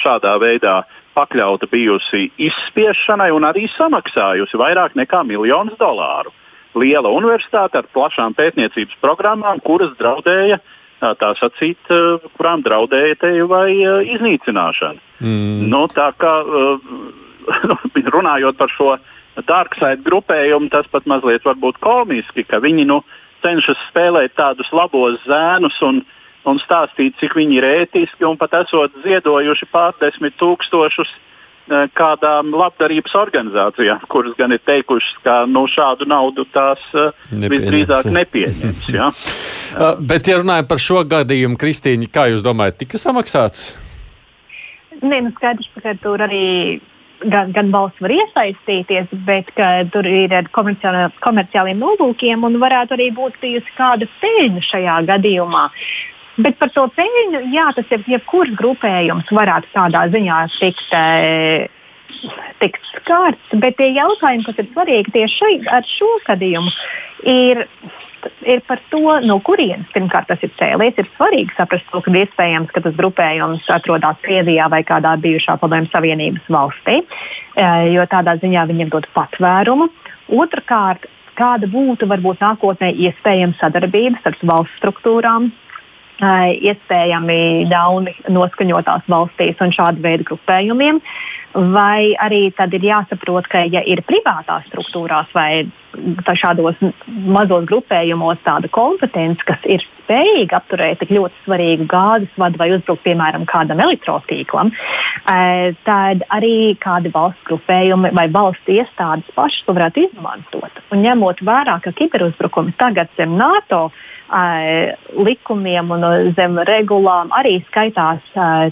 šādā 0.00 0.38
veidā 0.40 0.78
pakļauta 1.12 1.68
bijusi 1.68 2.30
izspiešanai 2.40 3.28
un 3.36 3.44
arī 3.44 3.66
samaksājusi 3.74 4.56
vairāk 4.56 4.96
nekā 4.96 5.20
miljonus 5.28 5.76
dolāru. 5.76 6.32
Liela 6.78 7.10
universitāte 7.12 7.80
ar 7.80 7.88
plašām 7.92 8.36
pētniecības 8.38 9.00
programmām, 9.04 9.60
kuras 9.64 9.92
draudēja, 9.98 10.58
uh, 10.58 10.78
tā 11.18 11.32
sacīt, 11.38 11.90
kurām 12.36 12.62
draudēja 12.62 13.18
teju 13.24 13.48
vai 13.50 13.72
iznīcināšana. 14.14 15.00
Mm. 15.22 15.66
Nu, 15.72 15.86
tā 15.90 16.10
kā 16.18 16.34
runājot 18.16 18.58
par 18.58 18.70
šo 18.70 18.94
darkside 19.48 20.02
grupējumu, 20.06 20.70
tas 20.70 20.86
pat 20.92 21.08
mazliet 21.10 21.44
varbūt 21.46 21.80
komiski, 21.82 22.44
ka 22.46 22.62
viņi 22.62 22.86
nu, 22.90 23.00
cenšas 23.42 23.80
spēlēt 23.90 24.36
tādus 24.38 24.70
labos 24.72 25.18
zēnus 25.26 25.78
un, 25.82 26.02
un 26.46 26.62
stāstīt, 26.62 27.16
cik 27.18 27.34
viņi 27.38 27.58
ir 27.58 27.66
ētiski 27.66 28.26
un 28.28 28.38
pat 28.38 28.54
esot 28.62 28.94
ziedojuši 29.02 29.68
pārdesmit 29.72 30.38
tūkstošus 30.38 31.10
kādām 31.96 32.52
labdarības 32.56 33.14
organizācijām, 33.16 34.02
kuras 34.12 34.34
gan 34.38 34.52
ir 34.54 34.62
teikušas, 34.66 35.14
ka 35.24 35.36
nu, 35.50 35.64
šādu 35.70 36.08
naudu 36.10 36.44
tās 36.52 36.82
e, 36.92 37.08
Nepieņems. 37.30 37.52
visdrīzāk 37.54 38.10
nepieņems. 38.18 38.86
Ja? 38.92 39.10
Bet, 40.10 40.28
ja 40.28 40.40
runājam 40.42 40.68
par 40.68 40.82
šo 40.82 41.04
gadījumu, 41.08 41.58
Kristīna, 41.60 42.10
kā 42.12 42.28
jūs 42.32 42.44
domājat, 42.44 42.82
tika 42.82 43.00
samaksāts? 43.00 43.72
Nē, 45.02 45.22
nu 45.24 45.32
skaidrs, 45.34 45.70
ka 45.82 45.94
tur 46.02 46.22
arī 46.22 46.80
gan, 47.30 47.52
gan 47.54 47.70
valsts 47.74 48.02
var 48.02 48.12
iesaistīties, 48.14 49.10
bet 49.26 49.50
tur 49.94 50.06
ir 50.08 50.34
ar 50.36 50.48
komerciāliem 50.54 51.80
nolūkiem 51.80 52.46
un 52.46 52.58
varētu 52.62 52.96
arī 52.96 53.10
būt 53.14 53.38
bijusi 53.42 53.76
kāda 53.78 54.08
peļņa 54.20 54.64
šajā 54.68 54.98
gadījumā. 55.10 55.68
Bet 56.40 56.56
par 56.60 56.70
to 56.72 56.86
peļņu, 56.96 57.42
jā, 57.52 57.66
tas 57.76 57.90
ir 57.92 58.04
jebkurš 58.08 58.54
grupējums 58.56 59.32
varētu 59.36 59.68
tādā 59.74 60.06
ziņā 60.14 60.38
tikt. 60.58 60.88
E, 60.96 61.68
tikt 62.60 62.84
skārts, 62.92 63.52
bet 63.58 63.78
tie 63.78 63.88
jautājumi, 63.96 64.44
kas 64.46 64.60
ir 64.60 64.68
svarīgi 64.70 65.14
tieši 65.14 65.52
ar 65.72 65.86
šo 65.88 66.10
gadījumu, 66.26 66.72
ir 67.26 67.66
ir 68.46 68.60
par 68.66 68.80
to, 68.90 69.00
no 69.26 69.38
kurienes 69.42 69.88
pirmkārt 69.94 70.28
tas 70.30 70.42
ir 70.46 70.52
cēlies. 70.58 70.98
Ir 71.00 71.08
svarīgi 71.16 71.56
saprast, 71.56 71.88
to, 71.90 72.02
ka 72.04 72.12
iespējams, 72.22 72.70
ka 72.74 72.82
tas 72.84 72.94
grupējums 72.98 73.66
atrodas 73.72 74.20
Krievijā 74.22 74.68
vai 74.70 74.82
kādā 74.86 75.16
bijušā 75.22 75.56
padomju 75.62 75.90
Savienības 75.92 76.46
valstī, 76.52 77.00
e, 77.02 77.66
jo 77.96 78.06
tādā 78.10 78.36
ziņā 78.42 78.68
viņiem 78.70 78.92
dod 78.94 79.08
patvērumu. 79.16 79.88
Otrakārt, 80.38 81.08
kāda 81.38 81.68
būtu 81.72 82.06
varbūt 82.10 82.44
nākotnē 82.44 82.92
iespējama 83.08 83.58
sadarbība 83.60 84.20
starp 84.20 84.46
valsts 84.52 84.78
struktūrām, 84.80 85.50
iespējami 86.22 87.68
ļauni 87.70 88.16
noskaņotās 88.30 89.06
valstīs 89.10 89.60
un 89.62 89.74
šāda 89.74 90.02
veida 90.04 90.26
grupējumiem. 90.30 91.00
Vai 91.52 92.14
arī 92.16 92.46
tad 92.56 92.72
ir 92.72 92.84
jāsaprot, 92.86 93.44
ka, 93.52 93.66
ja 93.68 93.82
ir 93.84 94.00
privātās 94.08 94.64
struktūrās 94.70 95.28
vai 95.36 95.66
šādos 96.40 96.78
mazos 97.06 97.66
grupējumos 97.68 98.40
tāda 98.46 98.70
kompetence, 98.72 99.44
kas 99.44 99.60
ir 99.68 99.84
spējīga 99.84 100.56
apturēt 100.62 101.02
tik 101.02 101.12
ļoti 101.12 101.44
svarīgu 101.44 101.86
gāzes 101.90 102.38
vadu 102.40 102.60
vai 102.60 102.70
uzbrukt, 102.72 103.02
piemēram, 103.04 103.44
kādam 103.50 103.82
elektrotīklam, 103.84 104.72
tad 105.84 106.24
arī 106.32 106.54
kādi 106.80 107.12
valsts 107.12 107.44
grupējumi 107.50 108.14
vai 108.16 108.28
valsts 108.32 108.72
iestādes 108.72 109.28
pašas 109.36 109.66
to 109.66 109.76
varētu 109.76 110.06
izmantot. 110.06 110.80
Un 110.88 111.04
ņemot 111.04 111.44
vērā, 111.44 111.78
ka 111.84 111.92
kiberuzbrukumi 112.00 112.72
tagad 112.80 113.12
zem 113.20 113.36
NATO 113.36 113.90
likumiem 114.32 115.90
un 115.92 116.04
zem 116.36 116.58
regulām 116.68 117.32
arī 117.36 117.58
skaitās 117.68 118.22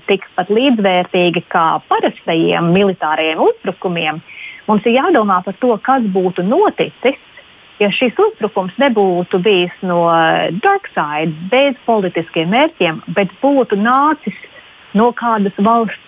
tikpat 0.08 0.48
līdzvērtīgi 0.48 1.42
kā 1.52 1.80
parastajiem 1.88 2.70
militāriem 2.72 3.42
uzbrukumiem. 3.44 4.22
Mums 4.68 4.86
ir 4.86 4.96
jādomā 4.96 5.40
par 5.44 5.56
to, 5.60 5.74
kas 5.84 6.06
būtu 6.14 6.44
noticis, 6.46 7.18
ja 7.80 7.88
šis 7.92 8.16
uzbrukums 8.20 8.76
nebūtu 8.80 9.40
bijis 9.42 9.74
no 9.82 10.04
dark 10.64 10.88
side, 10.94 11.34
bez 11.52 11.76
politiskiem 11.86 12.52
mērķiem, 12.52 13.02
bet 13.16 13.32
būtu 13.42 13.76
nācis 13.80 14.36
no 14.98 15.10
kādas 15.16 15.56
valsts 15.62 15.98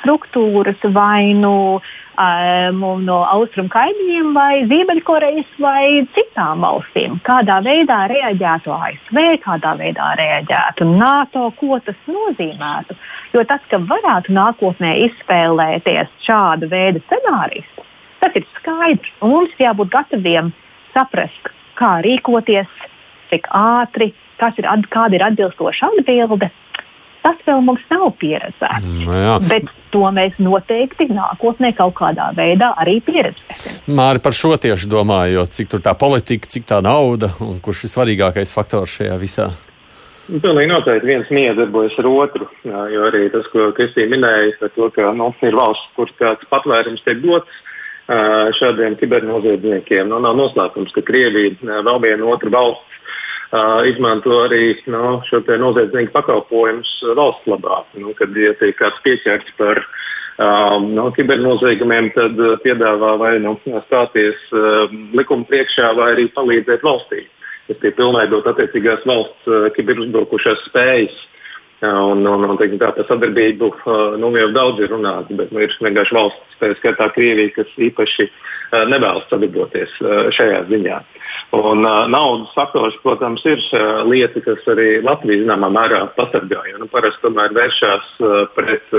struktūras 0.00 0.80
vai 0.94 1.34
no, 1.38 1.80
um, 2.18 2.80
no 3.04 3.18
austrumu 3.30 3.70
kaimiņiem, 3.70 4.32
vai 4.34 4.64
Ziemeļkorejas, 4.70 5.52
vai 5.62 6.06
citām 6.16 6.64
valstīm. 6.66 7.20
Kādā 7.26 7.60
veidā 7.62 8.06
reaģētu 8.10 8.72
ASV, 8.74 9.20
kādā 9.44 9.76
veidā 9.78 10.12
reaģētu 10.18 10.88
NATO, 10.96 11.50
ko 11.60 11.78
tas 11.84 11.98
nozīmētu. 12.10 12.96
Jo 13.34 13.44
tas, 13.46 13.62
ka 13.70 13.78
varētu 13.78 14.34
nākotnē 14.34 14.96
izspēlēties 15.06 16.10
šāda 16.26 16.70
veida 16.72 17.02
scenārijs, 17.06 17.70
tas 18.20 18.34
ir 18.34 18.46
skaidrs. 18.58 19.14
Mums 19.22 19.54
jābūt 19.60 19.92
gataviem 19.94 20.52
saprast, 20.96 21.50
kā 21.78 21.98
rīkoties, 22.02 22.70
cik 23.30 23.50
ātri, 23.54 24.12
ir, 24.40 24.70
kāda 24.90 25.18
ir 25.18 25.24
atbilstoša 25.30 25.92
atbilde 25.92 26.50
Tas 27.26 27.38
vēl 27.42 27.62
mums 27.66 27.82
nav 27.90 28.12
pieredzēts. 28.20 28.86
No 28.86 29.10
mm, 29.10 29.14
jā. 29.18 29.36
bet 29.50 29.70
to 29.90 30.04
mēs 30.14 30.36
noteikti 30.38 31.08
nākotnē 31.10 31.72
kaut 31.74 31.96
kādā 31.98 32.28
veidā 32.36 32.68
arī 32.78 33.00
pieredzēsim. 33.02 33.80
Māri 33.98 34.22
par 34.22 34.36
šo 34.36 34.54
tieši 34.62 34.86
domājot, 34.92 35.50
cik 35.56 35.72
tur 35.72 35.82
tā 35.82 35.96
politika, 35.98 36.46
cik 36.54 36.68
tā 36.70 36.78
nauda 36.86 37.32
un 37.42 37.58
kurš 37.64 37.88
ir 37.88 37.94
svarīgākais 37.96 38.54
faktors 38.54 38.94
šajā 39.00 39.18
visā. 39.18 39.48
Nu, 40.26 40.38
pilnīgi 40.42 40.70
noteikti 40.70 41.10
viens 41.10 41.28
miedarbojas 41.34 41.98
ar 41.98 42.10
otru. 42.12 42.46
Jo 42.66 43.06
arī 43.10 43.26
tas, 43.34 43.46
ko 43.50 43.72
Kristīna 43.74 44.14
minēja, 44.14 44.54
par 44.62 44.74
to, 44.78 44.90
ka 44.94 45.10
nu, 45.18 45.32
ir 45.46 45.58
valsts, 45.58 45.90
kur 45.98 46.10
kāds 46.18 46.46
patvērums 46.50 47.02
tiek 47.06 47.22
dots 47.26 47.62
šādiem 48.60 48.94
kibernoziedzniekiem. 49.00 50.06
Nu, 50.10 50.22
nav 50.22 50.38
noslēpums, 50.38 50.94
ka 50.94 51.02
Krievija 51.06 51.82
vēl 51.86 52.02
viena 52.06 52.30
otra 52.30 52.54
valsts 52.54 53.02
izmanto 53.86 54.42
arī 54.44 54.74
no, 54.90 55.20
šo 55.28 55.42
noziedznieku 55.46 56.12
pakalpojumus 56.12 56.90
valsts 57.14 57.46
labā. 57.46 57.84
Nu, 57.94 58.14
kad 58.18 58.34
ja 58.36 58.54
tiek 58.58 58.76
kāds 58.78 58.98
pieķerts 59.04 59.54
par 59.58 59.78
um, 60.38 60.90
no, 60.96 61.10
kibernoziegumiem, 61.14 62.10
tad 62.16 62.36
piedāvā 62.64 63.14
vai 63.20 63.38
nu, 63.38 63.56
stāties 63.86 64.36
um, 64.52 65.12
likuma 65.14 65.46
priekšā, 65.46 65.94
vai 65.94 66.12
arī 66.16 66.28
palīdzēt 66.34 66.82
valstī. 66.82 67.26
Tas 67.66 67.82
ir 67.82 67.96
pilnveidot 67.98 68.46
attiecīgās 68.46 69.06
valsts 69.06 69.48
uh, 69.50 69.70
kiberuzbrukušās 69.78 70.68
spējas. 70.70 71.16
Un, 71.84 72.22
un, 72.24 72.40
un 72.48 72.56
teiksim, 72.56 72.78
tā, 72.80 72.88
par 72.96 73.04
sadarbību 73.04 73.66
nu, 74.16 74.30
jau 74.32 74.46
daudz 74.54 74.78
ir 74.80 74.88
runāts, 74.94 75.28
bet 75.36 75.50
nu, 75.52 75.60
ir 75.60 75.74
vienkārši 75.84 76.14
valsts, 76.16 76.54
tā 76.56 76.70
skaitā 76.78 77.10
Krievija, 77.12 77.52
kas 77.58 77.74
īpaši 77.76 78.30
nevēlas 78.72 79.28
sadarboties 79.30 79.92
šajā 80.36 80.64
ziņā. 80.70 81.02
Un, 81.56 81.84
uh, 81.84 82.06
naudas 82.10 82.50
faktors, 82.54 82.96
protams, 83.02 83.44
ir 83.46 83.60
lieta, 84.08 84.40
kas 84.44 84.64
arī 84.72 85.00
Latvijas 85.04 85.44
zināmā 85.44 85.70
mērā 85.74 86.00
pasargā. 86.16 86.62
Jo 86.70 86.80
nu, 86.82 86.88
parasti 86.90 87.22
tomēr 87.22 87.54
vēršās 87.56 88.08
pret 88.56 88.96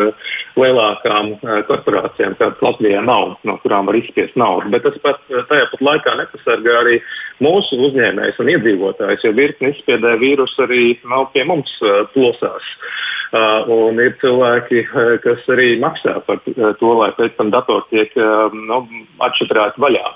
lielākām 0.59 1.33
korporācijām, 1.67 2.37
kādas 2.39 2.63
Latvijā 2.63 3.03
nav, 3.05 3.35
no 3.47 3.57
kurām 3.63 3.89
var 3.89 3.99
izspiest 3.99 4.37
naudu. 4.39 4.71
Bet 4.73 4.87
tas 4.87 4.97
pat 5.03 5.21
tajā 5.27 5.67
pat 5.73 5.83
laikā 5.89 6.15
nepasargā 6.21 6.79
arī 6.83 7.01
mūsu 7.43 7.79
uzņēmējus 7.89 8.41
un 8.43 8.53
iedzīvotājus, 8.55 9.27
jo 9.27 9.35
virkni 9.37 9.73
izspiedē 9.75 10.15
vīrusu 10.21 10.65
arī 10.67 10.83
nav 11.07 11.29
pie 11.35 11.45
mums 11.47 11.73
plosās. 12.15 12.63
Uh, 12.77 13.16
un 13.33 13.99
ir 14.03 14.15
cilvēki, 14.21 14.85
kas 15.23 15.49
arī 15.51 15.73
maksā 15.81 16.19
par 16.27 16.39
to, 16.45 16.93
lai 16.99 17.11
pēc 17.17 17.35
tam 17.39 17.51
datori 17.51 17.85
tiek 17.91 18.15
nu, 18.53 18.79
atšifrēti 19.27 19.83
vaļā. 19.83 20.07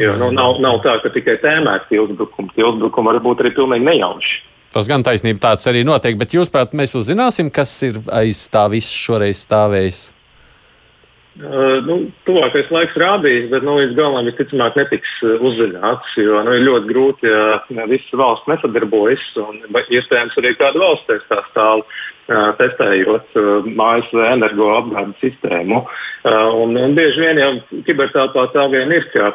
Jo 0.00 0.14
nu, 0.16 0.30
nav, 0.32 0.56
nav 0.64 0.80
tā, 0.84 0.96
ka 1.02 1.12
tikai 1.12 1.36
tēmēts 1.42 1.90
tie 1.90 2.00
uzbrukumi. 2.00 2.54
Tie 2.56 2.64
uzbrukumi 2.64 3.12
var 3.12 3.20
būt 3.26 3.42
arī 3.44 3.52
pilnīgi 3.58 3.88
nejauši. 3.90 4.40
Tas 4.72 4.88
gan 4.88 5.04
taisnība 5.04 5.42
tāds 5.50 5.68
arī 5.68 5.82
notiek, 5.84 6.16
bet 6.16 6.32
jūs, 6.32 6.48
prāt, 6.52 6.72
mēs 6.72 6.96
uzzināsim, 6.96 7.50
kas 7.52 7.74
ir 7.84 8.00
aiz 8.08 8.46
tā 8.48 8.64
viss 8.72 8.94
šoreiz 8.96 9.42
stāvējis. 9.44 10.06
Uh, 11.32 11.78
nu, 11.84 11.94
tuvākais 12.28 12.68
laiks 12.72 12.96
rādīs, 13.00 13.46
bet 13.52 13.64
nu, 13.64 13.78
līdz 13.80 13.94
galam 13.96 14.26
visticamāk 14.28 14.76
netiks 14.80 15.12
uzzināts. 15.44 16.16
Jo 16.20 16.40
nu, 16.44 16.56
ir 16.56 16.64
ļoti 16.66 16.88
grūti, 16.88 17.28
ja 17.28 17.86
visas 17.88 18.16
valsts 18.16 18.48
nesadarbojas. 18.48 19.24
Un, 19.44 19.60
iespējams, 19.82 20.36
arī 20.40 20.54
kāda 20.60 20.80
valsts 20.80 21.28
tā 21.28 21.40
stāv 21.50 21.84
testējot 22.28 23.38
mājas 23.76 24.10
energoapgādes 24.32 25.18
sistēmu. 25.22 25.80
Un, 26.62 26.76
un 26.78 26.94
bieži 26.96 27.24
vien 27.24 27.40
jau 27.40 27.50
kibertelpā 27.86 28.46
tā 28.54 28.66
vien 28.72 28.92
ir, 28.94 29.08
ka 29.14 29.32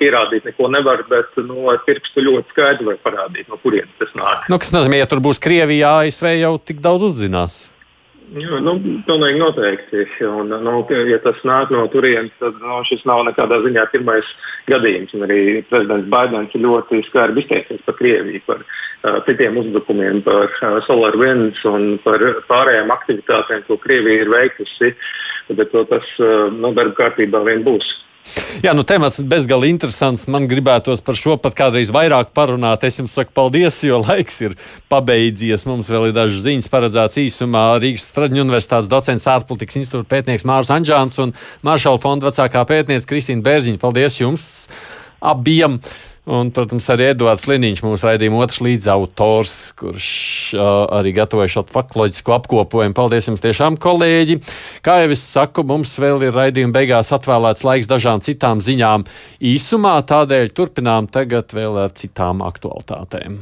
pierādīt 0.00 0.48
neko 0.50 0.68
nevar, 0.72 1.04
bet 1.10 1.38
nu, 1.42 1.64
ar 1.72 1.80
pirkstu 1.86 2.24
ļoti 2.26 2.52
skaidri 2.52 2.90
var 2.90 3.00
parādīt, 3.06 3.48
no 3.52 3.60
kurienes 3.62 3.94
tas 4.00 4.12
nāk. 4.18 4.50
Nu, 4.52 4.60
kas 4.62 4.74
nozīmē, 4.74 5.00
ja 5.00 5.08
tur 5.10 5.24
būs 5.24 5.40
Krievija, 5.42 5.98
ASV 6.04 6.36
jau 6.36 6.56
tik 6.60 6.84
daudz 6.84 7.10
uzzinās? 7.12 7.64
Jā, 8.34 8.58
nu, 8.58 8.72
pilnīgi 9.06 9.38
noteikti. 9.38 10.00
Un, 10.26 10.50
nu, 10.50 10.80
ja 11.06 11.18
tas 11.22 11.38
nāk 11.46 11.70
no 11.70 11.84
turienes, 11.92 12.32
tad 12.40 12.56
nu, 12.58 12.80
šis 12.88 13.04
nav 13.06 13.22
nekādā 13.28 13.60
ziņā 13.62 13.84
pirmais 13.92 14.32
gadījums. 14.66 15.14
Un 15.14 15.26
arī 15.28 15.38
prezidents 15.70 16.08
Baidens 16.10 16.56
ļoti 16.58 17.04
skarbi 17.06 17.44
izteicies 17.44 17.84
par 17.86 17.94
Krieviju, 18.00 18.42
par 18.48 18.64
uh, 18.64 19.20
citiem 19.28 19.60
uzbrukumiem, 19.62 20.24
par 20.26 20.50
uh, 20.50 20.80
Solar 20.88 21.14
Winds 21.20 21.62
un 21.70 22.00
par 22.02 22.24
pārējām 22.50 22.90
aktivitātēm, 22.96 23.62
ko 23.68 23.78
Krievija 23.84 24.26
ir 24.26 24.32
veikusi. 24.34 24.90
Bet 25.54 25.70
to 25.70 25.86
tas 25.86 26.10
uh, 26.18 26.50
nu, 26.50 26.74
darba 26.74 26.98
kārtībā 27.04 27.44
vien 27.46 27.62
būs. 27.66 27.94
Jā, 28.64 28.72
nu 28.76 28.82
temats 28.88 29.20
bezgalīgi 29.20 29.76
interesants. 29.76 30.26
Man 30.32 30.48
gribētos 30.50 31.02
par 31.04 31.18
šo 31.18 31.36
pat 31.40 31.54
kādreiz 31.58 31.92
vairāk 31.94 32.32
parunāt. 32.36 32.84
Es 32.88 32.98
jums 33.00 33.14
saku 33.16 33.34
paldies, 33.36 33.78
jo 33.86 34.00
laiks 34.02 34.40
ir 34.42 34.56
pabeidzies. 34.92 35.66
Mums 35.68 35.90
vēl 35.92 36.08
ir 36.10 36.16
dažas 36.16 36.42
ziņas 36.46 36.72
paredzētas 36.72 37.20
īsumā. 37.22 37.64
Rīgas 37.82 38.08
Straģņu 38.10 38.44
universitātes 38.46 38.90
docents 38.92 39.28
ārpolitikas 39.30 39.80
institūta 39.82 40.10
pētnieks 40.16 40.46
Mārs 40.48 40.72
Anģāns 40.74 41.20
un 41.22 41.36
Maršala 41.66 42.02
fonda 42.02 42.30
vecākā 42.30 42.66
pētniece 42.68 43.08
Kristīna 43.10 43.44
Bērziņa. 43.46 43.82
Paldies 43.82 44.20
jums 44.22 44.50
abiem! 45.20 45.80
Un, 46.26 46.48
protams, 46.50 46.88
arī 46.90 47.12
Edvards 47.12 47.44
Liniņš, 47.46 47.84
mūsu 47.86 48.08
raidījuma 48.08 48.40
otrs 48.42 48.58
līdzautors, 48.66 49.52
kurš 49.78 50.08
uh, 50.58 50.70
arī 50.98 51.12
gatavoja 51.14 51.52
šo 51.52 51.62
faktisko 51.70 52.34
apkopojumu. 52.34 52.96
Paldies 52.98 53.28
jums 53.30 53.44
tiešām, 53.44 53.76
kolēģi! 53.78 54.40
Kā 54.82 54.96
jau 55.04 55.12
es 55.14 55.22
saku, 55.22 55.62
mums 55.62 55.94
vēl 56.02 56.26
ir 56.26 56.34
raidījuma 56.34 56.74
beigās 56.74 57.12
atvēlēts 57.14 57.62
laiks 57.68 57.86
dažām 57.92 58.24
citām 58.26 58.58
ziņām 58.58 59.06
īsumā, 59.54 60.00
tādēļ 60.10 60.50
turpinām 60.50 61.06
tagad 61.14 61.54
vēl 61.54 61.78
ar 61.84 61.94
citām 61.94 62.42
aktualitātēm. 62.42 63.38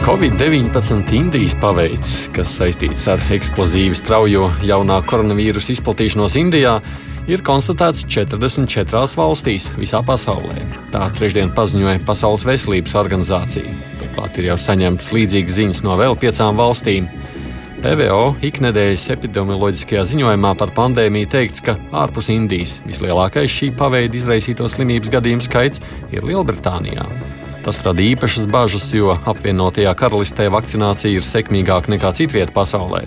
Covid-19 0.00 1.12
Indijas 1.12 1.52
paveids, 1.60 2.16
kas 2.32 2.56
saistīts 2.56 3.04
ar 3.12 3.20
eksplozīvi 3.36 4.00
straujo 4.00 4.48
jaunā 4.64 5.02
koronavīrusa 5.04 5.74
izplatīšanos 5.76 6.40
Indijā, 6.40 6.78
ir 7.30 7.42
konstatēts 7.46 8.02
44 8.10 9.14
valstīs 9.18 9.68
visā 9.78 10.00
pasaulē. 10.06 10.64
Tā 10.90 11.06
trešdien 11.14 11.52
paziņoja 11.54 12.02
Pasaules 12.06 12.46
veselības 12.48 12.96
organizācija. 12.98 13.74
Turklāt 14.00 14.38
ir 14.40 14.50
jau 14.50 14.58
saņemts 14.58 15.12
līdzīgas 15.14 15.58
ziņas 15.60 15.82
no 15.86 15.98
vēl 16.00 16.18
piecām 16.18 16.58
valstīm. 16.58 17.06
PVO 17.80 18.34
iknedēļas 18.44 19.06
epidemioloģiskajā 19.14 20.02
ziņojumā 20.10 20.50
par 20.60 20.74
pandēmiju 20.76 21.30
teikts, 21.32 21.62
ka 21.64 21.78
ārpus 21.96 22.28
Indijas 22.34 22.76
vislielākais 22.84 23.54
šī 23.54 23.70
paveida 23.78 24.18
izraisīto 24.18 24.68
slimības 24.68 25.12
gadījumu 25.14 25.46
skaits 25.46 25.80
ir 26.12 26.26
Lielbritānijā. 26.28 27.06
Tas 27.64 27.80
rada 27.84 28.04
īpašas 28.04 28.50
bažas, 28.52 28.90
jo 28.96 29.14
apvienotajā 29.14 29.94
karalistē 29.96 30.50
vakcinācija 30.52 31.16
ir 31.16 31.24
sekmīgāka 31.24 31.92
nekā 31.94 32.12
citvietā 32.16 32.52
pasaulē. 32.56 33.06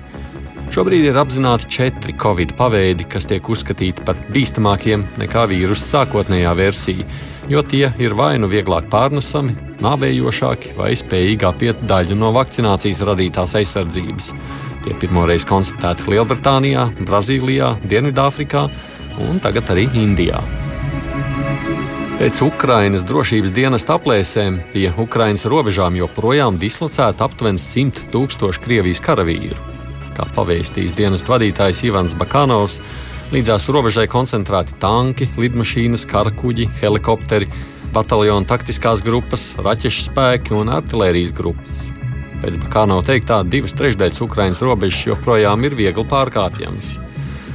Šobrīd 0.74 1.04
ir 1.06 1.18
apzināti 1.22 1.68
četri 1.70 2.16
covid 2.18 2.56
paveidi, 2.58 3.06
kas 3.06 3.28
tiek 3.30 3.46
uzskatīti 3.46 4.02
par 4.08 4.18
bīstamākiem 4.34 5.04
nekā 5.22 5.44
vīrusu 5.52 5.84
sākotnējā 5.86 6.54
versija, 6.58 7.04
jo 7.52 7.62
tie 7.62 7.92
ir 8.02 8.16
vai 8.18 8.32
nu 8.42 8.48
vieglāk 8.50 8.88
pārnesami, 8.90 9.54
nāvējošāki 9.86 10.72
vai 10.80 10.96
spējīgi 10.98 11.46
apiet 11.46 11.84
daļu 11.86 12.18
no 12.18 12.32
vakcinācijas 12.34 13.04
radītās 13.06 13.54
aizsardzības. 13.60 14.32
Tie 14.82 14.96
pirmoreiz 14.98 15.46
konstatēti 15.46 16.10
Lielbritānijā, 16.10 16.88
Brazīlijā, 17.06 17.76
Dienvidāfrikā 17.86 18.64
un 19.28 19.38
tagad 19.46 19.70
arī 19.76 19.86
Indijā. 19.94 20.42
Pēc 22.18 22.42
Ukrainas 22.48 23.06
drošības 23.06 23.54
dienesta 23.54 24.00
aplēsēm 24.00 24.58
pie 24.74 24.88
Ukrainas 25.06 25.46
robežām 25.46 26.02
joprojām 26.02 26.58
dislocēta 26.58 27.30
aptuveni 27.30 27.62
100 27.62 28.10
tūkstoši 28.16 28.66
Krievijas 28.66 29.04
karavīru. 29.06 29.73
Kā 30.14 30.28
pavēstījis 30.36 30.94
dienesta 30.98 31.34
vadītājs 31.34 31.84
Ivans 31.88 32.14
Bakanovs, 32.18 32.80
līdzās 33.34 33.66
robežai 33.74 34.06
koncentrēti 34.12 34.78
tanki, 34.82 35.30
lidmašīnas, 35.40 36.06
karakuģi, 36.10 36.68
helikopteri, 36.82 37.50
bataljona 37.94 38.46
taktiskās 38.50 39.02
grupas, 39.06 39.52
raķešu 39.62 40.08
spēki 40.10 40.54
un 40.58 40.70
artērijas 40.74 41.34
grupas. 41.36 41.88
Pēc 42.44 42.60
Bakānova 42.60 43.06
teiktā, 43.08 43.40
divas 43.48 43.74
trešdaļas 43.80 44.22
Ukraiņas 44.26 44.62
robežas 44.66 45.06
joprojām 45.08 45.64
ir 45.64 45.78
viegli 45.80 46.04
pārkāpjamas. 46.12 46.98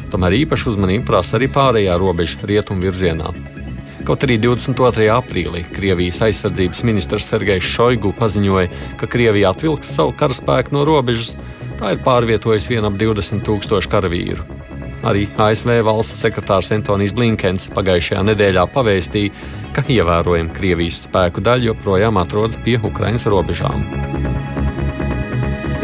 Tomēr 0.08 0.38
īpaši 0.38 0.70
uzmanību 0.70 1.04
prasa 1.10 1.36
arī 1.36 1.50
pārējā 1.52 1.98
robeža 2.00 2.48
rietumu 2.48 2.86
virzienā. 2.86 3.28
Kaut 4.08 4.22
arī 4.24 4.38
22. 4.40 5.10
aprīlī 5.12 5.66
Krievijas 5.68 6.22
aizsardzības 6.24 6.80
ministrs 6.88 7.26
Sergejs 7.28 7.66
Šoigu 7.68 8.14
paziņoja, 8.16 8.70
ka 8.96 9.08
Krievija 9.10 9.50
atvilks 9.52 9.90
savu 9.92 10.14
karaspēku 10.16 10.72
no 10.72 10.86
robežas, 10.88 11.34
Tā 11.78 11.92
ir 11.94 12.00
pārvietojis 12.02 12.66
vien 12.70 12.86
ap 12.88 12.96
20 12.98 13.44
tūkstošu 13.46 13.90
karavīru. 13.92 14.42
Arī 15.06 15.28
ASV 15.38 15.76
valsts 15.86 16.18
sekretārs 16.24 16.72
Antonius 16.74 17.14
Blinkens 17.14 17.68
pagājušajā 17.70 18.24
nedēļā 18.26 18.64
pavēstīja, 18.74 19.30
ka 19.76 19.84
ievērojama 19.86 20.54
Krievijas 20.56 21.04
spēku 21.04 21.44
daļa 21.46 21.70
joprojām 21.70 22.18
atrodas 22.18 22.58
pie 22.64 22.80
Ukraiņas 22.82 23.28
robežām. 23.30 23.86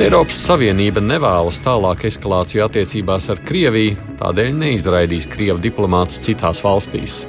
Eiropas 0.03 0.41
Savienība 0.43 0.99
nevēlas 0.99 1.61
tālāku 1.63 2.09
eskalāciju 2.09 2.65
attiecībās 2.65 3.31
ar 3.31 3.39
Krieviju, 3.47 3.95
tādēļ 4.19 4.51
neizraidīs 4.65 5.31
Krievu 5.31 5.63
diplomātus 5.63 6.19
citās 6.25 6.65
valstīs. 6.67 7.21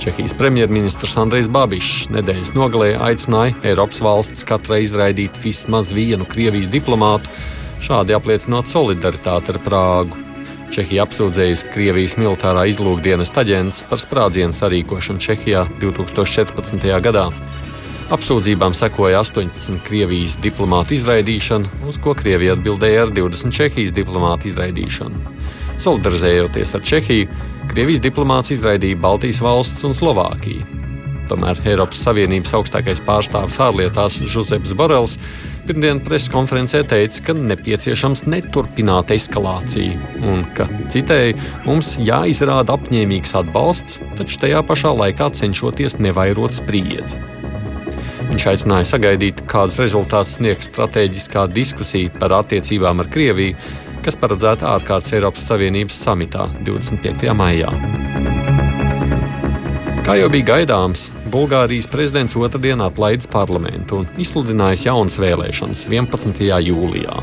Čehijas 0.00 0.32
premjerministrs 0.38 1.18
Andrejs 1.20 1.50
Babišs 1.52 2.08
nedēļas 2.14 2.54
nogalē 2.56 2.94
aicināja 3.10 3.58
Eiropas 3.66 4.00
valsts 4.00 4.48
katrai 4.48 4.80
izraidīt 4.86 5.36
vismaz 5.42 5.92
vienu 5.92 6.24
Krievijas 6.24 6.70
diplomātu, 6.72 7.28
Šādi 7.84 8.14
apliecinot 8.16 8.66
solidaritāti 8.70 9.54
ar 9.54 9.58
Prāgu. 9.62 10.24
Čehija 10.74 11.06
apsūdzējusi 11.06 11.70
Krievijas 11.72 12.16
militārā 12.20 12.66
izlūkdienas 12.68 13.30
aģents 13.40 13.84
par 13.88 14.02
sprādzienu 14.02 14.56
sarīkošanu 14.56 15.22
Čehijā 15.24 15.64
2014. 15.80 16.88
gadā. 17.04 17.28
Apsūdzībām 18.12 18.72
sekoja 18.76 19.22
18 19.24 19.82
Krievijas 19.84 20.36
diplomātu 20.44 20.96
izraidīšana, 20.96 21.84
uz 21.88 22.00
ko 22.04 22.14
Krievija 22.18 22.56
atbildēja 22.56 23.06
ar 23.06 23.14
20 23.16 23.56
Čehijas 23.56 23.94
diplomātu 23.96 24.50
izraidīšanu. 24.52 25.36
Solidarizējoties 25.80 26.74
ar 26.74 26.84
Čehiju, 26.92 27.30
Krievijas 27.68 28.02
diplomāts 28.04 28.52
izraidīja 28.56 29.00
Baltijas 29.00 29.40
valsts 29.44 29.84
un 29.88 29.96
Slovākiju. 29.96 30.77
Tomēr 31.28 31.60
Eiropas 31.68 32.00
Savienības 32.06 32.54
augstākais 32.56 33.02
pārstāvis 33.04 33.58
ārlietās 33.60 34.18
Žuzeps 34.24 34.72
Borels 34.78 35.18
pirmdienas 35.68 36.06
preses 36.06 36.30
konferencē 36.32 36.80
teica, 36.88 37.20
ka 37.26 37.34
nepieciešams 37.36 38.24
neturpināt 38.32 39.12
eskalāciju 39.12 40.22
un 40.24 40.46
ka, 40.56 40.64
citēji, 40.92 41.36
mums 41.66 41.92
jāizrāda 42.00 42.78
apņēmīgs 42.78 43.34
atbalsts, 43.42 43.98
taču 44.16 44.40
tajā 44.40 44.62
pašā 44.64 44.94
laikā 44.96 45.28
cenšoties 45.36 45.98
nevairot 46.00 46.56
spriedzi. 46.56 47.20
Viņš 48.28 48.46
aicināja 48.52 48.88
sagaidīt, 48.88 49.44
kādus 49.48 49.78
rezultātus 49.80 50.38
sniegs 50.38 50.68
strateģiskā 50.68 51.46
diskusija 51.52 52.12
par 52.16 52.38
attiecībām 52.40 53.04
ar 53.04 53.12
Krieviju, 53.12 53.56
kas 54.04 54.16
paredzēta 54.20 54.68
ārkārtas 54.72 55.12
Eiropas 55.16 55.44
Savienības 55.48 56.00
samitā 56.06 56.48
25. 56.64 57.28
maijā. 57.36 57.72
Kā 60.04 60.16
jau 60.16 60.28
bija 60.32 60.54
gaidāms, 60.54 61.08
Bulgārijas 61.28 61.88
prezidents 61.90 62.36
otrdien 62.38 62.80
atlaidis 62.80 63.28
parlamentu 63.30 64.00
un 64.00 64.06
izsludinājis 64.20 64.86
jaunas 64.86 65.18
vēlēšanas 65.20 65.84
11. 65.90 66.40
jūlijā, 66.64 67.18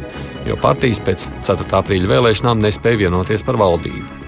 jo 0.45 0.57
partijas 0.61 1.01
pēc 1.05 1.25
4. 1.47 1.65
aprīļa 1.79 2.11
vēlēšanām 2.11 2.61
nespēja 2.61 3.05
vienoties 3.05 3.45
par 3.45 3.57
valdību. 3.61 4.21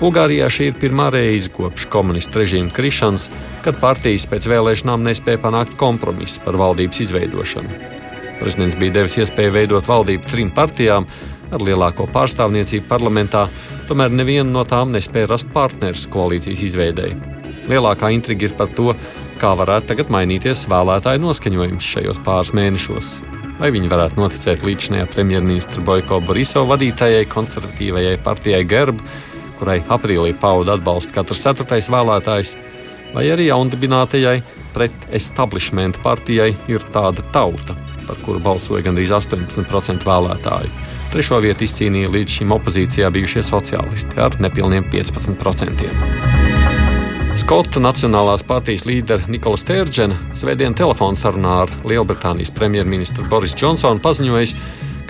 Bulgārijā 0.00 0.48
šī 0.50 0.70
ir 0.70 0.78
pirmā 0.80 1.10
reize 1.12 1.52
kopš 1.52 1.84
komunistu 1.92 2.40
režīma 2.40 2.72
krišanas, 2.74 3.28
kad 3.64 3.78
partijas 3.82 4.24
pēc 4.30 4.48
vēlēšanām 4.50 5.04
nespēja 5.06 5.42
panākt 5.42 5.76
kompromisu 5.80 6.40
par 6.46 6.56
valdības 6.60 7.02
izveidošanu. 7.04 7.82
Prezidents 8.40 8.78
bija 8.80 8.96
devis 9.00 9.18
iespēju 9.20 9.52
veidot 9.58 9.90
valdību 9.90 10.30
trim 10.30 10.54
partijām 10.56 11.06
ar 11.52 11.66
lielāko 11.66 12.08
pārstāvniecību 12.14 12.88
parlamentā, 12.88 13.44
tomēr 13.90 14.14
neviena 14.14 14.48
no 14.50 14.64
tām 14.64 14.96
nespēja 14.96 15.34
rast 15.34 15.52
partnerus 15.52 16.08
koalīcijas 16.10 16.64
izveidēji. 16.70 17.39
Lielākā 17.70 18.10
intriga 18.10 18.48
ir 18.48 18.54
par 18.58 18.70
to, 18.74 18.94
kā 19.40 19.52
varētu 19.56 19.92
tagad 19.92 20.10
mainīties 20.12 20.66
vēlētāju 20.70 21.22
noskaņojums 21.22 21.90
šajos 21.94 22.20
pāris 22.26 22.52
mēnešos. 22.56 23.12
Vai 23.60 23.70
viņi 23.74 23.90
varētu 23.92 24.20
noticēt 24.20 24.64
līdzinājā 24.64 25.06
premjerministra 25.12 25.84
Boiko 25.84 26.18
Borisova 26.24 26.74
vadītājai 26.74 27.26
konservatīvajai 27.30 28.16
partijai 28.24 28.62
Gerb, 28.68 29.02
kurai 29.60 29.78
aprīlī 29.92 30.32
pauda 30.40 30.78
atbalstu 30.78 31.14
katrs 31.14 31.42
ceturtais 31.44 31.90
vēlētājs, 31.92 32.54
vai 33.14 33.26
arī 33.30 33.50
jaundibinātajai 33.50 34.38
pret 34.74 35.06
establishment 35.16 36.00
partijai 36.02 36.54
ir 36.72 36.86
tāda 36.94 37.24
tauta, 37.34 37.76
par 38.06 38.18
kuru 38.24 38.40
balsoja 38.44 38.86
gandrīz 38.86 39.12
18% 39.14 40.08
vēlētāju. 40.08 40.72
Trešo 41.10 41.40
vietu 41.42 41.66
izcīnīja 41.66 42.10
līdz 42.14 42.38
šim 42.38 42.54
opozīcijā 42.54 43.10
bijušie 43.14 43.42
sociālisti 43.46 44.20
ar 44.22 44.38
nepilniem 44.42 44.86
15%. 44.92 46.59
Skotu 47.50 47.80
Nacionālās 47.82 48.44
partijas 48.46 48.84
līderi 48.86 49.26
Nikola 49.34 49.58
Stērdžena 49.58 50.14
svētdien 50.38 50.70
telefonsarunā 50.78 51.54
ar 51.64 51.72
Lielbritānijas 51.82 52.52
premjerministru 52.54 53.24
Boris 53.26 53.56
Džonsonu 53.58 53.98
paziņojis, 54.04 54.52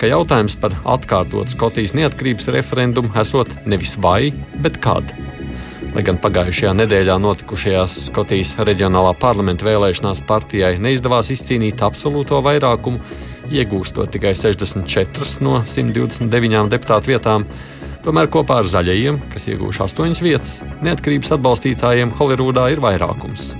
ka 0.01 0.09
jautājums 0.09 0.55
par 0.57 0.73
atkārtot 0.89 1.53
Skotijas 1.53 1.93
neatkarības 1.93 2.49
referendumu 2.55 3.13
esot 3.21 3.51
nevis 3.69 3.93
vai, 4.01 4.31
bet 4.57 4.79
kad. 4.81 5.13
Lai 5.93 6.01
gan 6.07 6.17
pagājušajā 6.23 6.71
nedēļā 6.79 7.19
notikušajās 7.21 7.99
Skotijas 8.07 8.55
reģionālā 8.57 9.13
parlamenta 9.21 9.67
vēlēšanās 9.69 10.23
partijai 10.25 10.79
neizdevās 10.81 11.29
izcīnīt 11.37 11.85
absolūto 11.85 12.41
vairākumu, 12.41 13.03
iegūstot 13.53 14.17
tikai 14.17 14.33
64 14.33 15.45
no 15.45 15.61
129 15.61 16.73
deputātu 16.73 17.13
vietām, 17.13 17.45
Tomēr 18.01 18.31
kopā 18.33 18.55
ar 18.63 18.65
zaļajiem, 18.65 19.19
kas 19.29 19.43
ieguvuši 19.51 19.83
astoņas 19.85 20.21
vietas, 20.25 20.55
neatkarības 20.81 21.35
atbalstītājiem 21.35 22.13
Holivudā 22.17 22.63
ir 22.73 22.81
vairākums. 22.81 23.51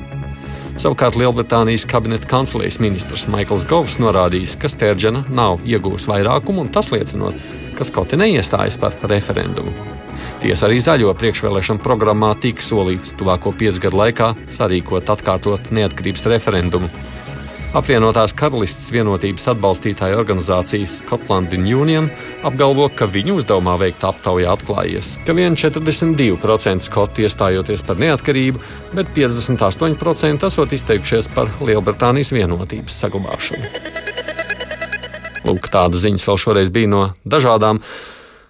Savukārt 0.82 1.14
Lielbritānijas 1.20 1.86
kabineta 1.86 2.26
kanclers 2.32 2.80
ministrs 2.82 3.28
Maikls 3.30 3.68
Govs 3.70 4.00
norādījis, 4.02 4.56
ka 4.58 4.72
Stērģena 4.72 5.28
nav 5.30 5.62
iegūs 5.62 6.08
vairākumu, 6.10 6.66
un 6.66 6.72
tas 6.74 6.90
liecinot, 6.90 7.38
ka 7.78 7.86
Skoti 7.86 8.18
neiestājas 8.18 8.80
par 8.82 8.98
referendumu. 9.12 9.76
Tiesa 10.42 10.66
arī 10.66 10.80
zaļo 10.82 11.14
priekšvēlēšanu 11.22 11.86
programmā 11.86 12.32
tika 12.42 12.66
solīts 12.66 13.14
tuvāko 13.20 13.54
piecu 13.54 13.84
gadu 13.84 14.02
laikā 14.02 14.32
sarīkot 14.58 15.14
atkārtot 15.14 15.70
neatkarības 15.70 16.26
referendumu. 16.34 16.90
Apvienotās 17.72 18.34
karalistes 18.36 18.90
vienotības 18.92 19.46
atbalstītāja 19.54 20.18
organizācija 20.20 20.84
Scotland 20.92 21.54
Union 21.56 22.10
apgalvo, 22.44 22.90
ka 22.92 23.08
viņu 23.08 23.38
uzdevumā 23.40 23.78
veikt 23.80 24.04
aptaujā 24.04 24.52
atklājies, 24.52 25.14
ka 25.24 25.32
vien 25.38 25.56
42% 25.56 26.84
skotu 26.84 27.24
iestājoties 27.24 27.86
par 27.88 28.02
neatkarību, 28.02 28.60
bet 28.92 29.14
58% 29.16 30.50
esot 30.50 30.76
izteikušies 30.76 31.32
par 31.32 31.48
Lielbritānijas 31.64 32.34
vienotības 32.36 33.00
saglabāšanu. 33.06 33.72
Lūk, 35.48 35.72
tādas 35.72 36.04
ziņas 36.04 36.28
vēl 36.28 36.44
šoreiz 36.44 36.76
bija 36.76 36.92
no 36.92 37.06
dažādām 37.24 37.80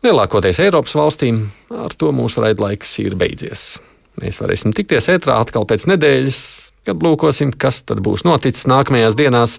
lielākoties 0.01 0.65
Eiropas 0.65 0.97
valstīm. 0.97 1.45
Ar 1.69 1.93
to 1.93 2.09
mūsu 2.09 2.41
raidlaiks 2.41 2.97
ir 3.05 3.13
beidzies. 3.21 3.75
Mēs 4.17 4.41
varēsim 4.41 4.73
tikties 4.73 5.13
ētrā 5.13 5.37
atkal 5.45 5.69
pēc 5.69 5.85
nedēļas, 5.93 6.70
kad 6.87 7.03
lūkosim, 7.03 7.53
kas 7.53 7.83
tad 7.87 8.01
būs 8.05 8.25
noticis 8.27 8.67
nākamajās 8.69 9.17
dienās. 9.19 9.57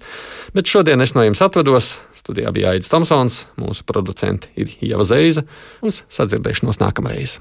Bet 0.55 0.69
šodien 0.69 1.03
es 1.05 1.15
no 1.17 1.25
jums 1.25 1.43
atvados. 1.45 1.97
Studijā 2.23 2.53
bija 2.55 2.71
Aits 2.71 2.91
Tomsons, 2.91 3.41
mūsu 3.59 3.83
producents 3.87 4.47
ir 4.55 4.71
Ieva 4.83 5.03
Zeiza. 5.07 5.43
Uz 5.83 6.03
sadzirdēšanos 6.13 6.79
nākamreiz. 6.83 7.39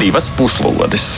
Divas 0.00 0.28
puslodes! 0.36 1.16